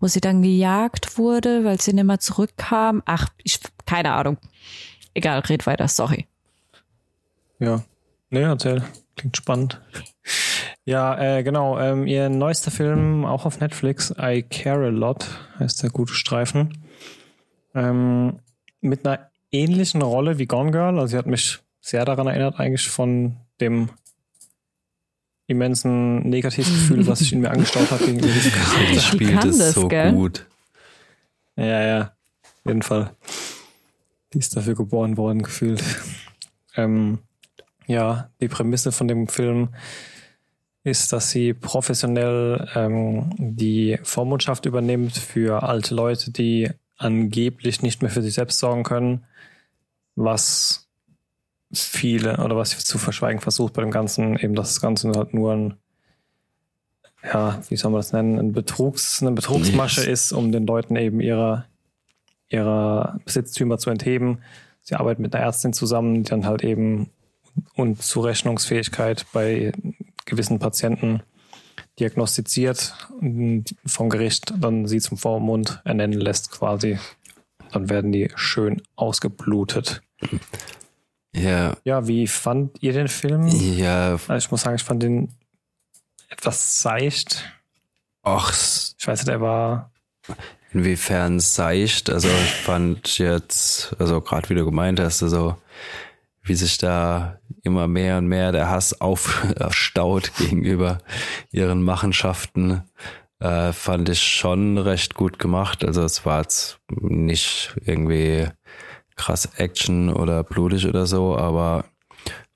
wo 0.00 0.06
sie 0.06 0.20
dann 0.20 0.42
gejagt 0.42 1.18
wurde, 1.18 1.64
weil 1.64 1.80
sie 1.80 1.92
nicht 1.92 2.04
mehr 2.04 2.18
zurückkam. 2.18 3.02
Ach, 3.04 3.28
ich, 3.42 3.60
keine 3.84 4.12
Ahnung. 4.12 4.38
Egal, 5.14 5.40
red 5.40 5.66
weiter, 5.66 5.88
sorry. 5.88 6.26
Ja, 7.58 7.82
ne, 8.30 8.40
erzähl. 8.40 8.82
Klingt 9.16 9.36
spannend. 9.36 9.80
Ja, 10.84 11.18
äh, 11.18 11.42
genau. 11.42 11.78
Ähm, 11.78 12.06
ihr 12.06 12.28
neuester 12.28 12.70
Film, 12.70 13.24
auch 13.24 13.44
auf 13.44 13.60
Netflix, 13.60 14.14
I 14.18 14.42
Care 14.42 14.86
a 14.86 14.90
Lot, 14.90 15.26
heißt 15.58 15.82
der 15.82 15.90
gute 15.90 16.14
Streifen. 16.14 16.84
Ähm, 17.74 18.40
mit 18.80 19.06
einer 19.06 19.30
ähnlichen 19.50 20.02
Rolle 20.02 20.38
wie 20.38 20.46
Gone 20.46 20.70
Girl. 20.70 20.98
Also 20.98 21.08
sie 21.08 21.18
hat 21.18 21.26
mich 21.26 21.60
sehr 21.86 22.04
daran 22.04 22.26
erinnert, 22.26 22.58
eigentlich 22.58 22.88
von 22.88 23.36
dem 23.60 23.90
immensen 25.46 26.28
Negativgefühl, 26.28 27.06
was 27.06 27.20
sich 27.20 27.32
in 27.32 27.40
mir 27.40 27.50
angestaut 27.52 27.88
hat 27.92 28.00
gegenüber 28.00 28.26
diesem 28.26 28.50
Charakter. 28.52 28.92
Die 28.92 28.98
spielt 28.98 29.44
es 29.44 29.74
so 29.74 29.86
gell? 29.86 30.12
gut. 30.12 30.46
Ja, 31.54 31.84
ja, 31.84 32.00
auf 32.42 32.66
jeden 32.66 32.82
Fall. 32.82 33.12
Die 34.32 34.38
ist 34.38 34.56
dafür 34.56 34.74
geboren 34.74 35.16
worden, 35.16 35.42
gefühlt. 35.42 35.82
Ähm, 36.74 37.20
ja, 37.86 38.30
die 38.40 38.48
Prämisse 38.48 38.90
von 38.90 39.06
dem 39.06 39.28
Film 39.28 39.68
ist, 40.82 41.12
dass 41.12 41.30
sie 41.30 41.54
professionell 41.54 42.68
ähm, 42.74 43.30
die 43.38 43.96
Vormundschaft 44.02 44.66
übernimmt 44.66 45.16
für 45.16 45.62
alte 45.62 45.94
Leute, 45.94 46.32
die 46.32 46.68
angeblich 46.96 47.80
nicht 47.80 48.02
mehr 48.02 48.10
für 48.10 48.22
sich 48.22 48.34
selbst 48.34 48.58
sorgen 48.58 48.82
können, 48.82 49.24
was 50.16 50.85
viele 51.72 52.38
oder 52.38 52.56
was 52.56 52.70
sie 52.70 52.78
zu 52.78 52.98
verschweigen 52.98 53.40
versucht 53.40 53.72
bei 53.74 53.82
dem 53.82 53.90
Ganzen, 53.90 54.38
eben 54.38 54.54
dass 54.54 54.74
das 54.74 54.80
Ganze 54.80 55.10
halt 55.12 55.34
nur 55.34 55.52
ein, 55.52 55.74
ja, 57.24 57.60
wie 57.68 57.76
soll 57.76 57.90
man 57.90 58.00
das 58.00 58.12
nennen, 58.12 58.38
ein 58.38 58.52
Betrugs, 58.52 59.20
eine 59.20 59.32
Betrugsmasche 59.32 60.00
yes. 60.02 60.08
ist, 60.26 60.32
um 60.32 60.52
den 60.52 60.66
Leuten 60.66 60.96
eben 60.96 61.20
ihrer 61.20 61.66
ihrer 62.48 63.18
Besitztümer 63.24 63.78
zu 63.78 63.90
entheben. 63.90 64.38
Sie 64.82 64.94
arbeitet 64.94 65.20
mit 65.20 65.34
einer 65.34 65.44
Ärztin 65.44 65.72
zusammen, 65.72 66.22
die 66.22 66.30
dann 66.30 66.46
halt 66.46 66.62
eben 66.62 67.10
Unzurechnungsfähigkeit 67.74 69.26
bei 69.32 69.72
gewissen 70.24 70.58
Patienten 70.58 71.22
diagnostiziert 71.98 72.94
und 73.20 73.74
vom 73.86 74.10
Gericht 74.10 74.52
dann 74.58 74.86
sie 74.86 75.00
zum 75.00 75.16
Vormund 75.16 75.80
ernennen 75.84 76.20
lässt 76.20 76.50
quasi. 76.50 76.98
Dann 77.72 77.88
werden 77.88 78.12
die 78.12 78.30
schön 78.36 78.82
ausgeblutet. 78.94 80.02
Ja. 81.36 81.76
Ja, 81.84 82.06
wie 82.08 82.26
fand 82.26 82.82
ihr 82.82 82.92
den 82.92 83.08
Film? 83.08 83.46
Ja. 83.48 84.12
Also 84.12 84.34
ich 84.34 84.50
muss 84.50 84.62
sagen, 84.62 84.76
ich 84.76 84.82
fand 84.82 85.02
den 85.02 85.34
etwas 86.28 86.80
seicht. 86.80 87.44
Ach. 88.22 88.52
Ich 88.98 89.06
weiß 89.06 89.20
nicht, 89.20 89.28
er 89.28 89.40
war 89.40 89.92
inwiefern 90.72 91.38
seicht. 91.40 92.10
Also 92.10 92.28
ich 92.28 92.50
fand 92.50 93.18
jetzt, 93.18 93.94
also 93.98 94.20
gerade 94.20 94.48
wie 94.48 94.54
du 94.54 94.64
gemeint 94.64 94.98
hast, 94.98 95.22
also 95.22 95.56
wie 96.42 96.54
sich 96.54 96.78
da 96.78 97.38
immer 97.62 97.88
mehr 97.88 98.18
und 98.18 98.26
mehr 98.26 98.52
der 98.52 98.70
Hass 98.70 99.00
aufstaut 99.00 100.32
gegenüber 100.38 100.98
ihren 101.50 101.82
Machenschaften, 101.82 102.82
äh, 103.40 103.72
fand 103.72 104.08
ich 104.08 104.22
schon 104.22 104.78
recht 104.78 105.14
gut 105.14 105.38
gemacht. 105.38 105.84
Also 105.84 106.02
es 106.02 106.24
war 106.24 106.42
jetzt 106.42 106.78
nicht 106.88 107.76
irgendwie 107.84 108.48
krass 109.16 109.48
Action 109.56 110.12
oder 110.12 110.44
blutig 110.44 110.86
oder 110.86 111.06
so, 111.06 111.36
aber 111.36 111.84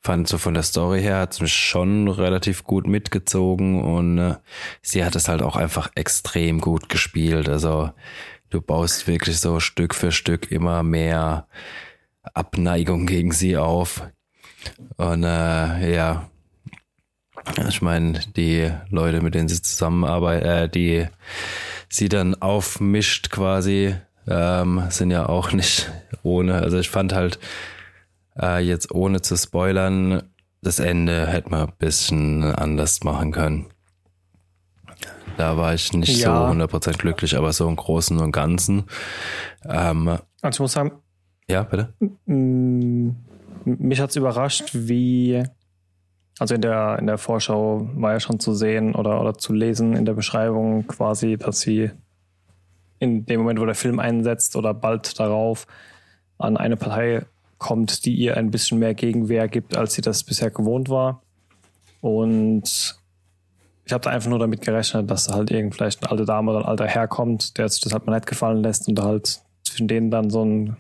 fand 0.03 0.29
so 0.29 0.39
von 0.39 0.55
der 0.55 0.63
Story 0.63 1.03
her 1.03 1.19
hat 1.19 1.41
mich 1.41 1.53
schon 1.53 2.09
relativ 2.09 2.65
gut 2.65 2.87
mitgezogen 2.87 3.83
und 3.83 4.19
äh, 4.19 4.37
sie 4.83 5.05
hat 5.05 5.15
es 5.15 5.29
halt 5.29 5.43
auch 5.43 5.57
einfach 5.57 5.91
extrem 5.95 6.61
gut 6.61 6.89
gespielt. 6.89 7.49
Also 7.49 7.91
du 8.49 8.61
baust 8.61 9.07
wirklich 9.07 9.39
so 9.39 9.61
Stück 9.61 9.95
für 9.95 10.13
Stück 10.13 10.51
immer 10.51 10.83
mehr 10.83 11.47
Abneigung 12.23 13.07
gegen 13.07 13.33
sie 13.33 13.57
auf. 13.57 14.03
Und 14.97 15.25
äh, 15.25 15.95
ja, 15.95 16.31
ich 17.69 17.83
meine, 17.83 18.21
die 18.37 18.71
Leute, 18.89 19.23
mit 19.23 19.35
denen 19.35 19.49
sie 19.49 19.63
zusammenarbeitet, 19.63 20.47
äh, 20.47 20.69
die 20.69 21.07
sie 21.89 22.09
dann 22.09 22.35
aufmischt 22.35 23.31
quasi, 23.31 23.97
ähm, 24.31 24.85
sind 24.89 25.11
ja 25.11 25.29
auch 25.29 25.53
nicht 25.53 25.91
ohne. 26.23 26.55
Also 26.55 26.79
ich 26.79 26.89
fand 26.89 27.13
halt, 27.13 27.39
äh, 28.41 28.61
jetzt 28.61 28.93
ohne 28.93 29.21
zu 29.21 29.37
spoilern, 29.37 30.23
das 30.63 30.79
Ende 30.79 31.27
hätte 31.27 31.51
man 31.51 31.69
ein 31.69 31.73
bisschen 31.79 32.45
anders 32.45 33.03
machen 33.03 33.33
können. 33.33 33.67
Da 35.37 35.57
war 35.57 35.73
ich 35.75 35.93
nicht 35.93 36.19
ja. 36.19 36.53
so 36.53 36.53
100% 36.53 36.99
glücklich, 36.99 37.37
aber 37.37 37.53
so 37.53 37.67
im 37.67 37.77
Großen 37.77 38.19
und 38.19 38.33
Ganzen. 38.33 38.85
Ähm, 39.65 40.19
also 40.43 40.57
ich 40.57 40.61
muss 40.61 40.73
sagen, 40.73 40.93
ja, 41.49 41.63
bitte. 41.63 41.95
Mich 43.65 44.01
hat 44.01 44.11
es 44.11 44.17
überrascht, 44.17 44.71
wie, 44.75 45.43
also 46.39 46.55
in 46.55 46.61
der, 46.61 46.99
in 46.99 47.07
der 47.07 47.19
Vorschau 47.19 47.89
war 47.95 48.13
ja 48.13 48.21
schon 48.21 48.39
zu 48.39 48.55
sehen 48.55 48.95
oder, 48.95 49.21
oder 49.21 49.35
zu 49.35 49.53
lesen 49.53 49.95
in 49.97 50.05
der 50.05 50.15
Beschreibung 50.15 50.87
quasi, 50.87 51.37
dass 51.39 51.61
sie 51.61 51.91
in 53.01 53.27
dem 53.27 53.41
Moment, 53.41 53.59
wo 53.59 53.67
der 53.67 53.75
Film 53.75 53.99
einsetzt 53.99 54.55
oder 54.55 54.73
bald 54.73 55.19
darauf 55.19 55.67
an 56.39 56.57
eine 56.57 56.77
Partei 56.77 57.23
kommt, 57.59 58.05
die 58.05 58.15
ihr 58.15 58.37
ein 58.37 58.51
bisschen 58.51 58.79
mehr 58.79 58.95
Gegenwehr 58.95 59.49
gibt, 59.49 59.77
als 59.77 59.95
sie 59.95 60.03
das 60.03 60.23
bisher 60.23 60.51
gewohnt 60.51 60.89
war. 60.89 61.23
Und 62.01 62.97
ich 63.85 63.93
habe 63.93 64.05
da 64.05 64.11
einfach 64.11 64.31
nur 64.31 64.39
damit 64.39 64.61
gerechnet, 64.63 65.11
dass 65.11 65.27
da 65.27 65.35
halt 65.35 65.51
irgend 65.51 65.75
vielleicht 65.75 66.03
eine 66.03 66.11
alte 66.11 66.25
Dame 66.25 66.53
oder 66.53 66.61
ein 66.61 66.67
alter 66.67 66.87
Herr 66.87 67.09
kommt, 67.09 67.59
der 67.59 67.69
sich 67.69 67.81
das 67.81 67.93
halt 67.93 68.07
mal 68.07 68.15
nicht 68.15 68.27
gefallen 68.27 68.63
lässt 68.63 68.87
und 68.87 68.95
da 68.95 69.05
halt 69.05 69.41
zwischen 69.65 69.89
denen 69.89 70.11
dann 70.11 70.31
so, 70.31 70.45
ein, 70.45 70.77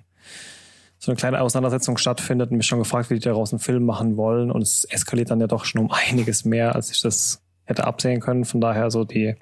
so 0.98 1.10
eine 1.10 1.16
kleine 1.16 1.40
Auseinandersetzung 1.40 1.96
stattfindet 1.96 2.50
und 2.50 2.58
mich 2.58 2.66
schon 2.66 2.78
gefragt, 2.78 3.10
wie 3.10 3.14
die 3.14 3.20
daraus 3.20 3.52
einen 3.52 3.60
Film 3.60 3.84
machen 3.84 4.16
wollen. 4.16 4.50
Und 4.50 4.62
es 4.62 4.84
eskaliert 4.84 5.30
dann 5.30 5.40
ja 5.40 5.46
doch 5.46 5.64
schon 5.64 5.80
um 5.80 5.90
einiges 5.90 6.44
mehr, 6.44 6.74
als 6.74 6.90
ich 6.90 7.00
das 7.00 7.42
hätte 7.64 7.84
absehen 7.84 8.20
können. 8.20 8.44
Von 8.44 8.60
daher 8.60 8.90
so 8.90 9.04
die, 9.04 9.36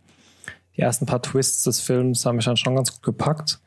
die 0.79 0.83
ersten 0.83 1.07
paar 1.07 1.20
Twists 1.20 1.64
des 1.64 1.81
Films 1.81 2.24
haben 2.24 2.37
mich 2.37 2.45
dann 2.45 2.57
schon 2.57 2.76
ganz 2.76 2.93
gut 2.93 3.03
gepackt. 3.03 3.61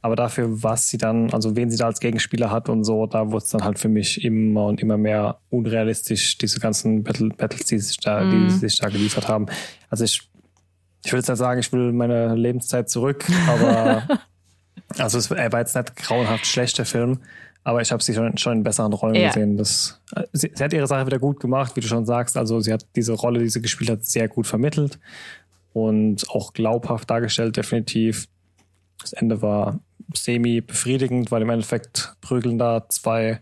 Aber 0.00 0.16
dafür, 0.16 0.62
was 0.62 0.88
sie 0.88 0.98
dann, 0.98 1.32
also 1.32 1.56
wen 1.56 1.70
sie 1.70 1.78
da 1.78 1.86
als 1.86 1.98
Gegenspieler 1.98 2.50
hat 2.50 2.68
und 2.68 2.84
so, 2.84 3.06
da 3.06 3.30
wurde 3.30 3.44
es 3.44 3.50
dann 3.50 3.64
halt 3.64 3.78
für 3.78 3.88
mich 3.88 4.22
immer 4.22 4.66
und 4.66 4.80
immer 4.80 4.96
mehr 4.96 5.38
unrealistisch, 5.50 6.38
diese 6.38 6.60
ganzen 6.60 7.02
Battle, 7.02 7.30
Battles, 7.30 7.64
die 7.66 7.78
sich 7.78 7.96
da, 7.98 8.22
mm. 8.22 8.30
die 8.30 8.36
mhm. 8.36 8.50
sich 8.50 8.78
da 8.78 8.88
geliefert 8.88 9.28
haben. 9.28 9.46
Also 9.88 10.04
ich, 10.04 10.28
ich 11.04 11.10
würde 11.10 11.20
jetzt 11.20 11.28
nicht 11.28 11.38
sagen, 11.38 11.58
ich 11.58 11.72
will 11.72 11.92
meine 11.92 12.34
Lebenszeit 12.34 12.88
zurück, 12.90 13.24
aber 13.48 14.06
also 14.98 15.18
es, 15.18 15.30
er 15.30 15.50
war 15.52 15.60
jetzt 15.60 15.74
nicht 15.74 15.96
grauenhaft 15.96 16.46
schlechter 16.46 16.84
Film, 16.84 17.20
aber 17.62 17.80
ich 17.80 17.90
habe 17.90 18.02
sie 18.02 18.12
schon, 18.12 18.36
schon 18.36 18.58
in 18.58 18.62
besseren 18.62 18.92
Rollen 18.92 19.14
ja. 19.14 19.28
gesehen. 19.28 19.56
Das, 19.56 20.02
sie, 20.34 20.52
sie, 20.54 20.64
hat 20.64 20.74
ihre 20.74 20.86
Sache 20.86 21.06
wieder 21.06 21.18
gut 21.18 21.40
gemacht, 21.40 21.76
wie 21.76 21.80
du 21.80 21.88
schon 21.88 22.04
sagst. 22.04 22.36
Also 22.36 22.60
sie 22.60 22.74
hat 22.74 22.84
diese 22.94 23.14
Rolle, 23.14 23.40
die 23.40 23.48
sie 23.48 23.62
gespielt 23.62 23.88
hat, 23.88 24.04
sehr 24.04 24.28
gut 24.28 24.46
vermittelt 24.46 24.98
und 25.74 26.30
auch 26.30 26.54
glaubhaft 26.54 27.10
dargestellt, 27.10 27.58
definitiv. 27.58 28.26
Das 29.00 29.12
Ende 29.12 29.42
war 29.42 29.80
semi-befriedigend, 30.14 31.30
weil 31.30 31.42
im 31.42 31.50
Endeffekt 31.50 32.14
prügeln 32.22 32.56
da 32.56 32.88
zwei 32.88 33.40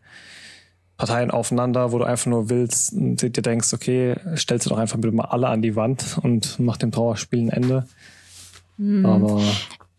Parteien 0.97 1.31
aufeinander, 1.31 1.93
wo 1.93 1.99
du 1.99 2.05
einfach 2.05 2.27
nur 2.27 2.49
willst 2.49 2.93
und 2.93 3.23
dir 3.23 3.31
denkst, 3.31 3.73
okay, 3.75 4.17
stellst 4.37 4.67
du 4.67 4.71
doch 4.71 4.79
einfach 4.79 4.99
bitte 4.99 5.15
mal 5.15 5.27
alle 5.27 5.49
an 5.49 5.63
die 5.63 5.77
Wand 5.77 6.19
und 6.23 6.59
mach 6.59 6.79
dem 6.79 6.91
Trauerspiel 6.91 7.41
ein 7.41 7.51
Ende. 7.51 7.87
Mhm. 8.79 9.07
Aber 9.07 9.43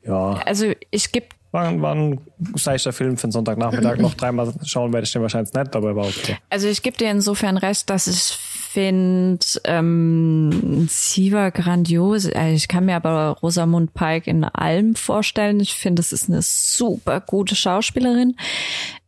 Ja. 0.04 0.42
Also 0.46 0.74
ich 0.92 1.12
gebe 1.12 1.28
war, 1.52 1.82
war 1.82 1.94
ein 1.94 2.20
seichter 2.56 2.92
Film 2.94 3.16
für 3.16 3.28
den 3.28 3.32
Sonntagnachmittag. 3.32 3.98
Noch 4.00 4.16
dreimal 4.16 4.52
schauen 4.66 4.92
werde 4.92 5.06
ich 5.06 5.14
den 5.14 5.22
wahrscheinlich 5.22 5.54
nicht, 5.54 5.76
aber 5.76 5.96
war 5.96 6.08
okay. 6.08 6.38
Also 6.50 6.68
ich 6.68 6.82
gebe 6.82 6.98
dir 6.98 7.12
insofern 7.12 7.58
recht, 7.58 7.90
dass 7.90 8.08
ich 8.08 8.38
finde, 8.74 9.45
ähm, 9.65 10.88
sie 10.89 11.32
war 11.32 11.51
grandios. 11.51 12.26
Äh, 12.26 12.53
ich 12.53 12.67
kann 12.67 12.86
mir 12.86 12.95
aber 12.95 13.38
Rosamund 13.41 13.93
Pike 13.93 14.30
in 14.30 14.43
allem 14.43 14.95
vorstellen. 14.95 15.59
Ich 15.59 15.76
finde, 15.76 15.99
es 15.99 16.11
ist 16.11 16.28
eine 16.28 16.41
super 16.41 17.21
gute 17.21 17.55
Schauspielerin. 17.55 18.36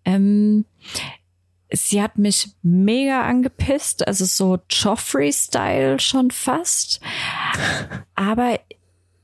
Ähm, 0.05 0.65
sie 1.71 2.01
hat 2.01 2.19
mich 2.19 2.49
mega 2.61 3.23
angepisst, 3.23 4.07
also 4.07 4.25
so 4.25 4.59
Joffrey-Style 4.69 5.99
schon 5.99 6.29
fast. 6.29 7.01
Aber 8.15 8.59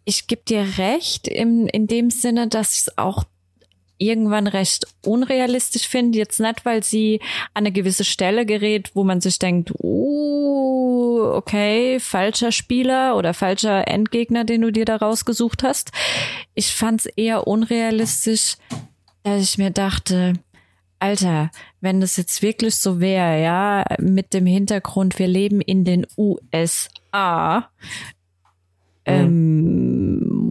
ich 0.06 0.26
gebe 0.26 0.42
dir 0.42 0.66
recht 0.80 1.28
im, 1.28 1.68
in 1.68 1.86
dem 1.86 2.10
Sinne, 2.10 2.48
dass 2.48 2.74
ich 2.74 2.80
es 2.80 2.98
auch 2.98 3.26
irgendwann 4.02 4.48
recht 4.48 4.88
unrealistisch 5.06 5.88
finde. 5.88 6.18
Jetzt 6.18 6.40
nicht, 6.40 6.66
weil 6.66 6.84
sie 6.84 7.20
an 7.54 7.62
eine 7.62 7.72
gewisse 7.72 8.04
Stelle 8.04 8.46
gerät, 8.46 8.92
wo 8.96 9.04
man 9.04 9.22
sich 9.22 9.38
denkt, 9.40 9.72
oh, 9.78 11.34
okay, 11.36 12.00
falscher 12.00 12.52
Spieler 12.52 13.16
oder 13.16 13.34
falscher 13.34 13.88
Endgegner, 13.88 14.44
den 14.44 14.62
du 14.62 14.72
dir 14.72 14.86
da 14.86 14.96
rausgesucht 14.98 15.64
hast. 15.64 15.92
Ich 16.56 16.74
fand 16.74 17.02
es 17.02 17.06
eher 17.06 17.48
unrealistisch, 17.48 18.58
dass 19.24 19.44
ich 19.44 19.58
mir 19.58 19.72
dachte, 19.72 20.34
Alter, 21.00 21.52
wenn 21.80 22.02
das 22.02 22.18
jetzt 22.18 22.42
wirklich 22.42 22.76
so 22.76 23.00
wäre, 23.00 23.42
ja, 23.42 23.86
mit 24.00 24.34
dem 24.34 24.46
Hintergrund, 24.46 25.20
wir 25.20 25.28
leben 25.28 25.62
in 25.62 25.84
den 25.84 26.06
USA, 26.18 27.70
ähm, 29.06 30.51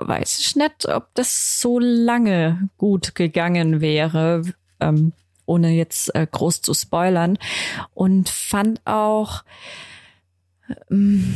weiß 0.00 0.38
ich 0.38 0.56
nicht, 0.56 0.88
ob 0.88 1.14
das 1.14 1.60
so 1.60 1.78
lange 1.78 2.68
gut 2.76 3.14
gegangen 3.14 3.80
wäre, 3.80 4.42
ähm, 4.80 5.12
ohne 5.46 5.70
jetzt 5.70 6.14
äh, 6.14 6.26
groß 6.30 6.62
zu 6.62 6.74
spoilern. 6.74 7.38
Und 7.94 8.28
fand 8.28 8.80
auch, 8.84 9.44
ähm, 10.90 11.34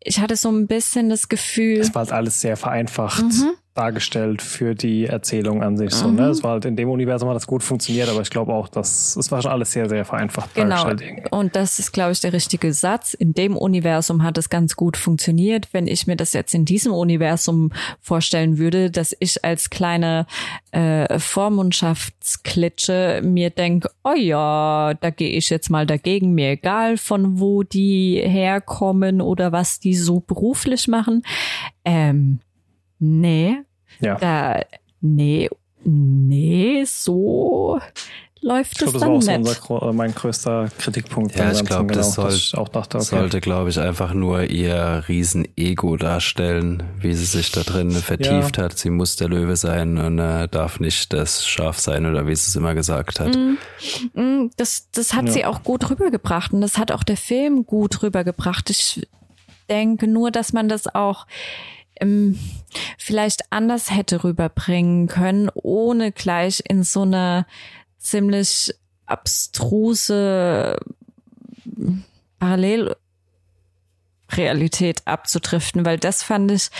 ich 0.00 0.20
hatte 0.20 0.36
so 0.36 0.50
ein 0.50 0.66
bisschen 0.66 1.08
das 1.08 1.28
Gefühl. 1.28 1.80
Es 1.80 1.94
war 1.94 2.00
halt 2.00 2.12
alles 2.12 2.40
sehr 2.40 2.56
vereinfacht. 2.56 3.24
Mhm 3.24 3.56
dargestellt 3.74 4.40
für 4.40 4.76
die 4.76 5.06
Erzählung 5.06 5.62
an 5.62 5.76
sich. 5.76 5.90
Mhm. 5.90 5.96
So, 5.96 6.10
ne? 6.10 6.22
Mhm. 6.22 6.30
Es 6.30 6.44
war 6.44 6.52
halt 6.52 6.64
in 6.64 6.76
dem 6.76 6.88
Universum 6.88 7.28
hat 7.28 7.36
das 7.36 7.46
gut 7.46 7.62
funktioniert, 7.62 8.08
aber 8.08 8.20
ich 8.20 8.30
glaube 8.30 8.54
auch, 8.54 8.68
dass 8.68 9.16
es 9.16 9.32
war 9.32 9.42
schon 9.42 9.50
alles 9.50 9.72
sehr, 9.72 9.88
sehr 9.88 10.04
vereinfacht 10.04 10.54
genau. 10.54 10.84
dargestellt. 10.84 11.32
Und 11.32 11.56
das 11.56 11.80
ist, 11.80 11.92
glaube 11.92 12.12
ich, 12.12 12.20
der 12.20 12.32
richtige 12.32 12.72
Satz. 12.72 13.14
In 13.14 13.34
dem 13.34 13.56
Universum 13.56 14.22
hat 14.22 14.38
es 14.38 14.48
ganz 14.48 14.76
gut 14.76 14.96
funktioniert. 14.96 15.68
Wenn 15.72 15.88
ich 15.88 16.06
mir 16.06 16.16
das 16.16 16.34
jetzt 16.34 16.54
in 16.54 16.64
diesem 16.64 16.92
Universum 16.92 17.72
vorstellen 18.00 18.58
würde, 18.58 18.92
dass 18.92 19.16
ich 19.18 19.44
als 19.44 19.70
kleine 19.70 20.26
äh, 20.70 21.18
Vormundschaftsklitsche 21.18 23.22
mir 23.24 23.50
denke, 23.50 23.90
oh 24.04 24.14
ja, 24.16 24.94
da 24.94 25.10
gehe 25.10 25.30
ich 25.30 25.50
jetzt 25.50 25.68
mal 25.68 25.84
dagegen, 25.84 26.32
mir 26.32 26.50
egal 26.50 26.96
von 26.96 27.40
wo 27.40 27.64
die 27.64 28.22
herkommen 28.24 29.20
oder 29.20 29.50
was 29.50 29.80
die 29.80 29.96
so 29.96 30.20
beruflich 30.20 30.86
machen. 30.86 31.24
Ähm, 31.84 32.38
nee, 33.04 33.56
ja. 34.00 34.16
da, 34.16 34.60
nee, 35.00 35.48
nee, 35.84 36.84
so 36.86 37.80
läuft 38.44 38.72
ich 38.72 38.78
glaub, 38.78 38.92
das, 38.92 39.00
das 39.00 39.26
dann 39.26 39.42
nicht. 39.42 39.70
Unser, 39.70 39.92
mein 39.92 40.14
größter 40.14 40.68
Kritikpunkt. 40.78 41.36
Ja, 41.36 41.50
ich 41.50 41.64
glaube, 41.64 41.92
das, 41.94 42.14
genau, 42.16 42.30
soll, 42.30 42.60
auch 42.60 42.68
dachte, 42.68 42.98
okay. 42.98 43.06
sollte, 43.06 43.40
glaube 43.40 43.70
ich, 43.70 43.80
einfach 43.80 44.12
nur 44.12 44.44
ihr 44.44 45.04
Riesen-Ego 45.08 45.96
darstellen, 45.96 46.82
wie 47.00 47.14
sie 47.14 47.24
sich 47.24 47.50
da 47.50 47.62
drin 47.62 47.90
vertieft 47.90 48.58
ja. 48.58 48.64
hat. 48.64 48.78
Sie 48.78 48.90
muss 48.90 49.16
der 49.16 49.28
Löwe 49.28 49.56
sein 49.56 49.98
und 49.98 50.18
äh, 50.18 50.46
darf 50.48 50.78
nicht 50.78 51.12
das 51.12 51.46
Schaf 51.46 51.78
sein 51.78 52.06
oder 52.06 52.26
wie 52.26 52.36
sie 52.36 52.48
es 52.48 52.56
immer 52.56 52.74
gesagt 52.74 53.18
hat. 53.18 53.34
Mm, 53.34 54.20
mm, 54.20 54.50
das, 54.56 54.90
das 54.92 55.14
hat 55.14 55.26
ja. 55.26 55.32
sie 55.32 55.44
auch 55.46 55.62
gut 55.62 55.90
rübergebracht 55.90 56.52
und 56.52 56.60
das 56.60 56.78
hat 56.78 56.92
auch 56.92 57.02
der 57.02 57.16
Film 57.16 57.64
gut 57.64 58.02
rübergebracht. 58.02 58.68
Ich 58.70 59.08
denke 59.70 60.06
nur, 60.06 60.30
dass 60.30 60.52
man 60.52 60.68
das 60.68 60.94
auch 60.94 61.26
ähm, 62.00 62.38
vielleicht 62.98 63.52
anders 63.52 63.90
hätte 63.90 64.24
rüberbringen 64.24 65.06
können, 65.06 65.50
ohne 65.54 66.12
gleich 66.12 66.62
in 66.68 66.82
so 66.82 67.02
eine 67.02 67.46
ziemlich 67.98 68.74
abstruse 69.06 70.78
Parallelrealität 72.38 75.06
abzudriften, 75.06 75.84
weil 75.84 75.98
das 75.98 76.22
fand 76.22 76.50
ich, 76.50 76.70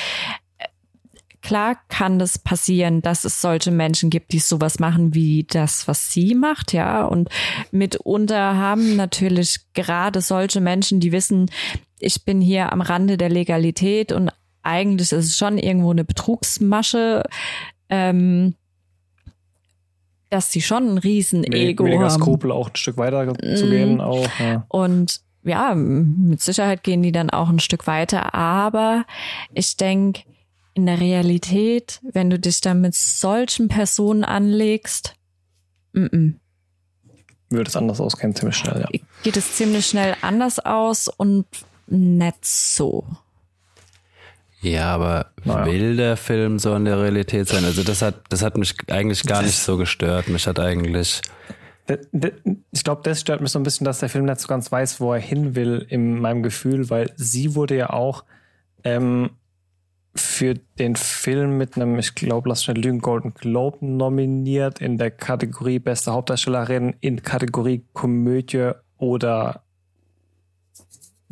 klar 1.45 1.77
kann 1.89 2.19
das 2.19 2.39
passieren, 2.39 3.03
dass 3.03 3.25
es 3.25 3.41
solche 3.41 3.71
Menschen 3.71 4.11
gibt, 4.11 4.33
die 4.33 4.39
sowas 4.39 4.79
machen 4.79 5.15
wie 5.15 5.45
das, 5.45 5.87
was 5.87 6.11
sie 6.11 6.35
macht, 6.35 6.73
ja. 6.73 7.05
Und 7.05 7.29
mitunter 7.71 8.57
haben 8.57 8.97
natürlich 8.97 9.61
gerade 9.75 10.23
solche 10.23 10.61
Menschen, 10.61 11.01
die 11.01 11.13
wissen, 11.13 11.51
ich 11.99 12.25
bin 12.25 12.41
hier 12.41 12.73
am 12.73 12.81
Rande 12.81 13.17
der 13.17 13.29
Legalität 13.29 14.11
und 14.11 14.31
eigentlich 14.65 15.13
ist 15.13 15.27
es 15.27 15.39
schon 15.39 15.59
irgendwo 15.59 15.91
eine 15.91 16.05
Betrugsmasche, 16.05 17.23
ähm, 17.89 18.55
dass 20.31 20.51
sie 20.51 20.63
schon 20.63 20.89
ein 20.89 20.99
riesen 20.99 21.45
Ego 21.45 21.85
Weniger 21.85 22.11
haben. 22.11 22.21
Skrupel 22.21 22.51
auch 22.51 22.71
ein 22.71 22.77
Stück 22.77 22.97
weiter 22.97 23.35
zu 23.39 23.69
gehen 23.71 24.01
auch. 24.01 24.29
Ja. 24.41 24.65
Und 24.69 25.21
ja, 25.45 25.75
mit 25.75 26.41
Sicherheit 26.41 26.83
gehen 26.83 27.03
die 27.03 27.13
dann 27.13 27.31
auch 27.31 27.49
ein 27.49 27.61
Stück 27.61 27.87
weiter, 27.87 28.35
aber 28.35 29.05
ich 29.53 29.77
denke, 29.77 30.23
in 30.73 30.87
der 30.87 30.99
Realität, 31.01 32.01
wenn 32.13 32.31
du 32.31 32.39
dich 32.39 32.61
dann 32.61 32.81
mit 32.81 32.95
solchen 32.95 33.69
Personen 33.69 34.25
anlegst, 34.25 35.15
m 35.93 36.09
-m. 36.13 36.35
würde 37.51 37.69
es 37.69 37.77
anders 37.77 38.01
ausgehen, 38.01 38.35
ziemlich 38.35 38.57
schnell, 38.57 38.81
ja. 38.81 39.01
Geht 39.23 39.37
es 39.37 39.55
ziemlich 39.55 39.87
schnell 39.87 40.17
anders 40.23 40.59
aus 40.59 41.09
und 41.09 41.47
nicht 41.87 42.45
so. 42.45 43.05
Ja, 44.65 44.95
aber 44.95 45.27
naja. 45.45 45.67
will 45.67 45.97
der 45.97 46.17
Film 46.17 46.59
so 46.59 46.75
in 46.75 46.87
der 46.87 46.99
Realität 46.99 47.49
sein? 47.49 47.65
Also 47.65 47.83
das 47.83 48.01
hat, 48.01 48.23
das 48.31 48.43
hat 48.43 48.57
mich 48.57 48.75
eigentlich 48.91 49.23
gar 49.25 49.43
nicht 49.43 49.59
so 49.59 49.77
gestört. 49.77 50.29
Mich 50.29 50.47
hat 50.47 50.59
eigentlich. 50.59 51.21
Ich 52.73 52.83
glaube, 52.83 53.03
das 53.05 53.21
stört 53.21 53.43
mich 53.43 53.51
so 53.51 53.59
ein 53.59 53.63
bisschen, 53.63 53.85
dass 53.85 53.99
der 53.99 54.09
Film 54.09 54.25
nicht 54.25 54.41
so 54.41 54.49
ganz 54.49 54.73
weiß, 54.73 55.01
wo 55.01 55.13
er 55.13 55.21
hin 55.21 55.55
will, 55.55 55.85
in 55.91 56.19
meinem 56.19 56.43
Gefühl, 56.43 56.89
weil 56.89 57.13
sie 57.17 57.55
wurde 57.55 57.77
ja 57.77 57.91
auch 57.91 58.25
ähm, 58.85 59.31
für 60.15 60.55
den 60.79 60.97
Film 60.97 61.59
mit 61.59 61.77
einem, 61.77 61.99
ich 61.99 62.15
glaube, 62.15 62.49
lass 62.49 62.65
schnell 62.65 62.79
lügen, 62.79 63.01
Golden 63.01 63.35
Globe 63.35 63.85
nominiert 63.85 64.81
in 64.81 64.97
der 64.97 65.11
Kategorie 65.11 65.79
Beste 65.79 66.13
Hauptdarstellerin 66.13 66.95
in 67.01 67.21
Kategorie 67.21 67.85
Komödie 67.93 68.71
oder 68.97 69.64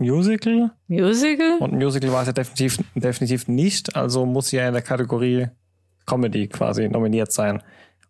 Musical. 0.02 0.70
Musical? 0.88 1.58
Und 1.60 1.72
Musical 1.72 2.12
war 2.12 2.22
es 2.22 2.26
ja 2.26 2.32
definitiv, 2.32 2.78
definitiv 2.94 3.48
nicht, 3.48 3.96
also 3.96 4.26
muss 4.26 4.48
sie 4.48 4.56
ja 4.56 4.68
in 4.68 4.74
der 4.74 4.82
Kategorie 4.82 5.48
Comedy 6.06 6.48
quasi 6.48 6.88
nominiert 6.88 7.32
sein. 7.32 7.62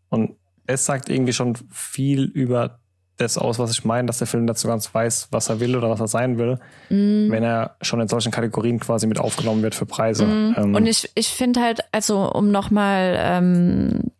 Und 0.08 0.36
es 0.66 0.84
sagt 0.84 1.08
irgendwie 1.08 1.32
schon 1.32 1.56
viel 1.70 2.24
über 2.24 2.80
das 3.18 3.38
aus, 3.38 3.58
was 3.58 3.70
ich 3.70 3.84
meine, 3.84 4.06
dass 4.06 4.18
der 4.18 4.26
Film 4.26 4.46
dazu 4.46 4.68
ganz 4.68 4.92
weiß, 4.92 5.28
was 5.30 5.48
er 5.48 5.60
will 5.60 5.76
oder 5.76 5.90
was 5.90 6.00
er 6.00 6.08
sein 6.08 6.38
will, 6.38 6.58
mm. 6.88 7.30
wenn 7.30 7.42
er 7.42 7.76
schon 7.82 8.00
in 8.00 8.08
solchen 8.08 8.32
Kategorien 8.32 8.80
quasi 8.80 9.06
mit 9.06 9.20
aufgenommen 9.20 9.62
wird 9.62 9.74
für 9.74 9.86
Preise. 9.86 10.26
Mm. 10.26 10.54
Ähm, 10.56 10.74
und 10.74 10.86
ich, 10.86 11.10
ich 11.14 11.28
finde 11.28 11.60
halt, 11.60 11.80
also 11.92 12.30
um 12.32 12.50
nochmal 12.50 13.16
ähm, 13.18 14.10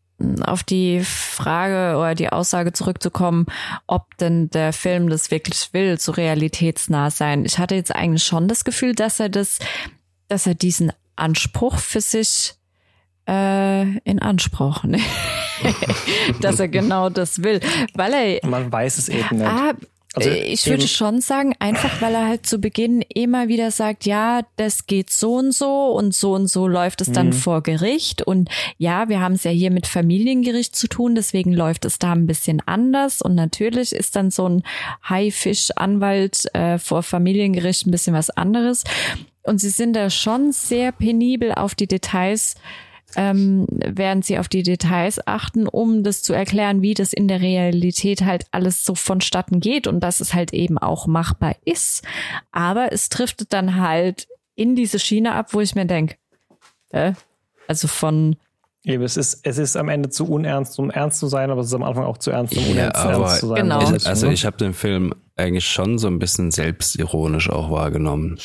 auf 0.44 0.62
die 0.62 1.00
Frage 1.02 1.98
oder 1.98 2.14
die 2.14 2.28
Aussage 2.28 2.72
zurückzukommen, 2.72 3.46
ob 3.86 4.16
denn 4.18 4.50
der 4.50 4.72
Film 4.72 5.08
das 5.08 5.30
wirklich 5.30 5.72
will, 5.72 5.98
so 5.98 6.12
realitätsnah 6.12 7.10
sein. 7.10 7.44
Ich 7.44 7.58
hatte 7.58 7.74
jetzt 7.74 7.94
eigentlich 7.94 8.24
schon 8.24 8.48
das 8.48 8.64
Gefühl, 8.64 8.94
dass 8.94 9.20
er 9.20 9.28
das, 9.28 9.58
dass 10.28 10.46
er 10.46 10.54
diesen 10.54 10.92
Anspruch 11.16 11.78
für 11.78 12.00
sich 12.00 12.54
äh, 13.28 13.98
in 13.98 14.18
Anspruch, 14.20 14.84
ne? 14.84 14.98
dass 16.40 16.60
er 16.60 16.68
genau 16.68 17.08
das 17.08 17.42
will, 17.42 17.60
weil 17.94 18.12
er. 18.12 18.48
Man 18.48 18.72
weiß 18.72 18.98
es 18.98 19.08
eben 19.08 19.38
nicht. 19.38 19.46
Ah, 19.46 19.74
also 20.14 20.28
äh, 20.28 20.44
ich 20.44 20.66
würde 20.66 20.86
schon 20.86 21.20
sagen, 21.20 21.54
einfach 21.58 22.02
weil 22.02 22.14
er 22.14 22.28
halt 22.28 22.46
zu 22.46 22.58
Beginn 22.58 23.02
immer 23.02 23.48
wieder 23.48 23.70
sagt, 23.70 24.04
ja, 24.04 24.42
das 24.56 24.86
geht 24.86 25.10
so 25.10 25.34
und 25.36 25.52
so 25.52 25.92
und 25.92 26.14
so 26.14 26.34
und 26.34 26.48
so 26.48 26.68
läuft 26.68 27.00
es 27.00 27.12
dann 27.12 27.28
mhm. 27.28 27.32
vor 27.32 27.62
Gericht. 27.62 28.22
Und 28.22 28.50
ja, 28.78 29.08
wir 29.08 29.20
haben 29.20 29.34
es 29.34 29.44
ja 29.44 29.50
hier 29.50 29.70
mit 29.70 29.86
Familiengericht 29.86 30.76
zu 30.76 30.86
tun, 30.86 31.14
deswegen 31.14 31.52
läuft 31.52 31.84
es 31.84 31.98
da 31.98 32.12
ein 32.12 32.26
bisschen 32.26 32.60
anders. 32.66 33.22
Und 33.22 33.34
natürlich 33.34 33.92
ist 33.92 34.16
dann 34.16 34.30
so 34.30 34.48
ein 34.48 34.62
Haifisch-Anwalt 35.08 36.54
äh, 36.54 36.78
vor 36.78 37.02
Familiengericht 37.02 37.86
ein 37.86 37.90
bisschen 37.90 38.14
was 38.14 38.30
anderes. 38.30 38.84
Und 39.42 39.60
sie 39.60 39.70
sind 39.70 39.94
da 39.94 40.10
schon 40.10 40.52
sehr 40.52 40.92
penibel 40.92 41.52
auf 41.52 41.74
die 41.74 41.88
Details 41.88 42.54
ähm, 43.16 43.66
werden 43.68 44.22
sie 44.22 44.38
auf 44.38 44.48
die 44.48 44.62
Details 44.62 45.26
achten, 45.26 45.66
um 45.68 46.02
das 46.02 46.22
zu 46.22 46.32
erklären, 46.32 46.82
wie 46.82 46.94
das 46.94 47.12
in 47.12 47.28
der 47.28 47.40
Realität 47.40 48.22
halt 48.22 48.46
alles 48.50 48.84
so 48.84 48.94
vonstatten 48.94 49.60
geht 49.60 49.86
und 49.86 50.00
dass 50.00 50.20
es 50.20 50.34
halt 50.34 50.52
eben 50.52 50.78
auch 50.78 51.06
machbar 51.06 51.56
ist. 51.64 52.04
Aber 52.50 52.92
es 52.92 53.08
driftet 53.08 53.52
dann 53.52 53.76
halt 53.76 54.28
in 54.54 54.76
diese 54.76 54.98
Schiene 54.98 55.34
ab, 55.34 55.54
wo 55.54 55.60
ich 55.60 55.74
mir 55.74 55.86
denke, 55.86 56.16
äh, 56.90 57.12
Also 57.66 57.88
von 57.88 58.36
Eben, 58.84 59.04
es 59.04 59.16
ist, 59.16 59.46
es 59.46 59.58
ist 59.58 59.76
am 59.76 59.88
Ende 59.88 60.08
zu 60.08 60.24
unernst, 60.28 60.76
um 60.80 60.90
ernst 60.90 61.20
zu 61.20 61.28
sein, 61.28 61.50
aber 61.52 61.60
es 61.60 61.68
ist 61.68 61.74
am 61.74 61.84
Anfang 61.84 62.04
auch 62.04 62.18
zu 62.18 62.32
ernst, 62.32 62.56
um 62.56 62.64
Ja, 62.64 62.70
unernst 62.72 62.96
aber 62.96 63.12
ernst 63.24 63.38
zu 63.40 63.46
sein. 63.46 63.56
Genau. 63.62 63.78
Also, 63.78 63.94
Ich, 63.96 64.06
also 64.06 64.28
ich 64.28 64.44
habe 64.44 64.56
den 64.56 64.74
Film 64.74 65.14
eigentlich 65.36 65.68
schon 65.68 65.98
so 65.98 66.08
ein 66.08 66.18
bisschen 66.18 66.50
selbstironisch 66.50 67.48
auch 67.48 67.70
wahrgenommen. 67.70 68.38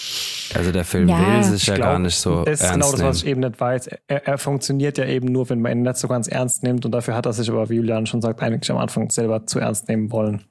Also 0.54 0.72
der 0.72 0.86
Film 0.86 1.10
Ja, 1.10 1.20
will 1.20 1.44
sich 1.44 1.64
ich 1.64 1.68
ja 1.68 1.76
glaub, 1.76 1.88
gar 1.90 2.00
nicht 2.00 2.18
so 2.18 2.44
Das 2.46 2.62
ist 2.62 2.72
genau 2.72 2.92
das, 2.92 3.02
was 3.02 3.18
ich 3.24 3.28
eben 3.28 3.42
nicht 3.42 3.60
weiß. 3.60 3.88
Er, 4.08 4.28
er 4.28 4.38
funktioniert 4.38 5.00
ja 5.00 5.06
eben 5.06 5.28
nur, 5.32 5.50
wenn 5.50 5.60
man 5.60 5.72
ihn 5.72 5.82
nicht 5.82 5.98
so 5.98 6.08
ganz 6.08 6.28
ernst 6.28 6.62
nimmt 6.62 6.86
und 6.86 6.92
dafür 6.92 7.16
hat 7.16 7.26
er 7.26 7.34
sich 7.34 7.50
aber, 7.50 7.68
wie 7.70 7.76
Julian 7.76 8.06
schon 8.06 8.22
sagt, 8.22 8.42
eigentlich 8.44 8.70
am 8.70 8.78
Anfang 8.78 9.10
selber 9.10 9.48
zu 9.48 9.58
ernst 9.58 9.88
nehmen 9.90 10.12
wollen. 10.12 10.44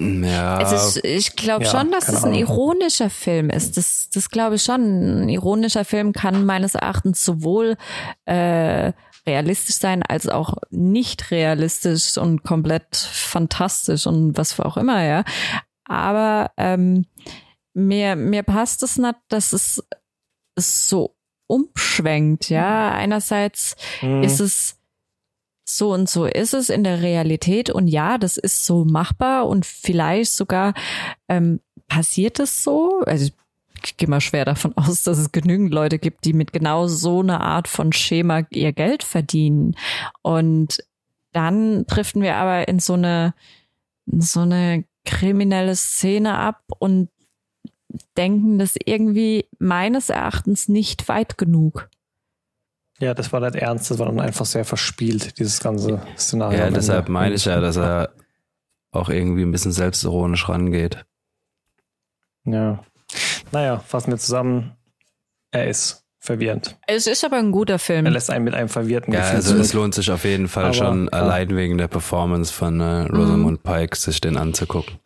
ja, 0.00 0.60
Es 0.62 0.96
ist, 0.96 1.04
ich 1.04 1.36
glaube 1.36 1.64
Ja, 1.64 1.70
schon, 1.70 1.90
dass 1.92 2.08
es 2.08 2.24
ein 2.24 2.32
ironischer 2.34 3.10
Film 3.10 3.50
ist. 3.50 3.76
Das, 3.76 4.08
das 4.12 4.30
glaube 4.30 4.56
ich 4.56 4.62
schon. 4.62 5.24
Ein 5.24 5.28
ironischer 5.28 5.84
Film 5.84 6.12
kann 6.12 6.46
meines 6.46 6.74
Erachtens 6.76 7.22
sowohl 7.24 7.76
äh, 8.24 8.92
realistisch 9.28 9.76
sein 9.76 10.02
als 10.02 10.28
auch 10.28 10.56
nicht 10.70 11.30
realistisch 11.30 12.16
und 12.16 12.42
komplett 12.42 12.96
fantastisch 12.96 14.06
und 14.06 14.36
was 14.36 14.54
für 14.54 14.64
auch 14.64 14.76
immer, 14.76 15.04
ja. 15.04 15.24
Aber 15.84 16.50
ähm, 16.56 17.06
mir, 17.74 18.16
mir 18.16 18.42
passt 18.42 18.82
es 18.82 18.96
nicht, 18.98 19.16
dass 19.28 19.52
es, 19.52 19.82
so 20.60 21.14
umschwenkt, 21.46 22.50
ja. 22.50 22.90
Einerseits 22.90 23.76
Hm. 24.00 24.22
ist 24.22 24.40
es 24.40 24.78
so 25.68 25.92
und 25.92 26.08
so 26.08 26.24
ist 26.24 26.54
es 26.54 26.70
in 26.70 26.82
der 26.82 27.02
Realität 27.02 27.70
und 27.70 27.88
ja, 27.88 28.18
das 28.18 28.38
ist 28.38 28.64
so 28.64 28.84
machbar 28.84 29.46
und 29.46 29.66
vielleicht 29.66 30.32
sogar 30.32 30.72
ähm, 31.28 31.60
passiert 31.86 32.40
es 32.40 32.64
so. 32.64 33.02
Also 33.06 33.30
ich 33.84 33.96
gehe 33.96 34.08
mal 34.08 34.20
schwer 34.20 34.44
davon 34.44 34.76
aus, 34.76 35.02
dass 35.02 35.18
es 35.18 35.32
genügend 35.32 35.72
Leute 35.72 35.98
gibt, 35.98 36.24
die 36.24 36.32
mit 36.32 36.52
genau 36.52 36.86
so 36.86 37.20
einer 37.20 37.40
Art 37.40 37.68
von 37.68 37.92
Schema 37.92 38.42
ihr 38.50 38.72
Geld 38.72 39.02
verdienen. 39.02 39.76
Und 40.22 40.78
dann 41.32 41.86
driften 41.86 42.22
wir 42.22 42.36
aber 42.36 42.68
in 42.68 42.78
so 42.78 42.94
eine, 42.94 43.34
in 44.06 44.20
so 44.20 44.40
eine 44.40 44.84
kriminelle 45.04 45.76
Szene 45.76 46.34
ab 46.34 46.62
und 46.78 47.08
denken 48.16 48.58
das 48.58 48.74
irgendwie 48.84 49.46
meines 49.58 50.10
Erachtens 50.10 50.68
nicht 50.68 51.08
weit 51.08 51.38
genug. 51.38 51.88
Ja, 53.00 53.14
das 53.14 53.32
war 53.32 53.40
nicht 53.40 53.54
ernst, 53.54 53.90
das 53.90 53.98
war 53.98 54.06
dann 54.06 54.20
einfach 54.20 54.44
sehr 54.44 54.64
verspielt, 54.64 55.38
dieses 55.38 55.60
ganze 55.60 56.02
Szenario. 56.16 56.58
ja, 56.58 56.70
deshalb 56.70 57.08
meine 57.08 57.34
ich 57.36 57.44
ja, 57.44 57.60
dass 57.60 57.76
er 57.76 58.12
auch 58.90 59.08
irgendwie 59.08 59.42
ein 59.42 59.52
bisschen 59.52 59.72
selbstironisch 59.72 60.48
rangeht. 60.48 61.04
Ja. 62.44 62.82
Naja, 63.52 63.78
fassen 63.80 64.10
wir 64.12 64.18
zusammen. 64.18 64.72
Er 65.50 65.66
ist 65.68 66.04
verwirrend. 66.20 66.76
Es 66.86 67.06
ist 67.06 67.24
aber 67.24 67.36
ein 67.38 67.52
guter 67.52 67.74
Er 67.74 67.78
Film. 67.78 68.06
lässt 68.06 68.30
einen 68.30 68.44
mit 68.44 68.54
einem 68.54 68.68
verwirrten 68.68 69.12
Ja, 69.14 69.20
Gefühl 69.20 69.36
also 69.36 69.56
es 69.56 69.68
zurück. 69.68 69.82
lohnt 69.82 69.94
sich 69.94 70.10
auf 70.10 70.24
jeden 70.24 70.48
Fall 70.48 70.64
Aber, 70.66 70.74
schon 70.74 71.04
ja. 71.04 71.12
allein 71.12 71.56
wegen 71.56 71.78
der 71.78 71.88
Performance 71.88 72.52
von 72.52 72.80
äh, 72.80 73.02
Rosamund 73.06 73.62
Pike, 73.62 73.96
sich 73.96 74.20
den 74.20 74.36
anzugucken. 74.36 74.98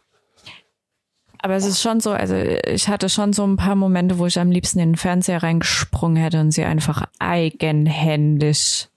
Aber 1.38 1.54
es 1.54 1.64
ist 1.66 1.82
schon 1.82 2.00
so, 2.00 2.12
also 2.12 2.34
ich 2.36 2.86
hatte 2.88 3.08
schon 3.08 3.32
so 3.32 3.44
ein 3.44 3.56
paar 3.56 3.74
Momente, 3.74 4.18
wo 4.18 4.26
ich 4.26 4.38
am 4.38 4.50
liebsten 4.52 4.78
in 4.78 4.90
den 4.90 4.96
Fernseher 4.96 5.42
reingesprungen 5.42 6.16
hätte 6.16 6.40
und 6.40 6.52
sie 6.52 6.64
einfach 6.64 7.04
eigenhändig 7.18 8.88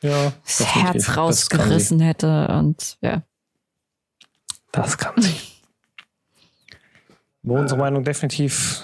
Ja, 0.00 0.32
das. 0.44 0.74
Herz 0.74 0.94
Das 0.94 1.06
kann 1.06 1.14
rausgerissen 1.14 2.00
hätte 2.00 2.48
und 2.48 2.98
ja. 3.00 3.22
Das 4.72 4.98
kann 4.98 5.14
sie. 5.22 5.32
Wo 7.44 7.56
unsere 7.56 7.78
Meinung 7.78 8.02
definitiv 8.04 8.82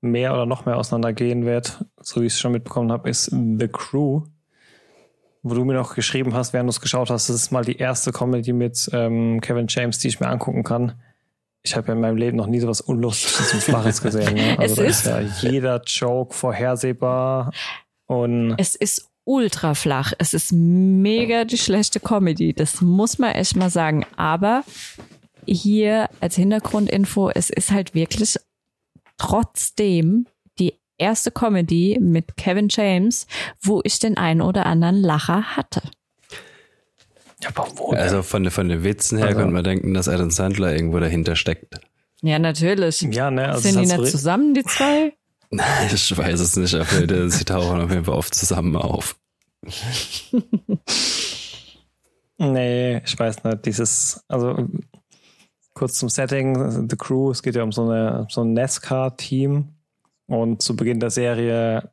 mehr 0.00 0.32
oder 0.34 0.44
noch 0.46 0.66
mehr 0.66 0.76
auseinandergehen 0.76 1.44
wird, 1.46 1.84
so 2.00 2.20
wie 2.20 2.26
ich 2.26 2.34
es 2.34 2.38
schon 2.40 2.52
mitbekommen 2.52 2.92
habe, 2.92 3.08
ist 3.08 3.26
The 3.30 3.68
Crew. 3.72 4.22
Wo 5.42 5.54
du 5.54 5.64
mir 5.64 5.74
noch 5.74 5.94
geschrieben 5.94 6.32
hast, 6.34 6.52
während 6.52 6.68
du 6.68 6.70
es 6.70 6.80
geschaut 6.80 7.10
hast, 7.10 7.28
das 7.28 7.36
ist 7.36 7.50
mal 7.50 7.64
die 7.64 7.76
erste 7.76 8.12
Comedy 8.12 8.52
mit 8.52 8.88
ähm, 8.92 9.40
Kevin 9.40 9.66
James, 9.68 9.98
die 9.98 10.08
ich 10.08 10.20
mir 10.20 10.28
angucken 10.28 10.62
kann. 10.64 10.92
Ich 11.62 11.76
habe 11.76 11.88
ja 11.88 11.94
in 11.94 12.00
meinem 12.00 12.16
Leben 12.18 12.36
noch 12.36 12.46
nie 12.46 12.60
so 12.60 12.68
was 12.68 12.80
Unlustiges 12.82 13.54
und 13.54 13.62
Flaches 13.62 14.02
gesehen. 14.02 14.34
Ne? 14.34 14.56
Also 14.58 14.82
Es 14.82 15.02
da 15.02 15.18
ist- 15.20 15.42
ja 15.42 15.50
jeder 15.50 15.82
Joke 15.84 16.34
vorhersehbar 16.34 17.52
und 18.06 18.54
Es 18.58 18.74
ist 18.74 19.08
ultra 19.24 19.72
flach. 19.74 20.12
Es 20.18 20.34
ist 20.34 20.52
mega 20.52 21.44
die 21.46 21.56
schlechte 21.56 22.00
Comedy. 22.00 22.52
Das 22.52 22.82
muss 22.82 23.18
man 23.18 23.32
echt 23.32 23.56
mal 23.56 23.70
sagen. 23.70 24.04
Aber 24.16 24.62
hier 25.46 26.08
als 26.20 26.36
Hintergrundinfo, 26.36 27.30
es 27.30 27.50
ist 27.50 27.70
halt 27.70 27.94
wirklich 27.94 28.36
trotzdem 29.16 30.26
die 30.58 30.74
erste 30.98 31.30
Comedy 31.30 31.98
mit 32.00 32.36
Kevin 32.36 32.68
James, 32.70 33.26
wo 33.62 33.80
ich 33.84 33.98
den 33.98 34.16
einen 34.16 34.40
oder 34.42 34.66
anderen 34.66 34.96
Lacher 35.00 35.56
hatte. 35.56 35.82
ja, 37.42 37.50
aber 37.54 37.66
wo 37.76 37.90
Also 37.92 38.22
von, 38.22 38.50
von 38.50 38.68
den 38.68 38.84
Witzen 38.84 39.18
her 39.18 39.28
Also- 39.28 39.38
könnte 39.38 39.52
man 39.52 39.64
denken, 39.64 39.94
dass 39.94 40.08
Adam 40.08 40.30
Sandler 40.30 40.74
irgendwo 40.74 40.98
dahinter 40.98 41.36
steckt. 41.36 41.74
Ja, 42.22 42.38
natürlich. 42.38 43.02
Ja, 43.02 43.30
ne, 43.30 43.48
also 43.50 43.60
Sind 43.68 43.80
die 43.80 43.86
nicht 43.96 44.10
zusammen, 44.10 44.54
die 44.54 44.64
zwei? 44.64 45.12
Ich 45.94 46.16
weiß 46.18 46.40
es 46.40 46.56
nicht, 46.56 46.74
aber 46.74 47.30
sie 47.30 47.44
tauchen 47.44 47.80
auf 47.80 47.90
jeden 47.90 48.06
Fall 48.06 48.14
oft 48.16 48.34
zusammen 48.34 48.74
auf. 48.74 49.14
Nee, 52.38 53.00
ich 53.04 53.18
weiß 53.18 53.44
nicht. 53.44 53.64
Dieses, 53.66 54.24
also 54.28 54.66
kurz 55.74 55.94
zum 55.94 56.08
Setting, 56.08 56.88
The 56.88 56.96
Crew, 56.96 57.30
es 57.30 57.42
geht 57.42 57.56
ja 57.56 57.62
um 57.62 57.72
so, 57.72 57.82
eine, 57.88 58.26
so 58.30 58.42
ein 58.42 58.52
NASCAR-Team 58.52 59.68
und 60.26 60.62
zu 60.62 60.76
Beginn 60.76 61.00
der 61.00 61.10
Serie 61.10 61.90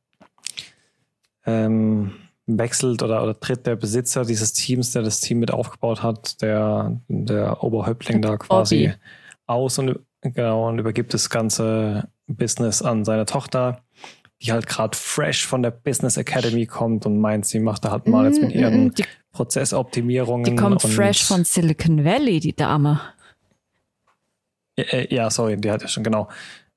ähm, 1.45 2.11
wechselt 2.45 3.01
oder, 3.03 3.23
oder 3.23 3.39
tritt 3.39 3.65
der 3.65 3.75
Besitzer 3.75 4.25
dieses 4.25 4.53
Teams, 4.53 4.91
der 4.91 5.01
das 5.01 5.19
Team 5.19 5.39
mit 5.39 5.51
aufgebaut 5.51 6.03
hat, 6.03 6.41
der, 6.41 6.99
der 7.07 7.63
Oberhäuptling 7.63 8.21
da 8.21 8.37
quasi 8.37 8.87
Bobby. 8.87 8.97
aus 9.47 9.79
und, 9.79 9.99
genau, 10.21 10.69
und 10.69 10.79
übergibt 10.79 11.13
das 11.13 11.29
ganze 11.29 12.07
Business 12.27 12.81
an 12.81 13.03
seine 13.05 13.25
Tochter, 13.25 13.81
die 14.41 14.51
halt 14.51 14.67
gerade 14.67 14.97
fresh 14.97 15.45
von 15.45 15.61
der 15.63 15.71
Business 15.71 16.17
Academy 16.17 16.65
kommt 16.65 17.05
und 17.05 17.19
meint, 17.19 17.45
sie 17.45 17.59
macht 17.59 17.85
da 17.85 17.91
halt 17.91 18.07
mal 18.07 18.25
jetzt 18.25 18.41
mit 18.41 18.53
ihren 18.53 18.85
Mm, 18.87 18.93
Die, 18.95 19.05
Prozessoptimierungen. 19.31 20.43
die 20.43 20.55
kommt 20.55 20.81
fresh 20.81 21.23
von 21.23 21.45
Silicon 21.45 22.03
Valley, 22.03 22.39
die 22.39 22.55
Dame. 22.55 22.99
Äh, 24.75 25.13
Ja, 25.13 25.29
sorry, 25.29 25.57
die 25.57 25.71
hat 25.71 25.81
ja 25.81 25.87
schon 25.87 26.03
genau. 26.03 26.27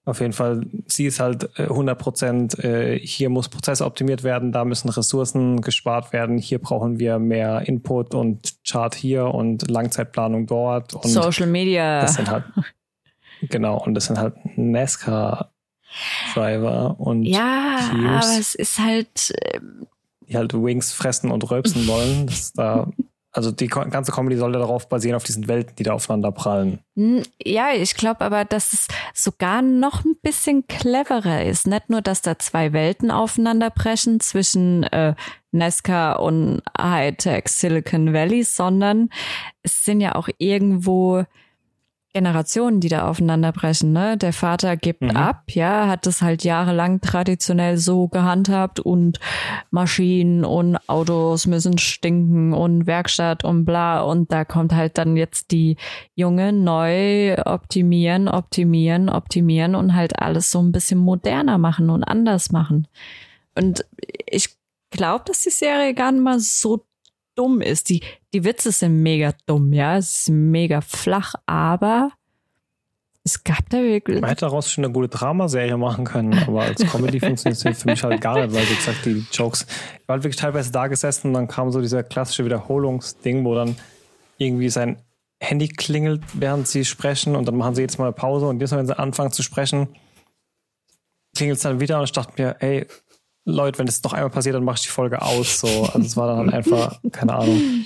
Auf 0.06 0.20
jeden 0.20 0.34
Fall, 0.34 0.66
sie 0.86 1.06
ist 1.06 1.18
halt 1.18 1.48
äh, 1.58 1.62
100 1.62 1.98
Prozent, 1.98 2.58
äh, 2.62 2.98
hier 2.98 3.30
muss 3.30 3.48
Prozess 3.48 3.80
optimiert 3.80 4.22
werden, 4.22 4.52
da 4.52 4.66
müssen 4.66 4.90
Ressourcen 4.90 5.62
gespart 5.62 6.12
werden, 6.12 6.36
hier 6.36 6.58
brauchen 6.58 6.98
wir 6.98 7.18
mehr 7.18 7.62
Input 7.66 8.14
und 8.14 8.56
Chart 8.68 8.94
hier 8.94 9.24
und 9.28 9.70
Langzeitplanung 9.70 10.46
dort. 10.46 10.92
Und 10.92 11.06
Social 11.08 11.46
Media. 11.46 12.02
das 12.02 12.16
sind 12.16 12.30
halt, 12.30 12.44
genau, 13.48 13.82
und 13.82 13.94
das 13.94 14.04
sind 14.04 14.18
halt 14.18 14.34
NASCAR-Driver 14.58 17.00
und 17.00 17.22
Ja, 17.24 17.78
Teams. 17.90 18.26
aber 18.26 18.38
es 18.38 18.54
ist 18.54 18.78
halt, 18.78 19.30
äh, 19.40 19.60
die 20.28 20.36
halt 20.36 20.52
Wings 20.54 20.92
fressen 20.92 21.30
und 21.30 21.50
röpsen 21.50 21.86
wollen. 21.86 22.26
Das 22.26 22.52
da, 22.52 22.90
also 23.34 23.50
die 23.50 23.66
ganze 23.66 24.12
Comedy 24.12 24.36
sollte 24.36 24.58
darauf 24.58 24.88
basieren, 24.88 25.16
auf 25.16 25.24
diesen 25.24 25.48
Welten, 25.48 25.74
die 25.76 25.82
da 25.82 25.92
aufeinander 25.92 26.30
prallen. 26.32 26.78
Hm, 26.96 27.22
Ja, 27.44 27.72
ich 27.72 27.96
glaube 27.96 28.20
aber, 28.20 28.44
dass 28.44 28.72
es 28.72 28.86
sogar 29.12 29.60
noch 29.60 30.04
ein 30.04 30.16
bisschen 30.22 30.66
cleverer 30.68 31.44
ist. 31.44 31.66
Nicht 31.66 31.90
nur, 31.90 32.00
dass 32.00 32.22
da 32.22 32.38
zwei 32.38 32.72
Welten 32.72 33.10
aufeinanderbrechen 33.10 34.20
zwischen 34.20 34.84
äh, 34.84 35.14
Nesca 35.50 36.12
und 36.14 36.62
Hightech 36.78 37.48
Silicon 37.48 38.12
Valley, 38.12 38.44
sondern 38.44 39.10
es 39.62 39.84
sind 39.84 40.00
ja 40.00 40.14
auch 40.14 40.28
irgendwo 40.38 41.24
Generationen, 42.14 42.78
die 42.78 42.88
da 42.88 43.08
aufeinanderbrechen. 43.08 43.92
Ne? 43.92 44.16
Der 44.16 44.32
Vater 44.32 44.76
gibt 44.76 45.02
Mhm. 45.02 45.10
ab, 45.16 45.42
ja, 45.50 45.88
hat 45.88 46.06
das 46.06 46.22
halt 46.22 46.44
jahrelang 46.44 47.00
traditionell 47.00 47.76
so 47.76 48.06
gehandhabt 48.06 48.78
und 48.78 49.18
Maschinen 49.70 50.44
und 50.44 50.78
Autos 50.88 51.46
müssen 51.46 51.76
stinken 51.76 52.52
und 52.54 52.86
Werkstatt 52.86 53.44
und 53.44 53.64
bla. 53.64 54.00
Und 54.02 54.30
da 54.30 54.44
kommt 54.44 54.72
halt 54.72 54.96
dann 54.96 55.16
jetzt 55.16 55.50
die 55.50 55.76
Junge 56.14 56.52
neu 56.52 57.36
optimieren, 57.44 58.28
optimieren, 58.28 59.08
optimieren 59.08 59.74
und 59.74 59.94
halt 59.94 60.20
alles 60.20 60.52
so 60.52 60.62
ein 60.62 60.70
bisschen 60.70 61.00
moderner 61.00 61.58
machen 61.58 61.90
und 61.90 62.04
anders 62.04 62.52
machen. 62.52 62.86
Und 63.56 63.84
ich 64.30 64.56
glaube, 64.90 65.24
dass 65.26 65.40
die 65.40 65.50
Serie 65.50 65.94
gar 65.94 66.12
nicht 66.12 66.22
mal 66.22 66.38
so 66.38 66.86
dumm 67.34 67.60
ist. 67.60 67.88
Die, 67.88 68.02
die 68.32 68.44
Witze 68.44 68.72
sind 68.72 69.02
mega 69.02 69.32
dumm, 69.46 69.72
ja. 69.72 69.96
Es 69.96 70.20
ist 70.20 70.30
mega 70.30 70.80
flach, 70.80 71.34
aber 71.46 72.10
es 73.26 73.42
gab 73.42 73.70
da 73.70 73.78
wirklich. 73.78 74.20
Man 74.20 74.28
hätte 74.28 74.42
daraus 74.42 74.70
schon 74.70 74.84
eine 74.84 74.92
gute 74.92 75.08
Dramaserie 75.08 75.78
machen 75.78 76.04
können, 76.04 76.34
aber 76.46 76.62
als 76.62 76.84
Comedy 76.84 77.20
funktioniert 77.20 77.58
es 77.62 77.82
für 77.82 77.88
mich 77.88 78.04
halt 78.04 78.20
gar 78.20 78.34
nicht, 78.36 78.54
weil 78.54 78.68
wie 78.68 78.74
gesagt, 78.74 79.06
die 79.06 79.24
Jokes, 79.32 79.62
ich 79.62 80.08
war 80.08 80.14
halt 80.14 80.24
wirklich 80.24 80.36
teilweise 80.36 80.70
da 80.70 80.88
gesessen 80.88 81.28
und 81.28 81.34
dann 81.34 81.48
kam 81.48 81.70
so 81.70 81.80
dieser 81.80 82.02
klassische 82.02 82.44
Wiederholungsding, 82.44 83.44
wo 83.44 83.54
dann 83.54 83.76
irgendwie 84.36 84.68
sein 84.68 84.98
Handy 85.40 85.68
klingelt, 85.68 86.22
während 86.34 86.68
sie 86.68 86.84
sprechen 86.84 87.34
und 87.34 87.48
dann 87.48 87.56
machen 87.56 87.74
sie 87.74 87.82
jetzt 87.82 87.98
mal 87.98 88.12
Pause 88.12 88.46
und 88.46 88.60
jetzt, 88.60 88.72
wenn 88.72 88.86
sie 88.86 88.98
anfangen 88.98 89.32
zu 89.32 89.42
sprechen, 89.42 89.88
klingelt 91.34 91.56
es 91.56 91.62
dann 91.62 91.80
wieder 91.80 91.98
und 91.98 92.04
ich 92.04 92.12
dachte 92.12 92.40
mir, 92.40 92.56
ey, 92.60 92.86
Leute, 93.44 93.78
wenn 93.78 93.88
es 93.88 94.02
noch 94.02 94.12
einmal 94.12 94.30
passiert, 94.30 94.54
dann 94.54 94.64
mache 94.64 94.76
ich 94.76 94.82
die 94.82 94.88
Folge 94.88 95.20
aus. 95.22 95.60
So. 95.60 95.68
Also 95.92 95.98
es 96.00 96.16
war 96.16 96.28
dann 96.28 96.38
halt 96.38 96.54
einfach, 96.54 96.98
keine 97.12 97.34
Ahnung. 97.34 97.84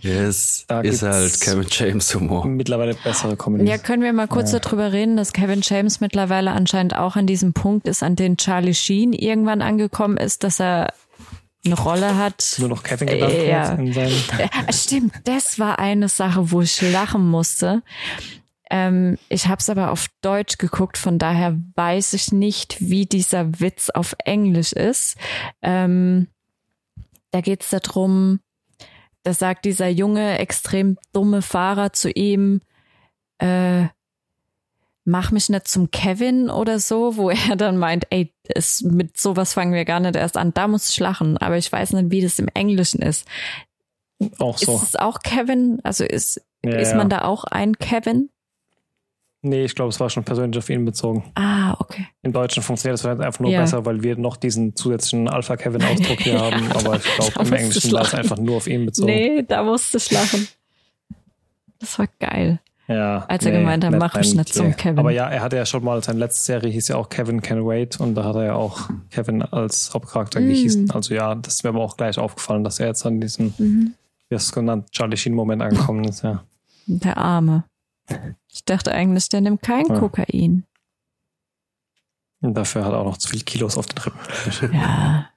Yes, 0.00 0.64
Da 0.66 0.80
ist 0.80 1.02
halt 1.02 1.40
Kevin 1.40 1.66
James 1.70 2.14
Humor. 2.14 2.46
Mittlerweile 2.46 2.94
bessere 2.94 3.36
Comedy. 3.36 3.68
Ja, 3.68 3.78
können 3.78 4.02
wir 4.02 4.12
mal 4.12 4.26
kurz 4.26 4.50
darüber 4.50 4.92
reden, 4.92 5.16
dass 5.16 5.32
Kevin 5.32 5.60
James 5.62 6.00
mittlerweile 6.00 6.52
anscheinend 6.52 6.96
auch 6.96 7.14
an 7.14 7.26
diesem 7.26 7.52
Punkt 7.52 7.86
ist, 7.88 8.02
an 8.02 8.16
den 8.16 8.36
Charlie 8.36 8.74
Sheen 8.74 9.12
irgendwann 9.12 9.62
angekommen 9.62 10.16
ist, 10.16 10.42
dass 10.44 10.60
er 10.60 10.92
eine 11.64 11.74
Rolle 11.76 12.16
hat. 12.16 12.56
Nur 12.58 12.68
noch 12.68 12.82
Kevin 12.82 13.08
genannt 13.08 13.32
Äh, 13.32 13.50
ja. 13.50 13.70
wird 13.70 13.80
in 13.80 13.92
seinem. 13.92 14.12
Stimmt, 14.72 15.12
das 15.24 15.58
war 15.58 15.78
eine 15.78 16.08
Sache, 16.08 16.50
wo 16.50 16.62
ich 16.62 16.80
lachen 16.80 17.28
musste. 17.28 17.82
Ähm, 18.70 19.18
ich 19.28 19.46
habe 19.46 19.60
es 19.60 19.70
aber 19.70 19.90
auf 19.90 20.08
Deutsch 20.22 20.58
geguckt, 20.58 20.98
von 20.98 21.18
daher 21.18 21.56
weiß 21.74 22.14
ich 22.14 22.32
nicht, 22.32 22.80
wie 22.80 23.06
dieser 23.06 23.60
Witz 23.60 23.90
auf 23.90 24.14
Englisch 24.24 24.72
ist. 24.72 25.16
Ähm, 25.62 26.28
da 27.30 27.40
geht 27.40 27.62
es 27.62 27.70
darum, 27.70 28.40
da 29.22 29.32
sagt 29.32 29.64
dieser 29.64 29.88
junge, 29.88 30.38
extrem 30.38 30.98
dumme 31.12 31.42
Fahrer 31.42 31.92
zu 31.92 32.10
ihm, 32.10 32.60
äh, 33.38 33.86
mach 35.04 35.30
mich 35.30 35.48
nicht 35.48 35.68
zum 35.68 35.90
Kevin 35.90 36.50
oder 36.50 36.78
so, 36.78 37.16
wo 37.16 37.30
er 37.50 37.56
dann 37.56 37.78
meint, 37.78 38.06
ey, 38.10 38.34
es, 38.48 38.82
mit 38.82 39.16
sowas 39.16 39.54
fangen 39.54 39.72
wir 39.72 39.84
gar 39.84 40.00
nicht 40.00 40.16
erst 40.16 40.36
an. 40.36 40.52
Da 40.52 40.68
muss 40.68 40.90
ich 40.90 40.98
lachen, 40.98 41.38
aber 41.38 41.56
ich 41.56 41.70
weiß 41.70 41.92
nicht, 41.94 42.10
wie 42.10 42.20
das 42.20 42.38
im 42.38 42.48
Englischen 42.54 43.00
ist. 43.00 43.26
Auch 44.38 44.58
so. 44.58 44.76
Ist 44.76 44.82
es 44.82 44.96
auch 44.96 45.20
Kevin? 45.20 45.80
Also 45.82 46.04
ist, 46.04 46.40
Ja, 46.64 46.76
ist 46.76 46.90
ja. 46.90 46.96
man 46.96 47.08
da 47.08 47.22
auch 47.22 47.44
ein 47.44 47.78
Kevin? 47.78 48.30
Nee, 49.48 49.64
ich 49.64 49.74
glaube, 49.74 49.90
es 49.90 50.00
war 50.00 50.10
schon 50.10 50.24
persönlich 50.24 50.58
auf 50.58 50.68
ihn 50.70 50.84
bezogen. 50.84 51.24
Ah, 51.34 51.74
okay. 51.78 52.06
Im 52.22 52.32
Deutschen 52.32 52.62
funktioniert 52.62 52.94
das 52.94 53.02
vielleicht 53.02 53.20
einfach 53.20 53.40
nur 53.40 53.50
Ja. 53.50 53.60
besser, 53.60 53.84
weil 53.86 54.02
wir 54.02 54.16
noch 54.16 54.36
diesen 54.36 54.74
zusätzlichen 54.74 55.28
Alpha-Kevin-Ausdruck 55.28 56.20
hier 56.20 56.40
haben. 56.40 56.70
Aber 56.74 56.96
ich 56.96 57.04
glaube, 57.14 57.46
im 57.48 57.52
Englischen 57.52 57.92
war 57.92 58.02
es 58.02 58.14
einfach 58.14 58.38
nur 58.38 58.56
auf 58.56 58.66
ihn 58.66 58.86
bezogen. 58.86 59.06
Nee, 59.06 59.42
da 59.46 59.62
musste 59.62 59.98
ich 59.98 60.10
lachen. 60.10 60.48
Das 61.78 61.98
war 61.98 62.06
geil. 62.18 62.60
Ja, 62.88 63.24
Als 63.28 63.44
er 63.44 63.50
gemeint 63.52 63.84
hat, 63.84 63.92
mach 63.98 64.14
mich 64.14 64.32
nicht 64.34 64.54
zum. 64.54 64.74
Kevin. 64.76 64.98
Aber 65.00 65.10
ja, 65.10 65.28
er 65.28 65.42
hatte 65.42 65.56
ja 65.56 65.66
schon 65.66 65.82
mal, 65.82 66.02
seine 66.04 66.20
letzte 66.20 66.44
Serie 66.44 66.70
hieß 66.70 66.86
ja 66.88 66.96
auch 66.96 67.08
Kevin 67.08 67.42
Can 67.42 67.66
Wait 67.66 67.98
und 67.98 68.14
da 68.14 68.22
hat 68.24 68.36
er 68.36 68.44
ja 68.44 68.54
auch 68.54 68.88
Kevin 69.10 69.42
als 69.42 69.92
Hauptcharakter 69.92 70.38
Mm. 70.40 70.46
gehießen. 70.48 70.90
Also 70.92 71.12
ja, 71.12 71.34
das 71.34 71.54
ist 71.54 71.64
mir 71.64 71.70
aber 71.70 71.80
auch 71.80 71.96
gleich 71.96 72.16
aufgefallen, 72.16 72.62
dass 72.62 72.78
er 72.78 72.86
jetzt 72.86 73.04
an 73.04 73.20
diesem, 73.20 73.54
Mhm. 73.58 73.94
wie 74.28 74.34
hast 74.36 74.46
du 74.46 74.50
es 74.50 74.52
genannt, 74.52 74.86
Charlie 74.92 75.16
Sheen-Moment 75.16 75.62
angekommen 75.62 76.04
ist, 76.04 76.22
ja. 76.22 76.44
Der 76.86 77.16
Arme. 77.16 77.64
Ich 78.52 78.64
dachte 78.64 78.92
eigentlich, 78.92 79.28
der 79.28 79.40
nimmt 79.40 79.62
kein 79.62 79.86
Ja. 79.86 79.98
Kokain. 79.98 80.64
Und 82.40 82.54
dafür 82.54 82.84
hat 82.84 82.92
er 82.92 82.98
auch 82.98 83.04
noch 83.04 83.18
zu 83.18 83.28
viel 83.28 83.42
Kilos 83.42 83.76
auf 83.76 83.86
den 83.86 83.98
Rippen. 83.98 84.74
Ja. 84.74 85.30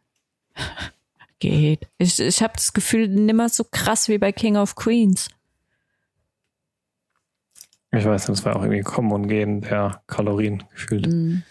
Geht. 1.39 1.87
Ich, 1.97 2.19
ich 2.19 2.43
habe 2.43 2.53
das 2.53 2.73
Gefühl, 2.73 3.07
nimmer 3.07 3.49
so 3.49 3.63
krass 3.63 4.09
wie 4.09 4.17
bei 4.17 4.31
King 4.31 4.57
of 4.57 4.75
Queens. 4.75 5.29
Ich 7.91 8.05
weiß 8.05 8.27
nicht, 8.27 8.39
das 8.39 8.45
war 8.45 8.55
auch 8.57 8.61
irgendwie 8.61 8.81
Kommen 8.81 9.11
und 9.11 9.27
Gehen 9.27 9.61
der 9.61 10.03
Kalorien 10.05 10.63
gefühlt. 10.73 11.07
Mhm. 11.07 11.43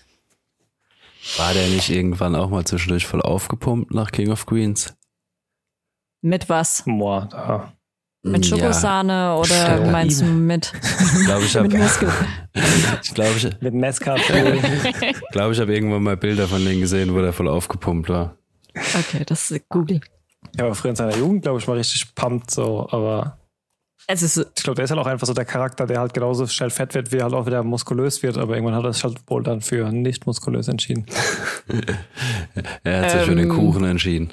War 1.37 1.53
der 1.53 1.67
nicht 1.69 1.91
irgendwann 1.91 2.37
auch 2.37 2.49
mal 2.49 2.65
zwischendurch 2.65 3.07
voll 3.07 3.23
aufgepumpt 3.23 3.93
nach 3.93 4.13
King 4.13 4.31
of 4.31 4.47
Queens? 4.47 4.95
Mit 6.21 6.49
was? 6.49 6.85
Boah, 6.87 7.27
da. 7.31 7.73
Mit 8.25 8.45
Ja, 8.47 8.57
Schokosahne 8.59 9.37
oder 9.37 9.45
Steroide. 9.47 9.91
meinst 9.93 10.21
du 10.21 10.25
mit, 10.25 10.73
ich 11.21 11.25
glaube, 11.25 11.45
ich 11.45 11.57
habe 11.57 11.69
mit 11.69 11.79
Muskel? 11.79 12.09
ich 13.03 13.15
glaube, 13.15 13.31
ich, 13.37 13.45
Mit 13.61 13.75
Nescafé. 13.75 15.15
glaube, 15.31 15.53
ich 15.53 15.61
habe 15.61 15.73
irgendwann 15.75 16.03
mal 16.03 16.17
Bilder 16.17 16.49
von 16.49 16.65
denen 16.65 16.81
gesehen, 16.81 17.15
wo 17.15 17.21
der 17.21 17.33
voll 17.33 17.49
aufgepumpt 17.49 18.09
war. 18.09 18.37
Okay, 18.75 19.23
das 19.25 19.51
ist 19.51 19.69
Google. 19.69 20.01
er 20.57 20.67
war 20.67 20.75
früher 20.75 20.91
in 20.91 20.97
seiner 20.97 21.17
Jugend, 21.17 21.43
glaube 21.43 21.59
ich, 21.61 21.67
mal 21.69 21.77
richtig 21.77 22.13
pumped, 22.17 22.51
so, 22.51 22.89
aber 22.91 23.39
Also 24.09 24.27
so, 24.27 24.43
ich 24.57 24.63
glaube, 24.65 24.75
der 24.77 24.85
ist 24.87 24.91
halt 24.91 25.01
auch 25.01 25.07
einfach 25.07 25.27
so 25.27 25.33
der 25.35 25.45
Charakter, 25.45 25.87
der 25.87 26.01
halt 26.01 26.13
genauso 26.13 26.47
schnell 26.49 26.71
fett 26.71 26.95
wird, 26.95 27.13
wie 27.13 27.19
er 27.19 27.25
halt 27.25 27.35
auch 27.35 27.47
wieder 27.47 27.63
muskulös 27.63 28.23
wird, 28.25 28.37
aber 28.37 28.55
irgendwann 28.55 28.75
hat 28.75 28.85
er 28.85 28.93
sich 28.93 29.05
halt 29.05 29.19
wohl 29.29 29.43
dann 29.45 29.61
für 29.61 29.91
nicht 29.93 30.27
muskulös 30.27 30.67
entschieden. 30.69 31.07
Er 32.83 33.03
hat 33.03 33.11
sich 33.13 33.23
für 33.23 33.35
den 33.37 33.51
Ähm, 33.51 33.57
Kuchen 33.57 33.85
entschieden. 33.85 34.33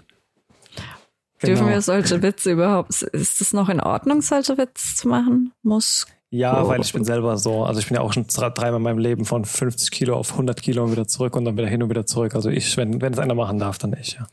Dürfen 1.45 1.63
Genau. 1.65 1.75
wir 1.75 1.81
solche 1.81 2.21
Witze 2.21 2.51
überhaupt, 2.51 3.01
ist 3.01 3.41
es 3.41 3.53
noch 3.53 3.69
in 3.69 3.79
Ordnung, 3.79 4.21
solche 4.21 4.57
Witze 4.57 4.95
zu 4.95 5.07
machen? 5.07 5.51
Muss. 5.63 6.05
Ja, 6.31 6.67
weil 6.67 6.81
ich 6.81 6.91
bin 6.91 7.05
selber 7.05 7.37
so, 7.37 7.63
also 7.63 7.79
ich 7.79 7.87
bin 7.87 7.95
ja 7.95 8.01
auch 8.01 8.11
schon 8.11 8.25
dre- 8.25 8.49
dreimal 8.49 8.77
in 8.77 8.83
meinem 8.83 8.97
Leben 8.99 9.23
von 9.25 9.45
50 9.45 9.89
Kilo 9.91 10.15
auf 10.17 10.31
100 10.31 10.61
Kilo 10.61 10.83
und 10.83 10.91
wieder 10.91 11.07
zurück 11.07 11.35
und 11.35 11.45
dann 11.45 11.55
wieder 11.57 11.67
hin 11.67 11.81
und 11.83 11.89
wieder 11.89 12.05
zurück. 12.05 12.35
Also 12.35 12.49
ich, 12.49 12.75
wenn, 12.75 12.99
wenn 13.01 13.13
es 13.13 13.19
einer 13.19 13.35
machen 13.35 13.57
darf, 13.59 13.77
dann 13.77 13.93
ich, 13.93 14.13
ja. 14.19 14.27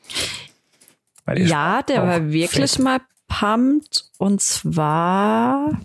Ich 1.34 1.48
Ja, 1.48 1.82
der 1.82 2.02
war 2.02 2.32
wirklich 2.32 2.72
fett. 2.72 2.80
mal 2.82 3.00
pumped 3.28 4.10
und 4.18 4.40
zwar 4.40 5.80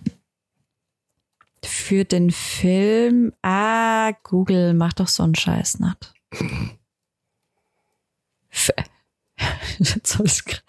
für 1.64 2.04
den 2.06 2.32
Film. 2.32 3.34
Ah, 3.44 4.12
Google 4.24 4.74
macht 4.74 5.00
doch 5.00 5.08
so 5.08 5.22
einen 5.24 5.36
Scheiß 5.36 5.80
nicht. 5.80 6.14
Jetzt 9.80 10.18
hab 10.18 10.26
ich's 10.26 10.44
gra- 10.46 10.62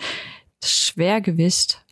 Das 0.61 0.73
Schwergewicht. 0.73 1.85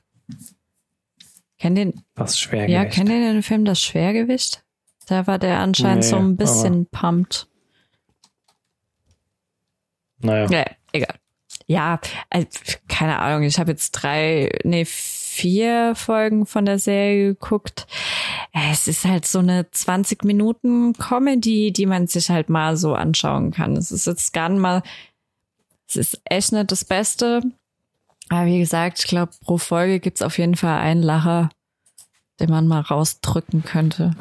Kennt 1.59 1.79
ihr, 1.79 1.93
Das 2.15 2.39
schwer 2.39 2.69
ja, 2.69 2.85
kennt 2.85 3.09
ihr 3.09 3.21
den 3.21 3.43
Film 3.43 3.65
Das 3.65 3.81
Schwergewicht? 3.81 4.63
Da 5.07 5.27
war 5.27 5.39
der 5.39 5.61
anscheinend 5.61 6.05
Nee, 6.05 6.11
so 6.11 6.17
ein 6.17 6.37
bisschen 6.37 6.87
pumped. 6.87 7.49
Naja. 10.19 10.49
Ja, 10.51 10.65
egal. 10.93 11.15
Ja, 11.69 12.01
also, 12.31 12.49
keine 12.89 13.19
Ahnung, 13.19 13.43
ich 13.43 13.59
habe 13.59 13.73
jetzt 13.73 13.93
drei, 13.93 14.51
nee, 14.65 14.85
vier 14.85 15.95
Folgen 15.95 16.47
von 16.47 16.65
der 16.65 16.79
Serie 16.79 17.35
geguckt. 17.35 17.87
Es 18.53 18.87
ist 18.89 19.05
halt 19.05 19.27
so 19.27 19.41
eine 19.41 19.71
20 19.71 20.25
Minuten 20.25 20.93
Comedy, 20.95 21.73
die 21.73 21.87
man 21.87 22.07
sich 22.07 22.31
halt 22.31 22.49
mal 22.49 22.77
so 22.77 22.95
anschauen 22.95 23.51
kann. 23.51 23.77
Es 23.77 23.91
ist 23.91 24.07
jetzt 24.07 24.33
gar 24.33 24.49
nicht 24.49 24.61
mal, 24.61 24.83
es 25.89 25.97
ist 25.97 26.21
echt 26.25 26.53
nicht 26.53 26.71
das 26.71 26.85
Beste. 26.85 27.43
Aber 28.29 28.47
wie 28.47 28.59
gesagt, 28.59 28.99
ich 28.99 29.07
glaube, 29.07 29.33
pro 29.45 29.59
Folge 29.59 30.01
gibt's 30.01 30.23
auf 30.23 30.39
jeden 30.39 30.57
Fall 30.57 30.79
einen 30.79 31.03
Lacher, 31.03 31.49
den 32.41 32.51
man 32.51 32.67
mal 32.67 32.81
rausdrücken 32.81 33.65
könnte. 33.65 34.13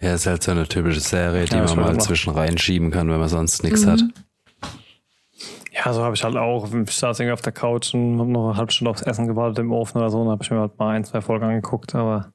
Ja, 0.00 0.14
ist 0.14 0.26
halt 0.26 0.42
so 0.42 0.50
eine 0.52 0.68
typische 0.68 1.00
Serie, 1.00 1.44
die 1.46 1.56
Ja, 1.56 1.64
man 1.64 1.76
mal 1.80 1.98
zwischen 2.00 2.32
reinschieben 2.32 2.90
kann, 2.90 3.10
wenn 3.10 3.18
man 3.18 3.28
sonst 3.28 3.64
nichts 3.64 3.84
Mhm. 3.84 3.90
hat. 3.90 4.00
Ja, 5.72 5.92
so 5.92 6.02
habe 6.02 6.14
ich 6.14 6.24
halt 6.24 6.36
auch. 6.36 6.68
Ich 6.72 6.90
saß 6.96 7.20
irgendwie 7.20 7.32
auf 7.32 7.42
der 7.42 7.52
Couch 7.52 7.94
und 7.94 8.18
habe 8.18 8.30
noch 8.30 8.48
eine 8.50 8.56
halbe 8.56 8.72
Stunde 8.72 8.90
aufs 8.90 9.02
Essen 9.02 9.26
gewartet 9.28 9.60
im 9.60 9.72
Ofen 9.72 9.98
oder 9.98 10.10
so. 10.10 10.20
Und 10.20 10.28
habe 10.28 10.42
ich 10.42 10.50
mir 10.50 10.58
halt 10.60 10.78
mal 10.78 10.94
ein, 10.94 11.04
zwei 11.04 11.20
Folgen 11.20 11.44
angeguckt. 11.44 11.94
Aber 11.94 12.32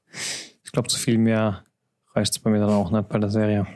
ich 0.64 0.72
glaube, 0.72 0.88
zu 0.88 0.97
viel 0.97 1.18
mehr 1.18 1.64
reicht 2.16 2.32
es 2.32 2.39
bei 2.39 2.49
mir 2.49 2.59
dann 2.59 2.70
auch 2.70 2.89
nicht 2.91 3.09
bei 3.09 3.20
der 3.20 3.30
Serie. 3.30 3.68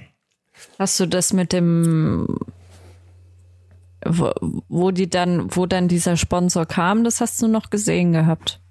Hast 0.79 0.99
du 0.99 1.05
das 1.05 1.33
mit 1.33 1.51
dem, 1.53 2.27
wo, 4.09 4.31
wo 4.67 4.91
die 4.91 5.09
dann, 5.09 5.55
wo 5.55 5.65
dann 5.65 5.87
dieser 5.87 6.17
Sponsor 6.17 6.65
kam, 6.65 7.03
das 7.03 7.21
hast 7.21 7.41
du 7.41 7.47
noch 7.47 7.69
gesehen 7.69 8.13
gehabt? 8.13 8.61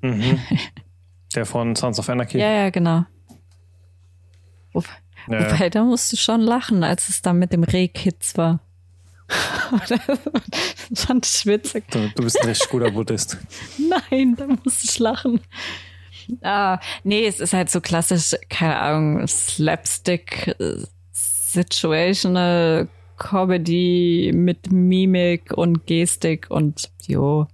Mhm. 0.00 0.38
der 1.34 1.46
von 1.46 1.76
Sons 1.76 1.98
of 1.98 2.08
Anarchy. 2.08 2.38
Ja, 2.38 2.50
ja, 2.50 2.70
genau. 2.70 3.04
Wo, 4.72 4.82
Ja. 5.28 5.50
Wobei, 5.50 5.70
da 5.70 5.84
musste 5.84 6.16
ich 6.16 6.22
schon 6.22 6.40
lachen, 6.40 6.84
als 6.84 7.08
es 7.08 7.22
dann 7.22 7.38
mit 7.38 7.52
dem 7.52 7.64
Rehkitz 7.64 8.36
war. 8.36 8.60
das 9.88 10.00
fand 11.06 11.26
ich 11.26 11.46
witzig. 11.46 11.84
Du, 11.90 12.08
du 12.14 12.22
bist 12.24 12.40
ein 12.40 12.48
richtig 12.48 12.68
guter 12.68 12.90
Buddhist. 12.90 13.38
Nein, 13.78 14.36
da 14.36 14.46
musste 14.46 14.84
ich 14.84 14.98
lachen. 14.98 15.40
Ah, 16.42 16.78
nee, 17.02 17.26
es 17.26 17.40
ist 17.40 17.52
halt 17.52 17.70
so 17.70 17.80
klassisch, 17.80 18.38
keine 18.48 18.78
Ahnung, 18.78 19.26
Slapstick, 19.26 20.54
äh, 20.58 20.84
Situational 21.12 22.88
Comedy 23.16 24.32
mit 24.34 24.70
Mimik 24.72 25.52
und 25.52 25.86
Gestik 25.86 26.46
und 26.50 26.90
jo. 27.06 27.46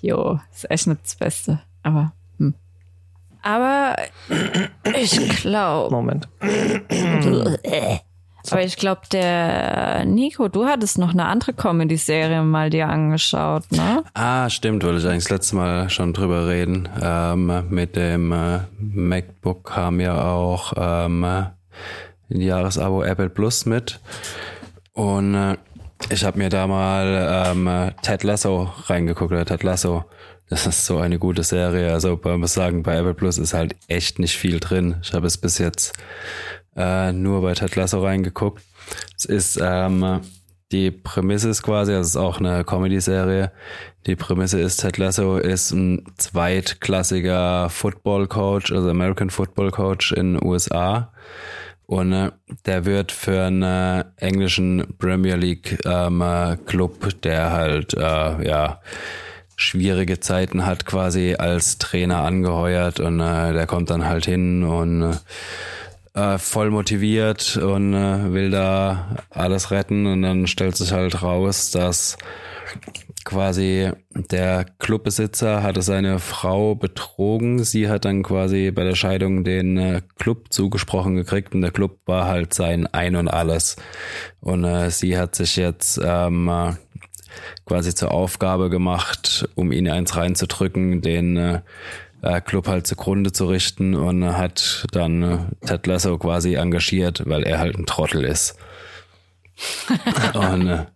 Jo, 0.00 0.40
ist 0.52 0.70
echt 0.70 0.86
nicht 0.88 1.04
das 1.04 1.14
Beste. 1.14 1.60
Aber, 1.82 2.12
hm. 2.38 2.54
Aber 3.42 3.96
ich 5.00 5.16
glaube, 5.40 5.94
Moment. 5.94 6.28
aber 8.50 8.62
ich 8.64 8.76
glaube, 8.76 9.02
der 9.12 10.04
Nico, 10.04 10.48
du 10.48 10.66
hattest 10.66 10.98
noch 10.98 11.10
eine 11.10 11.26
andere 11.26 11.52
Comedy-Serie 11.52 12.42
mal 12.42 12.70
dir 12.70 12.88
angeschaut, 12.88 13.70
ne? 13.70 14.02
Ah, 14.14 14.50
stimmt, 14.50 14.84
wollte 14.84 14.98
ich 14.98 15.06
eigentlich 15.06 15.24
das 15.24 15.30
letzte 15.30 15.56
Mal 15.56 15.88
schon 15.90 16.12
drüber 16.12 16.48
reden. 16.48 16.88
Ähm, 17.00 17.64
mit 17.70 17.94
dem 17.94 18.32
äh, 18.32 18.60
MacBook 18.78 19.64
kam 19.64 20.00
ja 20.00 20.32
auch 20.32 20.72
ähm, 20.76 21.24
ein 22.32 22.40
Jahresabo 22.40 23.02
Apple 23.02 23.30
Plus 23.30 23.66
mit. 23.66 24.00
Und 24.92 25.34
äh, 25.34 25.56
ich 26.10 26.24
habe 26.24 26.38
mir 26.38 26.48
da 26.48 26.66
mal 26.66 27.46
ähm, 27.50 27.90
Ted 28.02 28.24
Lasso 28.24 28.72
reingeguckt, 28.86 29.32
oder 29.32 29.44
Ted 29.44 29.62
Lasso. 29.62 30.04
Das 30.48 30.66
ist 30.66 30.84
so 30.84 30.98
eine 30.98 31.18
gute 31.18 31.44
Serie. 31.44 31.92
Also 31.92 32.20
man 32.22 32.40
muss 32.40 32.54
sagen, 32.54 32.82
bei 32.82 32.96
Apple 32.96 33.14
Plus 33.14 33.38
ist 33.38 33.54
halt 33.54 33.76
echt 33.88 34.18
nicht 34.18 34.36
viel 34.36 34.60
drin. 34.60 34.96
Ich 35.02 35.14
habe 35.14 35.26
es 35.26 35.38
bis 35.38 35.58
jetzt 35.58 35.94
äh, 36.76 37.12
nur 37.12 37.42
bei 37.42 37.54
Ted 37.54 37.74
Lasso 37.76 38.02
reingeguckt. 38.02 38.62
Es 39.16 39.24
ist 39.24 39.58
ähm, 39.62 40.20
die 40.72 40.90
Prämisse 40.90 41.50
ist 41.50 41.62
quasi, 41.62 41.92
das 41.92 42.08
ist 42.08 42.16
auch 42.16 42.38
eine 42.38 42.64
Comedy-Serie. 42.64 43.52
Die 44.06 44.16
Prämisse 44.16 44.58
ist, 44.58 44.78
Ted 44.78 44.96
Lasso 44.96 45.36
ist 45.36 45.70
ein 45.70 46.04
zweitklassiger 46.16 47.68
Football-Coach, 47.68 48.72
also 48.72 48.88
American 48.88 49.28
Football-Coach 49.28 50.12
in 50.12 50.34
den 50.34 50.44
USA. 50.44 51.12
Und 51.86 52.12
äh, 52.12 52.30
der 52.66 52.84
wird 52.84 53.12
für 53.12 53.44
einen 53.44 53.62
äh, 53.62 54.04
englischen 54.16 54.94
Premier 54.98 55.36
League 55.36 55.78
ähm, 55.84 56.20
äh, 56.22 56.56
Club, 56.66 57.20
der 57.22 57.52
halt, 57.52 57.94
äh, 57.94 58.00
ja, 58.48 58.80
schwierige 59.56 60.20
Zeiten 60.20 60.66
hat, 60.66 60.86
quasi 60.86 61.36
als 61.38 61.78
Trainer 61.78 62.22
angeheuert 62.22 63.00
und 63.00 63.20
äh, 63.20 63.52
der 63.52 63.66
kommt 63.66 63.90
dann 63.90 64.04
halt 64.04 64.24
hin 64.26 64.64
und 64.64 65.18
äh, 66.14 66.38
voll 66.38 66.70
motiviert 66.70 67.56
und 67.56 67.94
äh, 67.94 68.32
will 68.32 68.50
da 68.50 69.16
alles 69.30 69.70
retten 69.70 70.06
und 70.06 70.22
dann 70.22 70.46
stellt 70.46 70.76
sich 70.76 70.92
halt 70.92 71.22
raus, 71.22 71.70
dass 71.70 72.18
quasi 73.24 73.90
der 74.10 74.64
Clubbesitzer 74.78 75.62
hatte 75.62 75.82
seine 75.82 76.18
Frau 76.18 76.74
betrogen. 76.74 77.64
Sie 77.64 77.88
hat 77.88 78.04
dann 78.04 78.22
quasi 78.22 78.70
bei 78.70 78.84
der 78.84 78.94
Scheidung 78.94 79.44
den 79.44 79.76
äh, 79.76 80.02
Club 80.18 80.52
zugesprochen 80.52 81.14
gekriegt 81.16 81.54
und 81.54 81.62
der 81.62 81.70
Club 81.70 81.98
war 82.06 82.26
halt 82.26 82.54
sein 82.54 82.86
Ein 82.86 83.16
und 83.16 83.28
Alles. 83.28 83.76
Und 84.40 84.64
äh, 84.64 84.90
sie 84.90 85.18
hat 85.18 85.34
sich 85.34 85.56
jetzt 85.56 86.00
ähm, 86.02 86.48
äh, 86.48 86.72
quasi 87.66 87.94
zur 87.94 88.12
Aufgabe 88.12 88.70
gemacht, 88.70 89.48
um 89.54 89.72
ihn 89.72 89.88
eins 89.88 90.16
reinzudrücken, 90.16 91.00
den 91.00 91.36
äh, 91.36 91.60
äh, 92.22 92.40
Club 92.40 92.68
halt 92.68 92.86
zugrunde 92.86 93.32
zu 93.32 93.46
richten 93.46 93.94
und 93.94 94.24
hat 94.24 94.86
dann 94.92 95.50
Ted 95.66 95.86
Lasso 95.86 96.18
quasi 96.18 96.54
engagiert, 96.54 97.22
weil 97.26 97.42
er 97.42 97.58
halt 97.58 97.76
ein 97.76 97.86
Trottel 97.86 98.24
ist. 98.24 98.56
und 100.34 100.68
äh, 100.68 100.86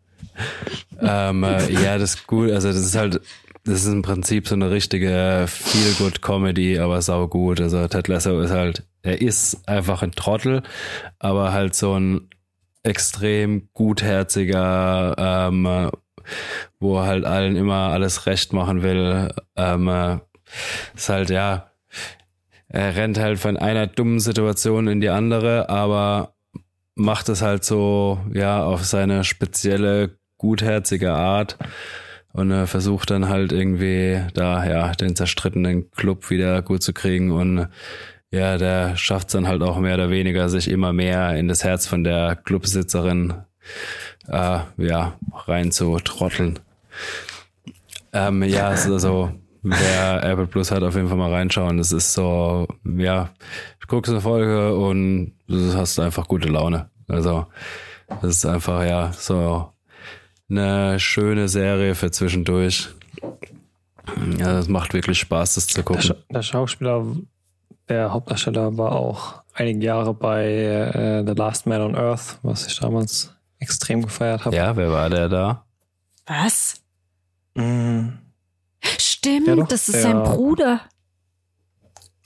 ähm, 1.01 1.45
äh, 1.45 1.72
ja, 1.72 1.99
das 1.99 2.14
ist 2.14 2.26
gut. 2.26 2.51
Also 2.51 2.68
das 2.68 2.78
ist 2.78 2.97
halt, 2.97 3.20
das 3.64 3.84
ist 3.84 3.93
im 3.93 4.03
Prinzip 4.03 4.49
so 4.49 4.55
eine 4.55 4.70
richtige 4.70 5.47
Feel-Good-Comedy, 5.49 6.78
aber 6.78 7.03
sau 7.03 7.28
gut. 7.28 7.61
Also 7.61 7.87
Ted 7.89 8.09
Lasso 8.09 8.41
ist 8.41 8.51
halt, 8.51 8.84
er 9.03 9.20
ist 9.20 9.68
einfach 9.68 10.03
ein 10.03 10.12
Trottel, 10.12 10.62
aber 11.18 11.53
halt 11.53 11.74
so 11.74 11.99
ein 11.99 12.28
extrem 12.82 13.68
gutherziger, 13.74 15.14
ähm, 15.18 15.91
wo 16.78 16.99
er 16.99 17.07
halt 17.07 17.24
allen 17.24 17.57
immer 17.57 17.91
alles 17.93 18.26
recht 18.26 18.53
machen 18.53 18.82
will. 18.82 19.32
Ähm, 19.57 19.89
äh, 19.89 20.18
ist 20.95 21.09
halt, 21.09 21.30
ja, 21.30 21.70
er 22.68 22.97
rennt 22.97 23.18
halt 23.18 23.39
von 23.39 23.57
einer 23.57 23.87
dummen 23.87 24.20
Situation 24.20 24.87
in 24.89 25.01
die 25.01 25.09
andere, 25.09 25.68
aber 25.68 26.34
macht 26.95 27.28
es 27.28 27.43
halt 27.43 27.64
so, 27.64 28.20
ja, 28.32 28.64
auf 28.64 28.84
seine 28.84 29.24
spezielle, 29.24 30.18
gutherzige 30.39 31.12
Art 31.12 31.57
und 32.32 32.51
äh, 32.51 32.66
versucht 32.66 33.11
dann 33.11 33.28
halt 33.28 33.53
irgendwie 33.53 34.22
da, 34.34 34.66
ja, 34.66 34.93
den 34.93 35.16
zerstrittenen 35.16 35.91
Club 35.91 36.30
wieder 36.30 36.62
gut 36.62 36.82
zu 36.82 36.93
kriegen 36.93 37.30
und 37.30 37.68
ja, 38.30 38.59
der 38.59 38.97
schafft 38.97 39.28
es 39.28 39.32
dann 39.32 39.49
halt 39.49 39.62
auch 39.62 39.78
mehr 39.78 39.95
oder 39.95 40.11
weniger, 40.11 40.49
sich 40.49 40.68
immer 40.68 40.93
mehr 40.93 41.37
in 41.37 41.49
das 41.49 41.64
Herz 41.64 41.87
von 41.87 42.05
der 42.05 42.37
Clubsitzerin 42.37 43.34
äh, 44.28 44.59
ja, 44.76 45.14
rein 45.47 45.72
zu 45.72 45.99
trotteln. 46.01 46.59
Ähm, 48.12 48.43
ja, 48.43 48.68
also, 48.68 49.32
wer 49.62 50.22
Apple 50.22 50.47
Plus 50.47 50.70
hat, 50.70 50.82
auf 50.82 50.95
jeden 50.95 51.09
Fall 51.09 51.16
mal 51.16 51.32
reinschauen. 51.32 51.78
Es 51.78 51.93
ist 51.93 52.12
so, 52.12 52.66
ja, 52.84 53.30
du 53.80 53.87
guckst 53.87 54.11
eine 54.11 54.20
Folge 54.20 54.74
und 54.74 55.32
du 55.49 55.74
hast 55.74 55.99
einfach 55.99 56.28
gute 56.28 56.49
Laune. 56.49 56.91
Also, 57.09 57.47
das 58.20 58.37
ist 58.37 58.47
einfach, 58.47 58.84
ja, 58.84 59.12
so 59.12 59.70
eine 60.49 60.99
schöne 61.01 61.49
Serie 61.49 61.94
für 61.94 62.11
zwischendurch. 62.11 62.88
Ja, 64.38 64.53
das 64.55 64.68
macht 64.68 64.94
wirklich 64.94 65.18
Spaß, 65.18 65.55
das 65.57 65.66
zu 65.66 65.82
gucken. 65.82 66.03
Der, 66.03 66.14
Sch 66.14 66.24
der 66.30 66.42
Schauspieler, 66.42 67.05
der 67.88 68.12
Hauptdarsteller 68.12 68.76
war 68.78 68.92
auch 68.92 69.42
einige 69.55 69.84
Jahre 69.84 70.14
bei 70.14 70.44
äh, 70.47 71.24
The 71.26 71.32
Last 71.32 71.66
Man 71.66 71.80
on 71.80 71.97
Earth, 71.97 72.38
was 72.42 72.66
ich 72.66 72.78
damals 72.78 73.32
extrem 73.59 74.03
gefeiert 74.03 74.44
habe. 74.44 74.55
Ja, 74.55 74.76
wer 74.76 74.92
war 74.92 75.11
der 75.11 75.28
da? 75.28 75.64
Was? 76.26 76.80
Mm, 77.55 78.09
Stimmt, 78.99 79.49
Ja, 79.49 79.57
das 79.64 79.88
ist 79.88 80.03
sein 80.03 80.22
Bruder. 80.22 80.82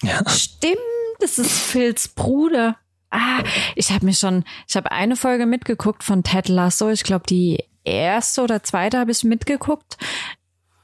ja. 0.02 0.20
Stimmt, 0.28 0.76
das 1.20 1.38
ist 1.38 1.50
Phils 1.52 2.08
Bruder. 2.08 2.76
Ah, 3.10 3.42
ich 3.74 3.90
habe 3.90 4.04
mir 4.04 4.14
schon, 4.14 4.44
ich 4.68 4.76
habe 4.76 4.92
eine 4.92 5.16
Folge 5.16 5.46
mitgeguckt 5.46 6.04
von 6.04 6.22
Ted 6.22 6.48
Lasso. 6.48 6.90
Ich 6.90 7.02
glaube, 7.04 7.24
die 7.28 7.64
erste 7.84 8.42
oder 8.42 8.62
zweite 8.62 8.98
habe 8.98 9.10
ich 9.10 9.24
mitgeguckt 9.24 9.96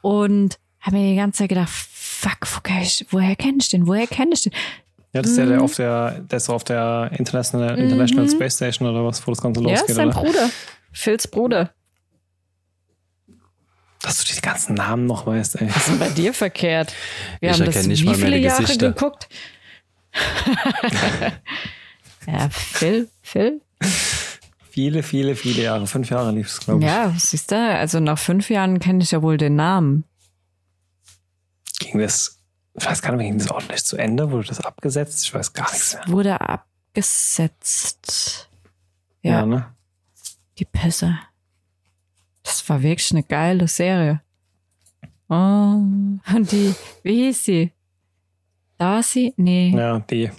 und 0.00 0.58
habe 0.80 0.96
mir 0.96 1.10
die 1.10 1.16
ganze 1.16 1.38
Zeit 1.40 1.48
gedacht, 1.50 1.68
fuck, 1.70 2.38
woher, 2.64 2.86
woher 3.10 3.36
kenne 3.36 3.58
ich 3.60 3.68
den? 3.68 3.86
Woher 3.86 4.06
kenne 4.06 4.32
ich 4.34 4.42
den? 4.42 4.52
Ja, 5.12 5.22
das 5.22 5.30
ist 5.32 5.38
ja 5.38 5.46
der 5.46 5.56
Mhm. 5.58 5.62
auf 5.64 5.74
der, 5.76 6.20
der 6.20 6.36
ist 6.36 6.48
auf 6.50 6.64
der 6.64 7.10
International, 7.18 7.78
International 7.78 8.28
Space 8.28 8.56
Station 8.56 8.88
oder 8.88 9.04
was, 9.04 9.26
wo 9.26 9.30
das 9.32 9.40
Ganze 9.40 9.60
Ja, 9.62 9.72
ist 9.72 9.80
losgeht, 9.80 9.96
sein 9.96 10.08
oder? 10.08 10.20
Bruder. 10.20 10.50
Phils 10.92 11.26
Bruder. 11.28 11.70
Dass 14.02 14.22
du 14.22 14.32
die 14.34 14.40
ganzen 14.40 14.74
Namen 14.74 15.06
noch 15.06 15.26
weißt, 15.26 15.56
ey. 15.60 15.68
Was 15.68 15.76
ist 15.78 15.88
denn 15.88 15.98
bei 15.98 16.10
dir 16.10 16.32
verkehrt? 16.34 16.92
Wir 17.40 17.50
Ich 17.50 17.60
haben 17.60 17.66
das 17.72 17.86
nicht 17.86 18.02
wie 18.02 18.06
mal 18.06 18.16
mehr 18.16 18.26
viele 18.26 18.38
Jahre 18.38 18.62
Gesichter. 18.62 18.92
geguckt? 18.92 19.28
ja, 22.26 22.48
Phil, 22.50 23.08
Phil. 23.22 23.60
Viele, 24.76 25.02
viele, 25.02 25.34
viele 25.36 25.62
Jahre. 25.62 25.86
Fünf 25.86 26.10
Jahre 26.10 26.32
lief 26.32 26.48
es, 26.48 26.60
glaube 26.60 26.84
ich. 26.84 26.86
Ja, 26.86 27.10
siehst 27.16 27.50
du, 27.50 27.56
also 27.56 27.98
nach 27.98 28.18
fünf 28.18 28.50
Jahren 28.50 28.78
kenne 28.78 29.02
ich 29.02 29.10
ja 29.10 29.22
wohl 29.22 29.38
den 29.38 29.56
Namen. 29.56 30.04
Ging 31.78 31.98
das, 31.98 32.42
ich 32.78 32.84
weiß 32.84 33.00
gar 33.00 33.16
nicht 33.16 33.26
ging 33.26 33.38
das 33.38 33.50
ordentlich 33.50 33.82
zu 33.86 33.96
Ende? 33.96 34.30
Wurde 34.30 34.48
das 34.48 34.60
abgesetzt? 34.60 35.24
Ich 35.24 35.32
weiß 35.32 35.54
gar 35.54 35.72
nichts 35.72 35.94
mehr. 35.94 36.06
Wurde 36.08 36.38
abgesetzt. 36.42 37.96
Ja, 39.22 39.46
ne? 39.46 39.74
die 40.58 40.66
Pässe. 40.66 41.18
Das 42.42 42.68
war 42.68 42.82
wirklich 42.82 43.12
eine 43.12 43.22
geile 43.22 43.68
Serie. 43.68 44.20
Oh, 45.30 45.34
und 45.34 46.52
die, 46.52 46.74
wie 47.02 47.24
hieß 47.24 47.44
sie? 47.46 47.72
Darcy? 48.76 49.32
Nee. 49.38 49.72
Ja, 49.74 50.00
die. 50.00 50.30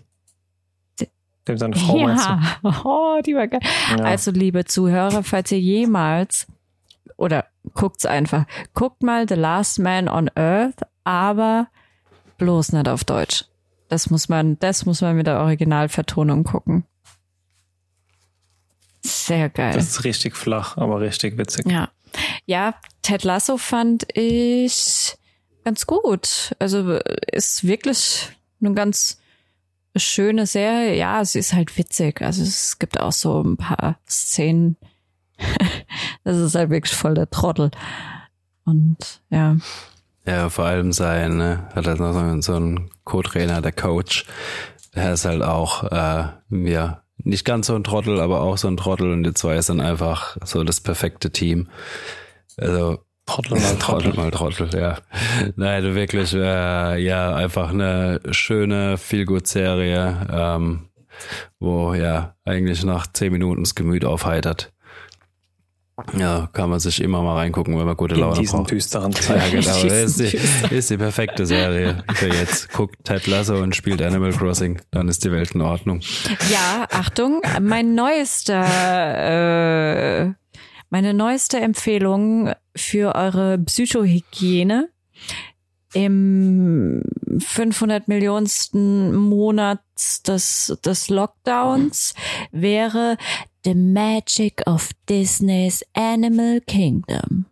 Dem 1.47 1.57
seine 1.57 1.75
Frau? 1.75 2.07
Ja, 2.07 2.59
oh, 2.63 3.21
die 3.25 3.35
war 3.35 3.47
geil. 3.47 3.61
Ja. 3.97 4.03
Also, 4.03 4.31
liebe 4.31 4.65
Zuhörer, 4.65 5.23
falls 5.23 5.51
ihr 5.51 5.59
jemals 5.59 6.47
oder 7.17 7.45
guckt's 7.73 8.05
einfach, 8.05 8.45
guckt 8.73 9.03
mal 9.03 9.27
The 9.27 9.35
Last 9.35 9.79
Man 9.79 10.07
on 10.07 10.29
Earth, 10.35 10.81
aber 11.03 11.67
bloß 12.37 12.73
nicht 12.73 12.87
auf 12.87 13.03
Deutsch. 13.03 13.45
Das 13.89 14.09
muss 14.09 14.29
man, 14.29 14.59
das 14.59 14.85
muss 14.85 15.01
man 15.01 15.15
mit 15.15 15.27
der 15.27 15.39
Originalvertonung 15.39 16.43
gucken. 16.43 16.83
Sehr 19.01 19.49
geil. 19.49 19.73
Das 19.73 19.85
ist 19.85 20.03
richtig 20.03 20.35
flach, 20.35 20.77
aber 20.77 20.99
richtig 20.99 21.37
witzig. 21.37 21.65
Ja. 21.71 21.89
Ja, 22.45 22.75
Ted 23.01 23.23
Lasso 23.23 23.57
fand 23.57 24.07
ich 24.17 25.17
ganz 25.63 25.85
gut. 25.85 26.55
Also 26.59 26.99
ist 27.31 27.65
wirklich 27.67 28.29
eine 28.61 28.73
ganz 28.73 29.19
schöne 29.99 30.45
Serie. 30.45 30.95
Ja, 30.95 31.23
sie 31.25 31.39
ist 31.39 31.53
halt 31.53 31.77
witzig. 31.77 32.21
Also 32.21 32.43
es 32.43 32.79
gibt 32.79 32.99
auch 32.99 33.11
so 33.11 33.41
ein 33.41 33.57
paar 33.57 33.99
Szenen. 34.07 34.77
das 36.23 36.37
ist 36.37 36.55
halt 36.55 36.69
wirklich 36.69 36.95
voll 36.95 37.13
der 37.13 37.29
Trottel. 37.29 37.71
Und 38.65 39.21
ja. 39.29 39.57
Ja, 40.25 40.49
vor 40.49 40.65
allem 40.65 40.91
sein, 40.91 41.37
ne, 41.37 41.69
hat 41.73 41.87
er 41.87 41.95
noch 41.95 42.41
so, 42.41 42.55
einen 42.55 42.89
Co-Trainer, 43.05 43.61
der 43.61 43.71
Coach. 43.71 44.25
Der 44.93 45.13
ist 45.13 45.23
halt 45.23 45.41
auch, 45.41 45.83
äh, 45.85 46.27
ja, 46.49 47.03
nicht 47.17 47.45
ganz 47.45 47.67
so 47.67 47.75
ein 47.75 47.85
Trottel, 47.85 48.19
aber 48.19 48.41
auch 48.41 48.57
so 48.57 48.67
ein 48.67 48.77
Trottel 48.77 49.11
und 49.11 49.23
die 49.23 49.33
zwei 49.33 49.61
sind 49.61 49.79
einfach 49.79 50.37
so 50.43 50.63
das 50.63 50.81
perfekte 50.81 51.31
Team. 51.31 51.69
Also, 52.57 52.99
Trottel 53.27 53.59
mal 53.59 53.75
Trottel 53.77 54.11
Trottel. 54.13 54.13
mal 54.23 54.31
Trottel, 54.31 54.69
ja. 54.79 54.97
Nein, 55.55 55.83
du 55.83 55.93
wirklich, 55.93 56.33
äh, 56.33 56.97
ja, 56.97 57.35
einfach 57.35 57.69
eine 57.69 58.19
schöne, 58.31 58.97
Feel-Good-Serie, 58.97 60.27
ähm, 60.31 60.89
wo 61.59 61.93
ja 61.93 62.35
eigentlich 62.45 62.83
nach 62.83 63.05
zehn 63.13 63.31
Minuten 63.31 63.63
das 63.63 63.75
Gemüt 63.75 64.05
aufheitert. 64.05 64.71
Ja, 66.15 66.47
kann 66.53 66.69
man 66.69 66.79
sich 66.79 67.01
immer 67.01 67.23
mal 67.23 67.37
reingucken, 67.37 67.75
wenn 67.77 67.85
man 67.87 67.97
gute 67.97 68.13
In 68.13 68.21
Laune 68.21 68.39
diesen 68.39 68.59
braucht. 68.59 68.69
düsteren 68.71 69.11
Ja, 69.13 69.19
Zeiten. 69.19 69.61
genau. 69.61 69.83
Das 69.83 70.19
ist 70.19 70.19
die, 70.19 70.75
ist 70.75 70.89
die 70.91 70.97
perfekte 70.97 71.47
Serie 71.47 72.03
für 72.13 72.27
jetzt. 72.27 72.71
Guckt 72.71 72.97
Ted 73.03 73.25
Lasso 73.25 73.55
und 73.57 73.75
spielt 73.75 74.03
Animal 74.03 74.31
Crossing, 74.31 74.79
dann 74.91 75.07
ist 75.07 75.25
die 75.25 75.31
Welt 75.31 75.51
in 75.55 75.61
Ordnung. 75.61 76.01
Ja, 76.51 76.85
Achtung, 76.91 77.41
mein 77.61 77.95
neuester, 77.95 78.63
äh, 80.27 80.33
meine 80.89 81.13
neueste 81.13 81.59
Empfehlung 81.59 82.53
für 82.75 83.15
eure 83.15 83.57
Psychohygiene 83.57 84.89
im 85.93 87.01
500 87.39 88.07
Millionsten 88.07 89.15
Monat 89.15 89.79
des, 90.27 90.77
des 90.85 91.09
Lockdowns 91.09 92.13
wäre 92.51 93.17
The 93.63 93.73
Magic 93.73 94.61
of 94.67 94.91
Disney's 95.09 95.83
Animal 95.93 96.61
Kingdom. 96.61 97.45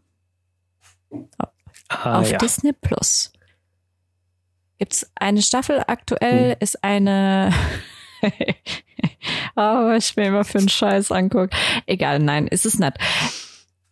Ah, 1.90 2.20
auf 2.20 2.32
ja. 2.32 2.38
Disney 2.38 2.74
Plus. 2.74 3.32
Gibt's 4.80 5.10
eine 5.16 5.42
Staffel 5.42 5.84
aktuell, 5.88 6.52
Hm. 6.52 6.58
ist 6.60 6.84
eine. 6.84 7.54
Oh, 8.24 8.30
was 9.56 10.10
ich 10.12 10.16
mir 10.16 10.28
immer 10.28 10.44
für 10.44 10.60
einen 10.60 10.70
Scheiß 10.70 11.12
anguck. 11.12 11.50
Egal, 11.86 12.20
nein, 12.20 12.48
ist 12.48 12.66
es 12.66 12.80
nicht. 12.80 12.94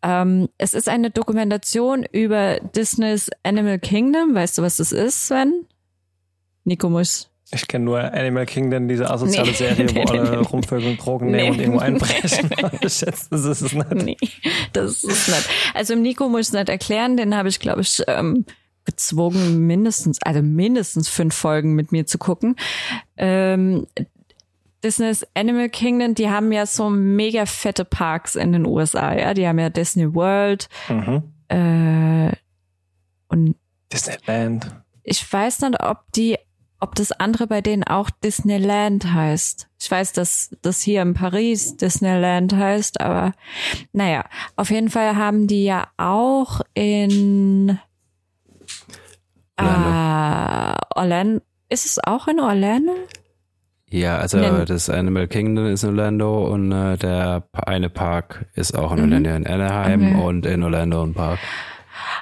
Ähm, 0.02 0.50
es 0.58 0.74
ist 0.74 0.90
eine 0.90 1.12
Dokumentation 1.12 2.04
über 2.12 2.60
Disneys 2.76 3.30
Animal 3.44 3.80
Kingdom. 3.80 4.36
Weißt 4.36 4.58
du, 4.58 4.62
was 4.62 4.78
das 4.78 4.92
ist, 4.92 5.28
Sven? 5.28 5.66
Nico 6.66 6.90
muss. 6.90 7.30
Ich 7.52 7.68
kenne 7.68 7.86
nur 7.86 8.00
Animal 8.02 8.46
Kingdom, 8.48 8.88
diese 8.88 9.10
asoziale 9.10 9.52
Nee. 9.52 9.56
Serie, 9.56 9.90
wo 9.90 9.94
Nee, 10.00 10.06
alle 10.10 10.32
nee. 10.32 10.36
rumvögeln, 10.38 10.98
Drogen 10.98 11.28
Nee. 11.32 11.38
nehmen 11.44 11.52
und 11.52 11.60
irgendwo 11.60 11.80
einbrechen. 11.82 12.50
ich 12.82 12.94
schätze, 12.94 13.28
das 13.30 13.46
ist 13.46 13.62
es 13.62 13.74
nicht. 13.74 13.92
Nee, 13.94 14.18
das 14.74 15.04
ist 15.04 15.28
nicht. 15.28 15.50
Also 15.74 15.96
Nico 15.96 16.28
muss 16.30 16.48
ich 16.48 16.54
nicht 16.54 16.70
erklären, 16.70 17.16
den 17.16 17.36
habe 17.36 17.50
ich, 17.50 17.60
glaube 17.60 17.82
ich, 17.82 18.02
ähm, 18.08 18.46
gezwungen, 18.86 19.60
mindestens, 19.68 20.22
also 20.24 20.42
mindestens 20.42 21.08
fünf 21.10 21.36
Folgen 21.36 21.74
mit 21.76 21.92
mir 21.92 22.06
zu 22.08 22.18
gucken. 22.18 22.56
Ähm, 23.18 23.86
Disney's 24.84 25.26
Animal 25.34 25.70
Kingdom, 25.70 26.14
die 26.16 26.30
haben 26.30 26.52
ja 26.52 26.66
so 26.66 26.90
mega 26.90 27.46
fette 27.46 27.86
Parks 27.86 28.36
in 28.36 28.52
den 28.52 28.66
USA, 28.66 29.14
ja. 29.18 29.34
Die 29.34 29.48
haben 29.48 29.60
ja 29.60 29.70
Disney 29.70 30.14
World 30.14 30.68
Mhm. 30.90 31.24
äh, 31.50 32.32
und 33.30 33.56
Disneyland. 33.92 34.68
ich 35.04 35.32
weiß 35.32 35.62
nicht, 35.62 35.82
ob 35.82 36.00
die, 36.14 36.38
ob 36.80 36.96
das 36.96 37.12
andere 37.14 37.48
bei 37.48 37.62
denen 37.62 37.84
auch 37.84 38.10
Disneyland 38.10 39.14
heißt. 39.14 39.68
Ich 39.80 39.90
weiß, 39.90 40.12
dass 40.14 40.56
das 40.62 40.82
hier 40.82 41.02
in 41.02 41.14
Paris 41.14 41.78
Disneyland 41.78 42.54
heißt, 42.54 43.00
aber 43.02 43.32
naja, 43.94 44.26
auf 44.56 44.70
jeden 44.70 44.90
Fall 44.90 45.16
haben 45.16 45.48
die 45.48 45.64
ja 45.66 45.88
auch 45.98 46.62
in 46.74 47.80
Orlando. 49.58 49.90
äh, 49.90 50.76
Orlando. 50.96 51.42
Ist 51.70 51.86
es 51.86 52.00
auch 52.04 52.28
in 52.28 52.40
Orlando? 52.40 52.94
Ja, 53.94 54.18
also 54.18 54.40
Nen- 54.40 54.66
das 54.66 54.90
Animal 54.90 55.28
Kingdom 55.28 55.68
ist 55.68 55.84
in 55.84 55.90
Orlando 55.92 56.48
und 56.52 56.72
äh, 56.72 56.98
der 56.98 57.44
eine 57.54 57.90
Park 57.90 58.46
ist 58.56 58.76
auch 58.76 58.92
in 58.92 58.98
Mhm. 58.98 59.04
Orlando, 59.04 59.30
in 59.36 59.46
Anaheim 59.48 60.16
Okay. 60.16 60.24
und 60.26 60.46
in 60.48 60.64
Orlando 60.64 61.04
ein 61.04 61.14
Park. 61.14 61.38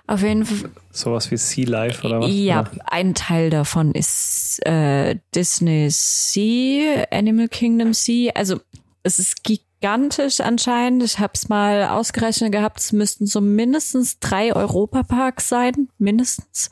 Auf 0.05 0.21
jeden 0.21 0.43
Fall. 0.45 0.69
Sowas 0.91 1.31
wie 1.31 1.37
Sea 1.37 1.65
Life 1.69 2.05
oder 2.05 2.19
was? 2.19 2.27
Ja, 2.29 2.65
ein 2.87 3.15
Teil 3.15 3.49
davon 3.49 3.93
ist 3.93 4.59
äh, 4.65 5.15
Disney 5.33 5.87
Sea, 5.89 7.05
Animal 7.09 7.47
Kingdom 7.47 7.93
Sea. 7.93 8.31
Also 8.35 8.59
es 9.03 9.17
ist 9.17 9.41
gigantisch 9.45 10.41
anscheinend. 10.41 11.03
Ich 11.03 11.19
habe 11.19 11.31
es 11.35 11.47
mal 11.47 11.87
ausgerechnet 11.87 12.51
gehabt. 12.51 12.79
Es 12.81 12.91
müssten 12.91 13.27
so 13.27 13.39
mindestens 13.39 14.19
drei 14.19 14.53
Europaparks 14.53 15.47
sein, 15.47 15.87
mindestens. 15.97 16.69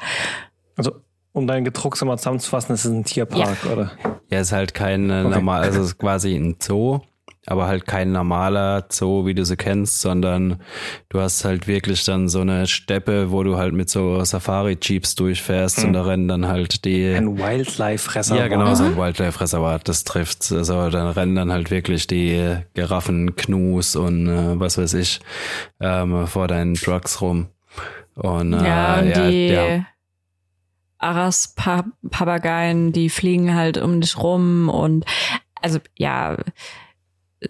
Also, 0.75 0.91
um 1.39 1.47
dein 1.47 1.65
Gedrucks 1.65 2.03
mal 2.03 2.17
zusammenzufassen, 2.17 2.75
es 2.75 2.85
ist 2.85 2.91
ein 2.91 3.03
Tierpark, 3.03 3.65
oder? 3.71 3.91
Ja, 4.29 4.39
ist 4.39 4.51
halt 4.51 4.73
kein 4.73 5.09
äh, 5.09 5.23
Okay. 5.25 5.35
normal, 5.35 5.61
also 5.63 5.81
es 5.81 5.87
ist 5.87 5.97
quasi 5.97 6.35
ein 6.35 6.55
Zoo, 6.61 6.99
aber 7.47 7.65
halt 7.67 7.87
kein 7.87 8.11
normaler 8.11 8.85
Zoo, 8.89 9.25
wie 9.25 9.33
du 9.33 9.43
sie 9.43 9.55
kennst, 9.57 10.01
sondern 10.01 10.61
du 11.09 11.19
hast 11.19 11.45
halt 11.45 11.67
wirklich 11.67 12.03
dann 12.05 12.29
so 12.29 12.41
eine 12.41 12.67
Steppe, 12.67 13.31
wo 13.31 13.41
du 13.43 13.57
halt 13.57 13.73
mit 13.73 13.89
so 13.89 14.23
Safari-Jeeps 14.23 15.15
durchfährst 15.15 15.83
und 15.83 15.93
da 15.93 16.03
rennen 16.03 16.27
dann 16.27 16.47
halt 16.47 16.85
die. 16.85 17.07
Ein 17.07 17.39
Wildlife-Reservoir. 17.39 18.43
ja, 18.43 18.47
genau, 18.49 18.75
so 18.75 18.83
ein 18.83 18.95
Wildlife-Reservat, 18.97 19.87
das 19.87 20.03
trifft. 20.03 20.51
Also 20.51 20.89
dann 20.91 21.07
rennen 21.07 21.35
dann 21.35 21.51
halt 21.51 21.71
wirklich 21.71 22.05
die 22.05 22.57
Giraffen, 22.75 23.35
Knus 23.35 23.95
und 23.95 24.27
äh, 24.27 24.59
was 24.59 24.77
weiß 24.77 24.93
ich 24.95 25.19
ähm, 25.79 26.27
vor 26.27 26.47
deinen 26.47 26.75
Trucks 26.75 27.19
rum. 27.21 27.47
Und 28.15 28.53
äh, 28.53 28.63
ja, 28.67 28.99
und 28.99 29.15
die 29.15 29.47
ja. 29.47 29.85
Aras-Papageien, 30.99 32.91
die 32.91 33.09
fliegen 33.09 33.55
halt 33.55 33.77
um 33.77 34.01
dich 34.01 34.17
rum 34.17 34.69
und 34.69 35.05
also 35.61 35.79
ja, 35.97 36.35
äh, 37.39 37.47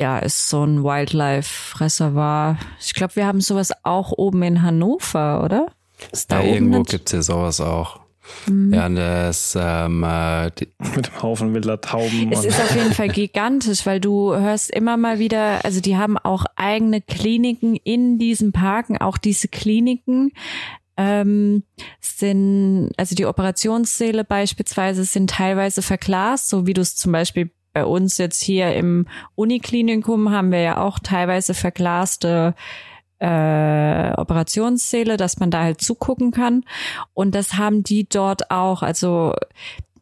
ja, 0.00 0.18
ist 0.18 0.48
so 0.48 0.62
ein 0.64 0.84
Wildlife-Reservoir. 0.84 2.56
Ich 2.80 2.94
glaube, 2.94 3.16
wir 3.16 3.26
haben 3.26 3.40
sowas 3.40 3.72
auch 3.82 4.12
oben 4.12 4.42
in 4.44 4.62
Hannover, 4.62 5.42
oder? 5.44 5.66
Ist 6.12 6.30
da 6.30 6.40
ja, 6.40 6.54
irgendwo 6.54 6.78
nicht- 6.78 6.90
gibt's 6.90 7.12
ja 7.12 7.22
sowas 7.22 7.60
auch. 7.60 8.00
Mhm. 8.46 8.74
Ja, 8.74 8.86
und 8.86 8.96
das, 8.96 9.56
ähm, 9.58 10.04
äh, 10.04 10.44
Mit 10.94 11.10
einem 11.10 11.22
Haufen 11.22 11.54
wilder 11.54 11.80
Tauben. 11.80 12.30
Es 12.30 12.40
und 12.40 12.44
ist 12.44 12.60
auf 12.60 12.76
jeden 12.76 12.92
Fall 12.92 13.08
gigantisch, 13.08 13.86
weil 13.86 14.00
du 14.00 14.34
hörst 14.34 14.70
immer 14.70 14.96
mal 14.96 15.18
wieder, 15.18 15.64
also 15.64 15.80
die 15.80 15.96
haben 15.96 16.18
auch 16.18 16.44
eigene 16.54 17.00
Kliniken 17.00 17.74
in 17.74 18.18
diesen 18.18 18.52
Parken, 18.52 18.98
auch 18.98 19.16
diese 19.18 19.48
Kliniken 19.48 20.30
ähm, 20.98 21.62
sind, 22.00 22.90
also 22.96 23.14
die 23.14 23.24
Operationssäle 23.24 24.24
beispielsweise 24.24 25.04
sind 25.04 25.30
teilweise 25.30 25.80
verglast, 25.80 26.50
so 26.50 26.66
wie 26.66 26.74
du 26.74 26.82
es 26.82 26.96
zum 26.96 27.12
Beispiel 27.12 27.50
bei 27.72 27.84
uns 27.84 28.18
jetzt 28.18 28.42
hier 28.42 28.74
im 28.74 29.06
Uniklinikum 29.36 30.30
haben 30.30 30.50
wir 30.50 30.60
ja 30.60 30.78
auch 30.78 30.98
teilweise 30.98 31.54
verglaste 31.54 32.54
äh, 33.20 34.12
Operationssäle, 34.16 35.16
dass 35.16 35.38
man 35.38 35.50
da 35.50 35.62
halt 35.62 35.80
zugucken 35.80 36.32
kann. 36.32 36.64
Und 37.14 37.34
das 37.34 37.54
haben 37.54 37.84
die 37.84 38.08
dort 38.08 38.50
auch. 38.50 38.82
Also 38.82 39.34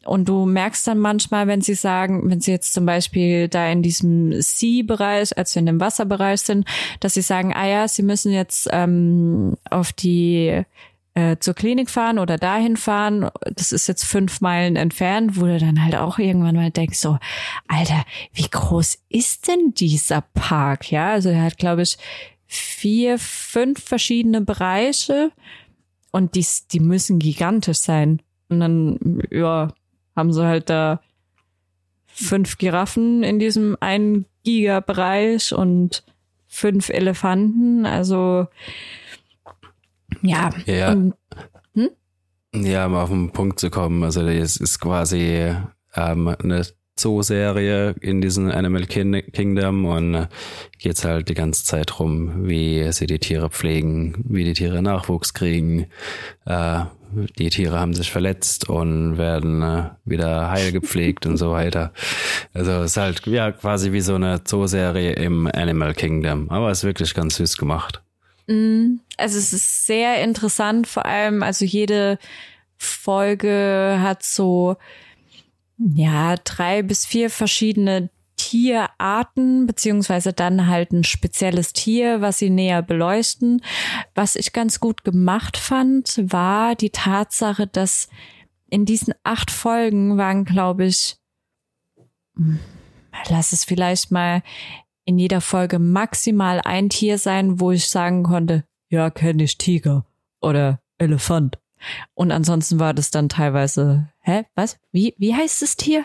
und 0.07 0.29
du 0.29 0.47
merkst 0.47 0.87
dann 0.87 0.99
manchmal, 0.99 1.47
wenn 1.47 1.61
sie 1.61 1.75
sagen, 1.75 2.31
wenn 2.31 2.41
sie 2.41 2.53
jetzt 2.53 2.73
zum 2.73 2.87
Beispiel 2.87 3.49
da 3.49 3.69
in 3.69 3.83
diesem 3.83 4.41
Sea-Bereich, 4.41 5.37
als 5.37 5.55
wir 5.55 5.61
in 5.61 5.67
dem 5.67 5.81
Wasserbereich 5.81 6.41
sind, 6.41 6.67
dass 7.01 7.15
sie 7.15 7.23
sagen, 7.23 7.53
ah 7.55 7.67
ja, 7.67 7.89
sie 7.89 8.03
müssen 8.03 8.33
jetzt 8.33 8.69
ähm, 8.73 9.57
auf 9.71 9.93
die 9.93 10.63
äh, 11.17 11.37
zur 11.41 11.55
Klinik 11.55 11.89
fahren 11.89 12.19
oder 12.19 12.37
dahin 12.37 12.77
fahren. 12.77 13.31
Das 13.55 13.73
ist 13.73 13.87
jetzt 13.87 14.05
fünf 14.05 14.41
Meilen 14.43 14.77
entfernt, 14.77 15.41
wo 15.41 15.47
du 15.47 15.59
dann 15.59 15.83
halt 15.83 15.97
auch 15.97 16.19
irgendwann 16.19 16.57
mal 16.57 16.71
denkst, 16.71 16.99
so, 16.99 17.19
Alter, 17.67 18.05
wie 18.35 18.49
groß 18.49 18.99
ist 19.09 19.49
denn 19.49 19.73
dieser 19.75 20.21
Park? 20.35 20.93
Ja, 20.93 21.13
also 21.13 21.31
er 21.31 21.43
hat, 21.43 21.57
glaube 21.57 21.83
ich, 21.83 21.97
vier, 22.47 23.19
fünf 23.19 23.83
verschiedene 23.83 24.43
Bereiche 24.43 25.33
und 26.13 26.35
die, 26.35 26.47
die 26.71 26.81
müssen 26.81 27.19
gigantisch 27.19 27.79
sein. 27.79 28.21
Und 28.49 28.61
dann, 28.61 29.23
ja, 29.31 29.73
haben 30.17 30.33
sie 30.33 30.45
halt 30.45 30.71
da 30.71 31.01
fünf 32.07 32.57
Giraffen 32.59 33.23
in 33.23 33.39
diesem 33.39 33.77
einen 33.81 34.25
Giga-Bereich 34.45 35.53
und 35.55 36.03
fünf 36.49 36.89
Elefanten. 36.89 37.85
Also 37.87 38.47
ja, 40.23 40.51
Ja. 40.65 40.93
Und, 40.93 41.15
Ja, 42.55 42.87
um 42.87 42.95
auf 42.95 43.11
den 43.11 43.33
Punkt 43.33 43.61
zu 43.61 43.69
kommen. 43.69 44.03
Also 44.03 44.23
es 44.23 44.57
ist 44.57 44.81
quasi 44.81 45.55
ähm, 45.95 46.29
eine 46.43 46.65
Zooserie 46.95 47.95
in 48.01 48.23
diesem 48.23 48.51
Animal 48.51 48.85
Kin- 48.85 49.31
Kingdom 49.33 49.85
und 49.85 50.15
äh, 50.15 50.27
geht's 50.79 51.05
halt 51.05 51.29
die 51.29 51.35
ganze 51.35 51.65
Zeit 51.67 52.01
rum, 52.01 52.49
wie 52.49 52.91
sie 52.93 53.07
die 53.07 53.19
Tiere 53.19 53.51
pflegen, 53.51 54.25
wie 54.27 54.45
die 54.45 54.55
Tiere 54.55 54.81
Nachwuchs 54.81 55.35
kriegen. 55.35 55.89
Äh, 56.47 56.85
die 57.39 57.51
Tiere 57.51 57.79
haben 57.79 57.95
sich 57.95 58.11
verletzt 58.11 58.69
und 58.69 59.19
werden 59.19 59.63
äh, 59.63 59.91
wieder 60.05 60.51
heil 60.51 60.73
gepflegt 60.73 61.27
und 61.27 61.37
so 61.37 61.53
weiter. 61.53 61.93
Also 62.55 62.73
es 62.73 62.93
ist 62.93 62.97
halt 62.97 63.27
ja 63.27 63.53
quasi 63.53 63.93
wie 63.93 64.01
so 64.01 64.15
eine 64.15 64.45
Zooserie 64.45 65.13
im 65.13 65.47
Animal 65.47 65.95
Kingdom. 65.95 66.51
Aber 66.51 66.71
es 66.71 66.79
ist 66.79 66.85
wirklich 66.85 67.15
ganz 67.15 67.37
süß 67.37 67.57
gemacht. 67.57 68.03
Mm, 68.47 68.97
Also 69.17 69.39
es 69.39 69.53
ist 69.53 69.87
sehr 69.87 70.23
interessant, 70.23 70.87
vor 70.87 71.07
allem, 71.07 71.43
also 71.43 71.65
jede 71.65 72.19
Folge 72.77 73.99
hat 74.01 74.23
so, 74.23 74.77
ja, 75.79 76.37
drei 76.45 76.83
bis 76.83 77.07
vier 77.07 77.31
verschiedene 77.31 78.11
Tierarten, 78.47 79.67
beziehungsweise 79.67 80.33
dann 80.33 80.69
halt 80.69 80.93
ein 80.93 81.03
spezielles 81.03 81.73
Tier, 81.73 82.21
was 82.21 82.39
sie 82.39 82.49
näher 82.49 82.81
beleuchten. 82.81 83.61
Was 84.15 84.37
ich 84.37 84.53
ganz 84.53 84.79
gut 84.79 85.03
gemacht 85.03 85.57
fand, 85.57 86.23
war 86.31 86.77
die 86.77 86.91
Tatsache, 86.91 87.67
dass 87.67 88.09
in 88.71 88.85
diesen 88.85 89.15
acht 89.25 89.51
Folgen 89.51 90.17
waren, 90.17 90.45
glaube 90.45 90.85
ich, 90.85 91.17
hm, 92.37 92.61
lass 93.29 93.53
es 93.53 93.65
vielleicht 93.65 94.13
mal 94.13 94.45
in 95.05 95.19
jeder 95.19 95.41
Folge 95.41 95.81
maximal 95.81 96.61
ein 96.61 96.89
Tier 96.89 97.19
sein, 97.19 97.59
wo 97.59 97.73
ich 97.73 97.89
sagen 97.89 98.23
konnte, 98.23 98.63
ja, 98.91 99.11
kenne 99.11 99.43
ich 99.43 99.59
Tiger 99.59 100.07
oder 100.41 100.79
Elefant. 100.99 101.59
Und 102.15 102.31
ansonsten 102.31 102.79
war 102.79 102.95
das 102.95 103.11
dann 103.11 103.29
teilweise, 103.29 104.09
hä, 104.21 104.45
was? 104.55 104.79
Wie, 104.93 105.17
wie 105.19 105.35
heißt 105.35 105.63
das 105.63 105.77
Tier? 105.77 106.05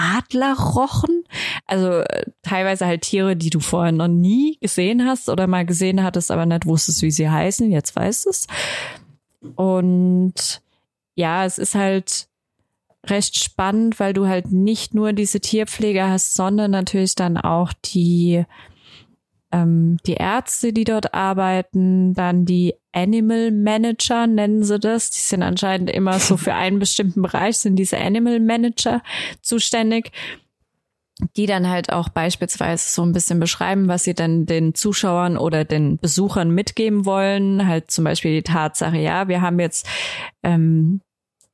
Adlerrochen? 0.00 1.24
Also 1.66 2.00
äh, 2.00 2.24
teilweise 2.42 2.86
halt 2.86 3.02
Tiere, 3.02 3.36
die 3.36 3.50
du 3.50 3.60
vorher 3.60 3.92
noch 3.92 4.08
nie 4.08 4.58
gesehen 4.60 5.06
hast 5.06 5.28
oder 5.28 5.46
mal 5.46 5.66
gesehen 5.66 6.02
hattest, 6.02 6.30
aber 6.30 6.46
nicht 6.46 6.66
wusstest, 6.66 7.02
wie 7.02 7.10
sie 7.10 7.28
heißen. 7.28 7.70
Jetzt 7.70 7.94
weißt 7.94 8.26
es. 8.26 8.46
Und 9.56 10.62
ja, 11.14 11.44
es 11.44 11.58
ist 11.58 11.74
halt 11.74 12.28
recht 13.06 13.38
spannend, 13.38 14.00
weil 14.00 14.12
du 14.12 14.26
halt 14.26 14.52
nicht 14.52 14.94
nur 14.94 15.12
diese 15.12 15.40
Tierpflege 15.40 16.08
hast, 16.08 16.34
sondern 16.34 16.70
natürlich 16.70 17.14
dann 17.14 17.36
auch 17.36 17.72
die 17.72 18.44
ähm, 19.52 19.98
die 20.06 20.14
Ärzte, 20.14 20.72
die 20.72 20.84
dort 20.84 21.14
arbeiten, 21.14 22.14
dann 22.14 22.44
die 22.44 22.74
Animal 22.92 23.50
Manager 23.50 24.26
nennen 24.26 24.64
sie 24.64 24.78
das. 24.78 25.10
Die 25.10 25.20
sind 25.20 25.42
anscheinend 25.42 25.90
immer 25.90 26.18
so 26.18 26.36
für 26.36 26.54
einen 26.54 26.78
bestimmten 26.78 27.22
Bereich, 27.22 27.58
sind 27.58 27.76
diese 27.76 27.98
Animal 27.98 28.40
Manager 28.40 29.02
zuständig, 29.42 30.12
die 31.36 31.46
dann 31.46 31.68
halt 31.68 31.92
auch 31.92 32.08
beispielsweise 32.08 32.90
so 32.90 33.02
ein 33.02 33.12
bisschen 33.12 33.40
beschreiben, 33.40 33.88
was 33.88 34.04
sie 34.04 34.14
dann 34.14 34.46
den 34.46 34.74
Zuschauern 34.74 35.36
oder 35.36 35.64
den 35.64 35.98
Besuchern 35.98 36.50
mitgeben 36.50 37.04
wollen. 37.04 37.66
Halt 37.66 37.90
zum 37.90 38.04
Beispiel 38.04 38.34
die 38.34 38.42
Tatsache, 38.42 38.98
ja, 38.98 39.28
wir 39.28 39.40
haben 39.42 39.60
jetzt 39.60 39.86
ähm, 40.42 41.02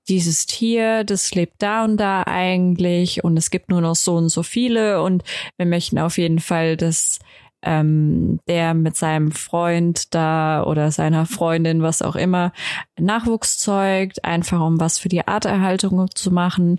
dieses 0.09 0.47
Tier, 0.47 1.05
das 1.05 1.35
lebt 1.35 1.57
da 1.59 1.85
und 1.85 1.97
da 1.97 2.23
eigentlich 2.27 3.25
und 3.25 3.37
es 3.37 3.51
gibt 3.51 3.71
nur 3.71 3.81
noch 3.81 3.97
so 3.97 4.15
und 4.15 4.29
so 4.29 4.43
viele 4.43 5.03
und 5.03 5.25
wir 5.57 5.67
möchten 5.67 5.99
auf 5.99 6.17
jeden 6.17 6.39
Fall, 6.39 6.77
dass 6.77 7.19
ähm, 7.63 8.41
der 8.49 8.75
mit 8.75 8.97
seinem 8.97 9.33
Freund 9.33 10.15
da 10.15 10.63
oder 10.65 10.91
seiner 10.91 11.27
Freundin, 11.27 11.83
was 11.83 12.03
auch 12.03 12.17
immer, 12.17 12.53
Nachwuchs 12.99 13.59
zeugt, 13.59 14.25
einfach 14.25 14.61
um 14.61 14.81
was 14.81 14.99
für 14.99 15.09
die 15.09 15.27
Arterhaltung 15.27 16.07
zu 16.15 16.31
machen. 16.31 16.79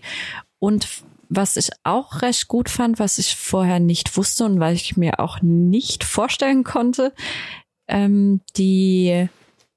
Und 0.59 0.87
was 1.29 1.57
ich 1.57 1.69
auch 1.83 2.21
recht 2.21 2.47
gut 2.47 2.69
fand, 2.69 2.99
was 2.99 3.17
ich 3.17 3.35
vorher 3.35 3.79
nicht 3.79 4.15
wusste 4.17 4.45
und 4.45 4.59
weil 4.59 4.75
ich 4.75 4.97
mir 4.97 5.19
auch 5.19 5.41
nicht 5.41 6.03
vorstellen 6.03 6.63
konnte, 6.63 7.13
ähm, 7.87 8.41
die 8.55 9.27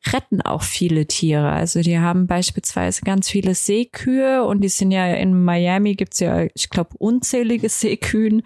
retten 0.06 0.40
auch 0.40 0.62
viele 0.62 1.06
Tiere. 1.06 1.50
Also 1.50 1.80
die 1.80 1.98
haben 1.98 2.26
beispielsweise 2.26 3.02
ganz 3.02 3.28
viele 3.28 3.54
Seekühe 3.54 4.44
und 4.44 4.62
die 4.62 4.68
sind 4.68 4.90
ja 4.92 5.06
in 5.14 5.44
Miami 5.44 5.94
gibt's 5.94 6.20
ja, 6.20 6.46
ich 6.54 6.70
glaube, 6.70 6.90
unzählige 6.98 7.68
Seekühen, 7.68 8.42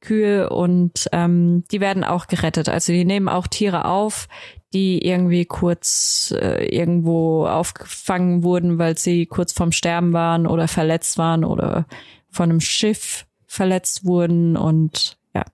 Kühe 0.00 0.50
und 0.50 1.08
ähm, 1.12 1.64
die 1.70 1.80
werden 1.80 2.02
auch 2.02 2.26
gerettet. 2.26 2.68
Also 2.68 2.92
die 2.92 3.04
nehmen 3.04 3.28
auch 3.28 3.46
Tiere 3.46 3.84
auf, 3.84 4.28
die 4.72 5.06
irgendwie 5.06 5.44
kurz 5.44 6.34
äh, 6.36 6.66
irgendwo 6.66 7.46
aufgefangen 7.46 8.42
wurden, 8.42 8.78
weil 8.78 8.98
sie 8.98 9.26
kurz 9.26 9.52
vorm 9.52 9.72
Sterben 9.72 10.12
waren 10.12 10.46
oder 10.46 10.66
verletzt 10.66 11.18
waren 11.18 11.44
oder 11.44 11.86
von 12.30 12.50
einem 12.50 12.60
Schiff 12.60 13.26
verletzt 13.46 14.04
wurden 14.04 14.56
und 14.56 15.18
ja. 15.34 15.44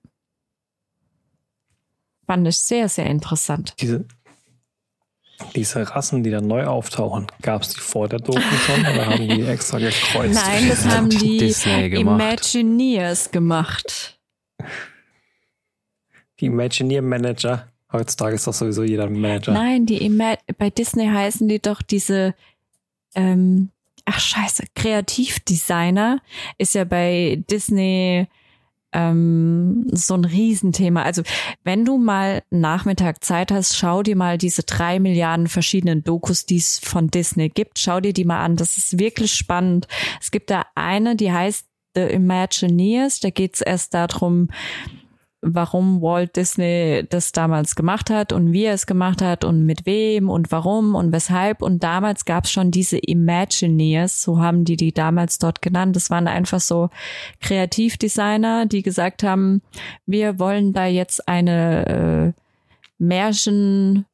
Fand 2.25 2.47
ich 2.47 2.59
sehr, 2.59 2.89
sehr 2.89 3.05
interessant. 3.05 3.75
Diese, 3.79 4.05
diese 5.55 5.89
Rassen, 5.89 6.23
die 6.23 6.31
dann 6.31 6.47
neu 6.47 6.65
auftauchen, 6.65 7.27
gab 7.41 7.63
es 7.63 7.69
die 7.69 7.79
vor 7.79 8.07
der 8.07 8.19
Doku 8.19 8.39
schon 8.39 8.81
oder 8.81 9.05
haben 9.07 9.27
die 9.27 9.41
extra 9.43 9.79
gekreuzt? 9.79 10.35
Nein, 10.35 10.69
das 10.69 10.85
haben 10.85 11.09
die 11.09 11.53
Imagineers 11.95 13.31
gemacht. 13.31 14.19
Die 16.39 16.45
Imagineer 16.45 17.01
Manager. 17.01 17.67
Heutzutage 17.91 18.35
ist 18.35 18.47
doch 18.47 18.53
sowieso 18.53 18.83
jeder 18.83 19.09
Manager. 19.09 19.53
Nein, 19.53 19.85
die 19.85 20.03
Ima 20.03 20.35
bei 20.57 20.69
Disney 20.69 21.07
heißen 21.07 21.47
die 21.47 21.61
doch 21.61 21.81
diese 21.81 22.33
ähm, 23.15 23.69
ach 24.05 24.19
scheiße, 24.19 24.65
Kreativdesigner 24.75 26.19
ist 26.57 26.75
ja 26.75 26.83
bei 26.83 27.43
Disney 27.49 28.27
ähm, 28.93 29.85
so 29.91 30.15
ein 30.15 30.25
Riesenthema. 30.25 31.03
Also 31.03 31.23
wenn 31.63 31.85
du 31.85 31.97
mal 31.97 32.43
Nachmittag 32.49 33.23
Zeit 33.23 33.51
hast, 33.51 33.75
schau 33.77 34.03
dir 34.03 34.15
mal 34.15 34.37
diese 34.37 34.63
drei 34.63 34.99
Milliarden 34.99 35.47
verschiedenen 35.47 36.03
Dokus, 36.03 36.45
die 36.45 36.57
es 36.57 36.79
von 36.79 37.07
Disney 37.09 37.49
gibt. 37.49 37.79
Schau 37.79 37.99
dir 37.99 38.13
die 38.13 38.25
mal 38.25 38.43
an. 38.43 38.55
Das 38.55 38.77
ist 38.77 38.99
wirklich 38.99 39.33
spannend. 39.33 39.87
Es 40.21 40.31
gibt 40.31 40.49
da 40.49 40.65
eine, 40.75 41.15
die 41.15 41.31
heißt 41.31 41.67
The 41.95 42.01
Imagineers. 42.01 43.19
Da 43.19 43.29
geht 43.29 43.55
es 43.55 43.61
erst 43.61 43.93
darum, 43.93 44.49
warum 45.43 46.01
Walt 46.01 46.35
Disney 46.35 47.05
das 47.09 47.33
damals 47.33 47.75
gemacht 47.75 48.09
hat 48.09 48.31
und 48.31 48.53
wie 48.53 48.63
er 48.63 48.73
es 48.73 48.85
gemacht 48.85 49.21
hat 49.21 49.43
und 49.43 49.65
mit 49.65 49.85
wem 49.85 50.29
und 50.29 50.51
warum 50.51 50.95
und 50.95 51.11
weshalb. 51.11 51.61
Und 51.61 51.83
damals 51.83 52.25
gab 52.25 52.45
es 52.45 52.51
schon 52.51 52.71
diese 52.71 52.97
Imagineers, 52.97 54.21
so 54.21 54.39
haben 54.39 54.63
die 54.63 54.77
die 54.77 54.93
damals 54.93 55.37
dort 55.37 55.61
genannt. 55.61 55.95
Das 55.95 56.09
waren 56.09 56.27
einfach 56.27 56.61
so 56.61 56.89
Kreativdesigner, 57.41 58.65
die 58.65 58.81
gesagt 58.81 59.23
haben, 59.23 59.61
wir 60.05 60.39
wollen 60.39 60.73
da 60.73 60.85
jetzt 60.85 61.27
eine 61.27 62.33
äh, 62.35 62.41
Märchen 62.97 64.05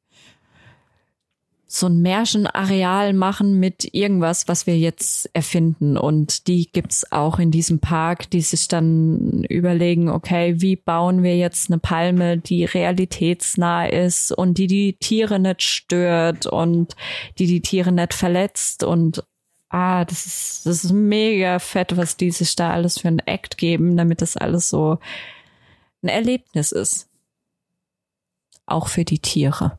so 1.72 1.86
ein 1.86 2.02
Märchenareal 2.02 3.14
machen 3.14 3.60
mit 3.60 3.94
irgendwas, 3.94 4.48
was 4.48 4.66
wir 4.66 4.76
jetzt 4.76 5.30
erfinden. 5.34 5.98
Und 5.98 6.48
die 6.48 6.68
gibt's 6.72 7.12
auch 7.12 7.38
in 7.38 7.52
diesem 7.52 7.80
Park, 7.80 8.32
die 8.32 8.42
sich 8.42 8.68
dann 8.68 9.44
überlegen, 9.44 10.10
okay, 10.10 10.56
wie 10.58 10.76
bauen 10.76 11.22
wir 11.22 11.38
jetzt 11.38 11.70
eine 11.70 11.78
Palme, 11.78 12.40
die 12.40 12.66
realitätsnah 12.66 13.86
ist 13.86 14.32
und 14.32 14.58
die 14.58 14.66
die 14.66 14.94
Tiere 14.94 15.40
nicht 15.40 15.62
stört 15.62 16.48
und 16.48 16.96
die 17.38 17.46
die 17.46 17.62
Tiere 17.62 17.92
nicht 17.92 18.16
verletzt 18.16 18.84
und 18.84 19.24
ah, 19.70 20.06
das 20.06 20.26
ist, 20.26 20.66
das 20.66 20.84
ist 20.84 20.92
mega 20.92 21.60
fett, 21.60 21.96
was 21.96 22.18
die 22.18 22.32
sich 22.32 22.56
da 22.56 22.72
alles 22.72 23.00
für 23.00 23.10
ein 23.10 23.20
Act 23.20 23.60
geben, 23.60 23.96
damit 23.96 24.22
das 24.24 24.38
alles 24.38 24.70
so 24.70 24.98
ein 26.02 26.10
Erlebnis 26.10 26.72
ist. 26.72 27.08
Auch 28.66 28.88
für 28.88 29.06
die 29.06 29.20
Tiere. 29.20 29.79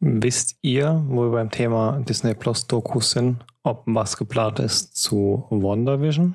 Wisst 0.00 0.56
ihr, 0.62 1.02
wo 1.06 1.24
wir 1.24 1.30
beim 1.30 1.50
Thema 1.50 2.00
Disney 2.06 2.34
Plus 2.34 2.66
Dokus 2.66 3.12
sind, 3.12 3.44
ob 3.62 3.82
was 3.86 4.16
geplant 4.16 4.58
ist 4.58 4.96
zu 4.96 5.46
WandaVision? 5.50 6.34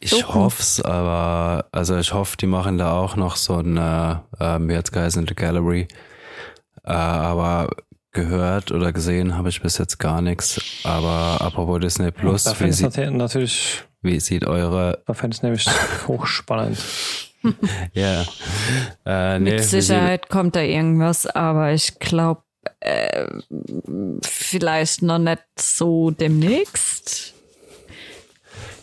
Ich 0.00 0.26
hoffe 0.28 0.60
es, 0.60 0.82
aber 0.82 1.66
also 1.72 1.96
ich 1.96 2.12
hoffe, 2.12 2.36
die 2.36 2.46
machen 2.46 2.78
da 2.78 2.92
auch 2.92 3.16
noch 3.16 3.36
so 3.36 3.56
ein, 3.56 3.76
äh, 3.76 4.16
wie 4.38 4.76
hat's 4.76 4.92
geheißen, 4.92 5.26
The 5.26 5.34
Gallery. 5.34 5.88
Äh, 6.84 6.92
aber 6.92 7.70
gehört 8.12 8.70
oder 8.70 8.92
gesehen 8.92 9.36
habe 9.36 9.48
ich 9.48 9.60
bis 9.60 9.78
jetzt 9.78 9.98
gar 9.98 10.22
nichts. 10.22 10.60
Aber 10.84 11.40
apropos 11.40 11.80
Disney 11.80 12.10
Plus, 12.10 12.46
wie, 12.60 12.72
sieht, 12.72 12.96
natürlich, 13.12 13.84
wie 14.02 14.20
sieht 14.20 14.46
eure. 14.46 15.02
Da 15.06 15.14
fände 15.14 15.34
ich 15.34 15.42
nämlich 15.42 15.66
hochspannend. 16.08 16.78
ja. 17.92 18.24
Äh, 19.04 19.38
nee, 19.38 19.52
Mit 19.52 19.64
Sicherheit 19.64 20.28
kommt 20.28 20.56
da 20.56 20.60
irgendwas, 20.60 21.26
aber 21.26 21.72
ich 21.72 21.98
glaube, 21.98 22.42
äh, 22.80 23.26
vielleicht 24.22 25.02
noch 25.02 25.18
nicht 25.18 25.42
so 25.58 26.10
demnächst. 26.10 27.34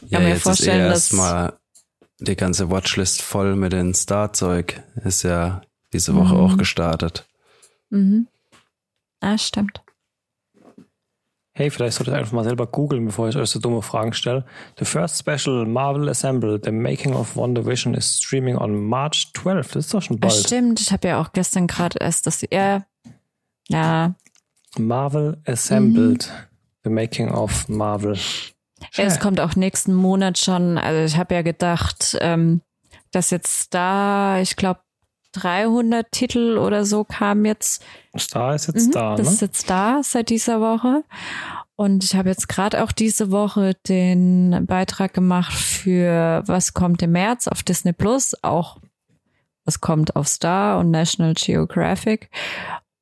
Ich 0.03 0.11
kann 0.11 0.23
ja, 0.23 0.29
mir 0.29 0.35
vorstellen, 0.35 0.91
ist 0.91 1.11
dass 1.11 1.17
mal 1.17 1.53
die 2.19 2.35
ganze 2.35 2.69
Watchlist 2.69 3.21
voll 3.21 3.55
mit 3.55 3.73
den 3.73 3.93
Starzeug 3.93 4.83
ist 5.03 5.23
ja 5.23 5.61
diese 5.93 6.15
Woche 6.15 6.35
mhm. 6.35 6.39
auch 6.39 6.57
gestartet. 6.57 7.27
Mhm. 7.89 8.27
Ah, 9.19 9.37
stimmt 9.37 9.81
hey, 11.61 11.69
vielleicht 11.69 11.97
solltet 11.97 12.15
ihr 12.15 12.17
einfach 12.17 12.31
mal 12.31 12.43
selber 12.43 12.65
googeln, 12.65 13.05
bevor 13.05 13.29
ich 13.29 13.35
euch 13.35 13.49
so 13.49 13.59
dumme 13.59 13.83
Fragen 13.83 14.13
stelle. 14.13 14.45
The 14.79 14.85
first 14.85 15.19
special 15.19 15.65
Marvel 15.67 16.09
Assemble, 16.09 16.59
The 16.63 16.71
Making 16.71 17.13
of 17.13 17.35
WandaVision 17.35 17.93
is 17.93 18.17
streaming 18.17 18.57
on 18.57 18.87
March 18.87 19.31
12. 19.35 19.73
Das 19.73 19.85
ist 19.85 19.93
doch 19.93 20.01
schon 20.01 20.19
bald. 20.19 20.33
Stimmt, 20.33 20.81
ich 20.81 20.91
habe 20.91 21.07
ja 21.07 21.21
auch 21.21 21.33
gestern 21.33 21.67
gerade 21.67 21.99
erst 21.99 22.25
das, 22.25 22.43
ja, 22.51 22.83
ja. 23.69 24.15
Marvel 24.79 25.37
Assembled, 25.45 26.27
mhm. 26.27 26.47
The 26.83 26.89
Making 26.89 27.29
of 27.29 27.69
Marvel. 27.69 28.17
Es 28.97 29.19
kommt 29.19 29.39
auch 29.39 29.55
nächsten 29.55 29.93
Monat 29.93 30.39
schon. 30.39 30.79
Also 30.79 31.13
ich 31.13 31.19
habe 31.19 31.35
ja 31.35 31.43
gedacht, 31.43 32.17
ähm, 32.21 32.61
dass 33.11 33.29
jetzt 33.29 33.75
da, 33.75 34.39
ich 34.39 34.55
glaube, 34.55 34.79
300 35.33 36.11
Titel 36.11 36.57
oder 36.57 36.85
so 36.85 37.03
kamen 37.03 37.45
jetzt. 37.45 37.83
Star 38.17 38.55
ist 38.55 38.67
jetzt 38.67 38.87
mhm, 38.87 38.91
da, 38.91 39.15
Das 39.15 39.27
ne? 39.27 39.33
ist 39.33 39.41
jetzt 39.41 39.69
da 39.69 40.01
seit 40.03 40.29
dieser 40.29 40.61
Woche. 40.61 41.03
Und 41.75 42.03
ich 42.03 42.15
habe 42.15 42.29
jetzt 42.29 42.47
gerade 42.47 42.83
auch 42.83 42.91
diese 42.91 43.31
Woche 43.31 43.73
den 43.87 44.65
Beitrag 44.67 45.13
gemacht 45.13 45.53
für 45.53 46.43
Was 46.45 46.73
kommt 46.73 47.01
im 47.01 47.13
März 47.13 47.47
auf 47.47 47.63
Disney 47.63 47.93
Plus, 47.93 48.35
auch 48.43 48.77
was 49.65 49.81
kommt 49.81 50.15
auf 50.15 50.27
Star 50.27 50.79
und 50.79 50.91
National 50.91 51.33
Geographic. 51.33 52.29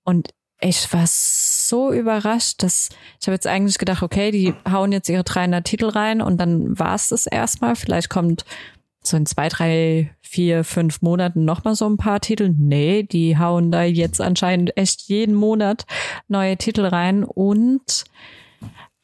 Und 0.03 0.29
ich 0.61 0.91
war 0.93 1.05
so 1.07 1.91
überrascht, 1.93 2.63
dass 2.63 2.89
ich 3.19 3.27
habe 3.27 3.35
jetzt 3.35 3.47
eigentlich 3.47 3.77
gedacht, 3.77 4.03
okay, 4.03 4.31
die 4.31 4.53
hauen 4.69 4.91
jetzt 4.91 5.09
ihre 5.09 5.23
300 5.23 5.65
Titel 5.65 5.85
rein 5.85 6.21
und 6.21 6.37
dann 6.37 6.77
war 6.77 6.95
es 6.95 7.09
das 7.09 7.27
erstmal. 7.27 7.75
Vielleicht 7.75 8.09
kommt 8.09 8.43
so 9.01 9.15
in 9.15 9.25
zwei, 9.25 9.47
drei, 9.47 10.13
vier, 10.29 10.63
fünf 10.63 11.01
Monaten 11.01 11.43
nochmal 11.43 11.73
so 11.73 11.89
ein 11.89 11.97
paar 11.97 12.19
Titel. 12.19 12.53
Nee, 12.55 13.01
die 13.03 13.39
hauen 13.39 13.71
da 13.71 13.83
jetzt 13.83 14.21
anscheinend 14.21 14.77
echt 14.77 15.01
jeden 15.01 15.33
Monat 15.33 15.87
neue 16.27 16.55
Titel 16.55 16.85
rein 16.85 17.23
und 17.23 18.05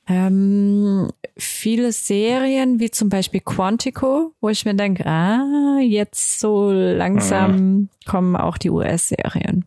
ähm, 0.08 1.10
viele 1.36 1.92
Serien, 1.92 2.80
wie 2.80 2.92
zum 2.92 3.10
Beispiel 3.10 3.42
Quantico, 3.42 4.34
wo 4.40 4.50
ich 4.50 4.66
mir 4.66 4.76
denke, 4.76 5.04
ah, 5.08 5.80
jetzt 5.82 6.40
so 6.40 6.72
langsam 6.72 7.56
mhm. 7.56 7.90
kommen 8.06 8.36
auch 8.36 8.60
die 8.60 8.70
US-Serien. 8.70 9.66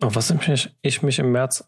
Was 0.00 0.30
ich, 0.30 0.70
ich 0.82 1.02
mich 1.02 1.20
im 1.20 1.30
März 1.30 1.64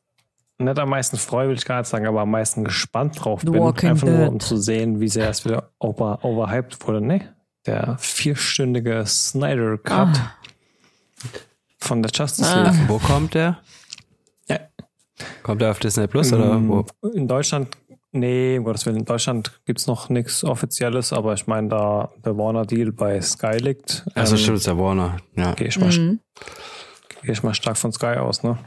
nicht 0.58 0.78
am 0.78 0.88
meisten 0.88 1.16
freue, 1.18 1.48
will 1.48 1.56
ich 1.56 1.64
gar 1.64 1.78
nicht 1.80 1.88
sagen, 1.88 2.06
aber 2.06 2.20
am 2.22 2.30
meisten 2.30 2.64
gespannt 2.64 3.22
drauf 3.24 3.40
The 3.42 3.50
bin. 3.50 3.60
Walking 3.60 3.90
Einfach 3.90 4.06
nur, 4.08 4.18
Dead. 4.18 4.28
um 4.28 4.40
zu 4.40 4.56
sehen, 4.56 5.00
wie 5.00 5.08
sehr 5.08 5.28
es 5.28 5.44
wieder 5.44 5.70
over, 5.78 6.24
overhyped 6.24 6.86
wurde. 6.86 7.00
Ne? 7.00 7.34
Der 7.66 7.96
vierstündige 7.98 9.04
Snyder 9.06 9.76
Cut 9.78 10.08
Ah. 10.16 10.32
von 11.78 12.02
der 12.02 12.10
Justice 12.14 12.48
Ah. 12.48 12.70
League. 12.70 12.88
Wo 12.88 12.98
kommt 12.98 13.34
der? 13.34 13.58
Ja. 14.48 14.60
Kommt 15.42 15.60
der 15.60 15.70
auf 15.72 15.78
Disney 15.78 16.06
Plus 16.06 16.32
oder 16.32 16.54
Mm, 16.58 16.68
wo? 16.68 16.86
In 17.14 17.26
Deutschland, 17.28 17.76
nee, 18.12 18.56
um 18.58 18.64
Gottes 18.64 18.86
Willen, 18.86 18.98
in 18.98 19.04
Deutschland 19.04 19.60
gibt 19.66 19.80
es 19.80 19.86
noch 19.86 20.08
nichts 20.08 20.42
Offizielles, 20.44 21.12
aber 21.12 21.34
ich 21.34 21.46
meine, 21.46 21.68
da 21.68 22.10
der 22.24 22.36
Warner-Deal 22.36 22.92
bei 22.92 23.20
Sky 23.20 23.56
liegt, 23.58 24.06
Also 24.14 24.36
ähm, 24.36 24.40
stimmt, 24.40 24.56
ist 24.58 24.66
der 24.66 24.78
Warner. 24.78 25.16
Ja. 25.36 25.52
gehe 25.54 25.68
ich, 25.68 25.78
mal- 25.78 25.90
Mhm. 25.90 26.20
gehe 27.22 27.32
ich 27.32 27.42
mal 27.42 27.54
stark 27.54 27.76
von 27.76 27.92
Sky 27.92 28.16
aus. 28.18 28.42
Ne? 28.42 28.58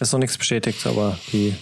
Ist 0.00 0.12
noch 0.12 0.18
nichts 0.20 0.36
bestätigt, 0.38 0.86
aber 0.86 1.18
die 1.32 1.54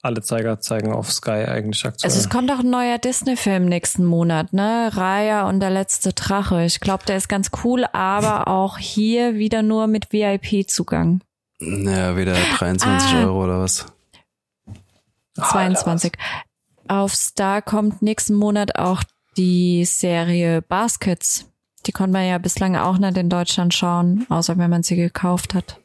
alle 0.00 0.22
Zeiger 0.22 0.60
zeigen 0.60 0.92
auf 0.92 1.12
Sky 1.12 1.30
eigentlich 1.46 1.84
aktuell. 1.84 2.08
Also 2.10 2.20
es 2.20 2.30
kommt 2.30 2.50
auch 2.52 2.60
ein 2.60 2.70
neuer 2.70 2.98
Disney-Film 2.98 3.64
nächsten 3.66 4.04
Monat, 4.04 4.52
ne? 4.52 4.90
Raya 4.92 5.48
und 5.48 5.58
der 5.60 5.70
letzte 5.70 6.12
Drache. 6.12 6.64
Ich 6.64 6.78
glaube, 6.80 7.04
der 7.04 7.16
ist 7.16 7.28
ganz 7.28 7.50
cool, 7.64 7.84
aber 7.92 8.46
auch 8.48 8.78
hier 8.78 9.34
wieder 9.34 9.62
nur 9.62 9.88
mit 9.88 10.12
VIP-Zugang. 10.12 11.20
Naja, 11.58 12.16
wieder 12.16 12.34
23 12.58 13.14
Ah. 13.14 13.24
Euro 13.24 13.44
oder 13.44 13.60
was? 13.60 13.86
22. 15.34 16.12
Auf 16.88 17.14
Star 17.14 17.62
kommt 17.62 18.02
nächsten 18.02 18.34
Monat 18.34 18.76
auch 18.78 19.02
die 19.36 19.84
Serie 19.84 20.62
Baskets. 20.62 21.46
Die 21.86 21.92
konnte 21.92 22.12
man 22.12 22.26
ja 22.26 22.38
bislang 22.38 22.76
auch 22.76 22.98
nicht 22.98 23.16
in 23.16 23.28
Deutschland 23.28 23.74
schauen, 23.74 24.26
außer 24.28 24.56
wenn 24.58 24.70
man 24.70 24.82
sie 24.82 24.96
gekauft 24.96 25.54
hat. 25.54 25.78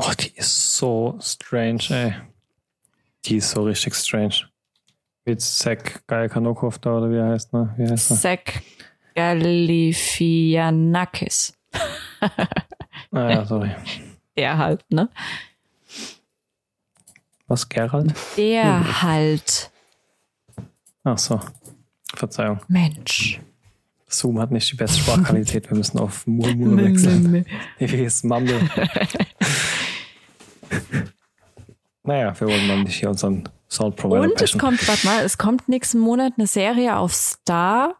Oh, 0.00 0.12
die 0.20 0.30
ist 0.36 0.76
so 0.76 1.18
strange, 1.20 1.82
ey. 1.90 2.14
Die 3.24 3.38
ist 3.38 3.50
so 3.50 3.64
richtig 3.64 3.96
strange. 3.96 4.48
Mit 5.24 5.40
Zack 5.40 6.06
Gaikanokov 6.06 6.78
da, 6.78 6.98
oder 6.98 7.10
wie 7.10 7.16
er 7.16 7.30
heißt, 7.30 7.52
ne? 7.52 7.74
Wie 7.76 7.90
heißt 7.90 8.12
er? 8.12 8.16
Zack 8.16 8.62
Galifianakis. 9.16 11.52
Ah 13.10 13.30
ja, 13.30 13.42
sorry. 13.46 13.70
Der 14.36 14.58
halt, 14.58 14.84
ne? 14.90 15.08
Was, 17.46 17.66
Gerald? 17.66 18.12
Der 18.36 19.02
halt. 19.02 19.70
Ach 21.04 21.16
so. 21.16 21.40
Verzeihung. 22.14 22.60
Mensch. 22.68 23.40
Zoom 24.08 24.38
hat 24.40 24.50
nicht 24.50 24.70
die 24.70 24.76
beste 24.76 24.98
Sprachqualität. 24.98 25.70
Wir 25.70 25.78
müssen 25.78 25.98
auf 25.98 26.26
Murmur 26.26 26.76
wechseln. 26.84 27.46
Wie 27.78 28.04
ist 28.04 28.26
Mumble? 28.26 28.60
naja, 32.02 32.38
wir 32.38 32.46
wollen 32.48 32.66
mal 32.66 32.82
nicht 32.82 32.98
hier 32.98 33.10
unseren 33.10 33.48
Sound 33.68 33.96
Provider 33.96 34.22
Und 34.22 34.32
es 34.36 34.52
bashen. 34.52 34.60
kommt, 34.60 34.88
warte 34.88 35.06
mal, 35.06 35.24
es 35.24 35.38
kommt 35.38 35.68
nächsten 35.68 35.98
Monat 35.98 36.34
eine 36.36 36.46
Serie 36.46 36.96
auf 36.96 37.12
Star. 37.14 37.96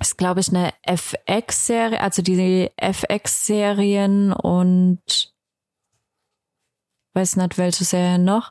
Ist, 0.00 0.18
glaube 0.18 0.40
ich, 0.40 0.48
eine 0.48 0.72
FX-Serie, 0.82 2.00
also 2.00 2.22
die 2.22 2.70
FX-Serien 2.76 4.32
und 4.32 5.32
weiß 7.14 7.36
nicht, 7.36 7.58
welche 7.58 7.84
Serie 7.84 8.18
noch. 8.18 8.50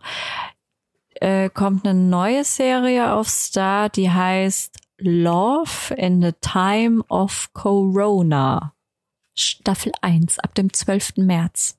Äh, 1.16 1.50
kommt 1.50 1.86
eine 1.86 2.00
neue 2.00 2.44
Serie 2.44 3.14
auf 3.14 3.28
Star, 3.28 3.90
die 3.90 4.10
heißt 4.10 4.78
Love 5.00 5.94
in 5.96 6.22
the 6.22 6.32
Time 6.42 7.04
of 7.10 7.50
Corona. 7.54 8.74
Staffel 9.36 9.92
1 10.02 10.40
ab 10.40 10.54
dem 10.56 10.72
12. 10.72 11.18
März. 11.18 11.78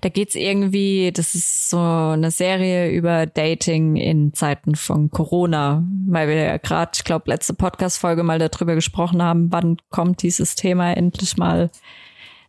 Da 0.00 0.08
geht's 0.08 0.34
irgendwie, 0.34 1.10
das 1.12 1.34
ist 1.34 1.70
so 1.70 1.78
eine 1.78 2.30
Serie 2.30 2.90
über 2.90 3.26
Dating 3.26 3.96
in 3.96 4.32
Zeiten 4.32 4.76
von 4.76 5.10
Corona, 5.10 5.84
weil 6.06 6.28
wir 6.28 6.36
ja 6.36 6.56
gerade, 6.58 6.92
ich 6.94 7.04
glaube, 7.04 7.30
letzte 7.30 7.54
Podcast-Folge 7.54 8.22
mal 8.22 8.38
darüber 8.38 8.74
gesprochen 8.74 9.22
haben, 9.22 9.52
wann 9.52 9.78
kommt 9.90 10.22
dieses 10.22 10.54
Thema 10.54 10.92
endlich 10.92 11.36
mal 11.36 11.70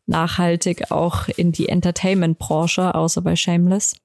nachhaltig 0.05 0.91
auch 0.91 1.27
in 1.29 1.51
die 1.51 1.67
Entertainment-Branche, 1.67 2.93
außer 2.93 3.21
bei 3.21 3.35
Shameless. 3.35 3.95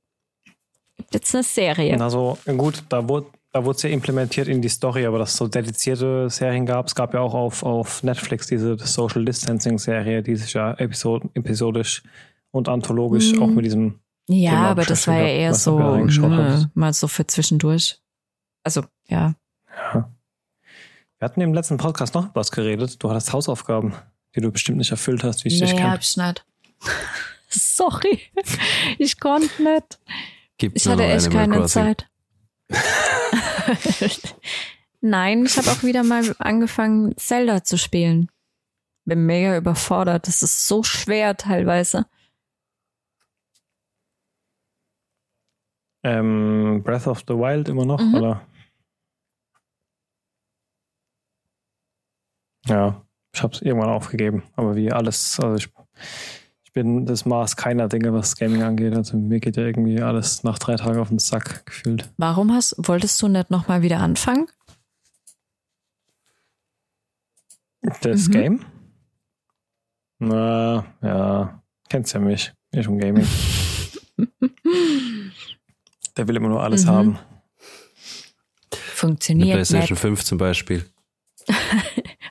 Gibt 0.97 1.15
jetzt 1.15 1.35
eine 1.35 1.45
Serie. 1.45 2.01
Also 2.01 2.39
gut, 2.57 2.85
da 2.89 3.07
wurde 3.07 3.27
da 3.53 3.65
wurde 3.65 3.77
es 3.77 3.83
ja 3.83 3.91
implementiert 3.91 4.47
in 4.47 4.63
die 4.63 4.69
Story, 4.69 5.07
aber 5.07 5.19
dass 5.19 5.33
es 5.33 5.37
so 5.37 5.49
dedizierte 5.49 6.31
Serien 6.31 6.67
gab. 6.67 6.87
Es 6.87 6.95
gab 6.95 7.15
ja 7.15 7.21
auch 7.21 7.35
auf, 7.35 7.65
auf 7.65 8.03
Netflix 8.05 8.47
diese 8.47 8.79
Social 8.79 9.25
Distancing 9.25 9.77
Serie, 9.79 10.23
die 10.23 10.37
sich 10.37 10.53
ja 10.53 10.73
episod 10.75 11.25
episodisch 11.35 12.05
und 12.51 12.69
anthologisch 12.69 13.33
Mhm. 13.33 13.43
auch 13.43 13.49
mit 13.49 13.65
diesem 13.65 14.01
Ja, 14.29 14.51
Thema 14.51 14.69
aber 14.71 14.85
das 14.85 15.07
war 15.07 15.17
ja 15.19 15.27
eher 15.29 15.55
so, 15.55 15.79
nö, 15.79 16.09
hast. 16.29 16.69
mal 16.75 16.93
so 16.93 17.09
für 17.09 17.27
zwischendurch. 17.27 18.01
Also, 18.65 18.85
ja. 19.09 19.35
Wir 19.95 21.25
hatten 21.27 21.41
im 21.41 21.53
letzten 21.55 21.77
Podcast 21.77 22.15
noch 22.15 22.35
was 22.35 22.51
geredet. 22.51 23.03
Du 23.03 23.11
hattest 23.11 23.33
Hausaufgaben, 23.33 23.95
die 24.35 24.41
du 24.41 24.51
bestimmt 24.51 24.79
nicht 24.79 24.91
erfüllt 24.91 25.23
hast, 25.25 25.45
wie 25.45 25.49
ich 25.49 25.59
dich 25.59 25.73
Nee, 25.73 25.79
kenne. 25.79 25.91
hab 25.93 26.01
ich 26.01 26.17
nicht. 26.17 26.47
Sorry. 27.49 28.21
Ich 28.99 29.19
konnte 29.21 29.63
nicht. 29.63 29.99
Gibt 30.59 30.77
Ich 30.77 30.87
hatte 30.87 31.05
echt 31.05 31.31
keine 31.31 31.57
Crossing. 31.57 31.83
Zeit. 31.97 32.07
Nein, 35.01 35.47
ich 35.47 35.57
habe 35.57 35.71
auch 35.71 35.83
wieder 35.83 36.03
mal 36.05 36.35
angefangen, 36.39 37.17
Zelda 37.17 37.65
zu 37.65 37.79
spielen. 37.79 38.29
Bin 39.07 39.25
mega 39.27 39.57
überfordert. 39.57 40.27
Das 40.29 40.43
ist 40.43 40.69
so 40.69 40.83
schwer 40.83 41.37
teilweise. 41.37 42.07
Ähm, 46.03 46.83
Breath 46.85 47.07
of 47.07 47.21
the 47.29 47.35
Wild 47.35 47.69
immer 47.69 47.85
noch, 47.85 48.01
Mhm. 48.01 48.15
oder? 48.15 48.47
Ja, 52.67 53.03
ich 53.35 53.43
habe 53.43 53.55
es 53.55 53.63
irgendwann 53.63 53.91
aufgegeben. 53.91 54.43
Aber 54.57 54.77
wie 54.77 54.93
alles, 54.93 55.39
also 55.41 55.57
ich, 55.57 55.69
ich 56.65 56.73
bin 56.73 57.05
das 57.07 57.25
Maß 57.25 57.57
keiner 57.57 57.89
Dinge, 57.89 58.13
was 58.13 58.37
Gaming 58.37 58.63
angeht. 58.63 58.95
Also 58.95 59.17
mir 59.17 59.41
geht 59.41 59.57
ja 59.57 59.65
irgendwie 59.65 60.01
alles 60.03 60.43
nach 60.45 60.59
drei 60.59 60.77
Tagen 60.77 60.99
auf 61.01 61.09
den 61.09 61.19
Sack 61.19 61.65
gefühlt. 61.67 62.11
Warum 62.17 62.53
hast, 62.53 62.77
wolltest 62.79 63.21
du 63.23 63.29
nicht 63.29 63.51
nochmal 63.51 63.83
wieder 63.83 63.99
anfangen? 64.01 64.47
Das 68.03 68.29
Mhm. 68.29 68.33
Game? 68.33 68.65
Na, 70.19 70.85
ja, 71.03 71.63
kennst 71.89 72.13
ja 72.13 72.21
mich. 72.21 72.53
Ich 72.73 72.87
und 72.87 72.99
Gaming. 72.99 73.27
Der 76.21 76.29
will 76.29 76.37
immer 76.37 76.51
nur 76.51 76.63
alles 76.63 76.85
Mhm. 76.85 76.89
haben. 76.91 77.19
Eine 78.71 78.81
Funktioniert 78.95 79.53
PlayStation 79.55 79.95
nicht. 79.95 80.01
5 80.01 80.23
zum 80.25 80.37
Beispiel. 80.37 80.85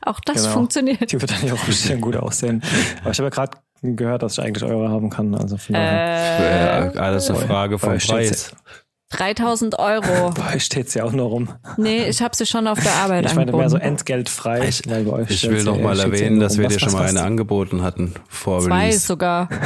Auch 0.04 0.20
das 0.20 0.44
Genau. 0.44 0.54
funktioniert. 0.54 1.12
Die 1.12 1.20
wird 1.20 1.32
dann 1.32 1.44
ja 1.48 1.54
auch 1.56 1.66
bestimmt 1.66 2.02
gut 2.02 2.16
aussehen. 2.16 2.62
Aber 3.02 3.10
ich 3.10 3.18
habe 3.18 3.26
ja 3.26 3.30
gerade 3.32 3.58
gehört, 3.82 4.22
dass 4.22 4.34
ich 4.38 4.44
eigentlich 4.44 4.64
eure 4.64 4.90
haben 4.90 5.10
kann. 5.10 5.34
Also 5.34 5.58
von. 5.58 5.74
Äh, 5.74 6.84
Ja, 6.86 6.92
alles 6.92 7.32
eine 7.32 7.40
Frage 7.40 7.80
vom 7.80 7.98
Preis. 7.98 8.56
3000 9.10 9.80
Euro. 9.80 10.30
Bei 10.34 10.56
euch 10.56 10.66
steht 10.66 10.86
es 10.88 10.94
ja 10.94 11.04
auch 11.04 11.12
nur 11.12 11.26
rum. 11.30 11.50
Nee, 11.78 12.06
ich 12.08 12.22
habe 12.22 12.36
sie 12.36 12.46
schon 12.46 12.68
auf 12.68 12.80
der 12.80 12.94
Arbeit 12.94 13.26
Ich 13.26 13.34
meine 13.34 13.52
mehr 13.52 13.70
so 13.72 13.78
entgeltfrei. 13.78 14.68
Ich- 14.70 14.84
weil 14.88 15.04
bei 15.04 15.12
euch 15.14 15.32
Ich 15.32 15.50
will 15.50 15.64
noch 15.64 15.80
mal 15.82 15.98
ja 15.98 16.04
erwähnen, 16.04 16.40
dass 16.40 16.60
wir 16.60 16.66
Was 16.68 16.74
dir 16.74 16.80
schon 16.80 16.94
mal 16.94 17.08
eine 17.08 17.24
angeboten 17.24 17.82
hatten 17.82 18.14
vor 18.28 18.62
Zwei 18.62 18.86
Release. 18.86 19.00
sogar. 19.08 19.50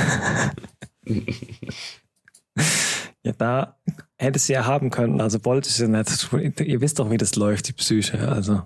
Ja, 3.25 3.31
da 3.37 3.77
hättest 4.23 4.49
du 4.49 4.53
ja 4.53 4.65
haben 4.65 4.89
können. 4.89 5.21
Also 5.21 5.43
wollte 5.45 5.69
ich 5.69 5.77
ja 5.77 5.87
nicht. 5.87 6.59
Ihr 6.59 6.81
wisst 6.81 6.99
doch, 6.99 7.11
wie 7.11 7.17
das 7.17 7.35
läuft, 7.35 7.67
die 7.67 7.73
Psyche. 7.73 8.27
Also 8.29 8.63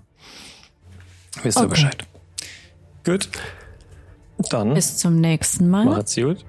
wisst 1.42 1.58
ihr 1.58 1.62
Okay. 1.62 1.70
Bescheid. 1.70 2.06
Gut. 3.04 3.28
Dann 4.50 4.74
Bis 4.74 4.96
zum 4.98 5.20
nächsten 5.20 5.68
Mal. 5.68 5.84
macht's 5.84 6.14
gut. 6.14 6.44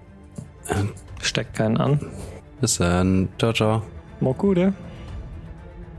Steckt 1.21 1.55
keinen 1.55 1.77
an. 1.77 1.99
Bis 2.61 2.77
dann. 2.77 3.29
Ciao, 3.39 3.51
ciao. 3.53 3.83
Mal 4.19 4.33
gute. 4.33 4.73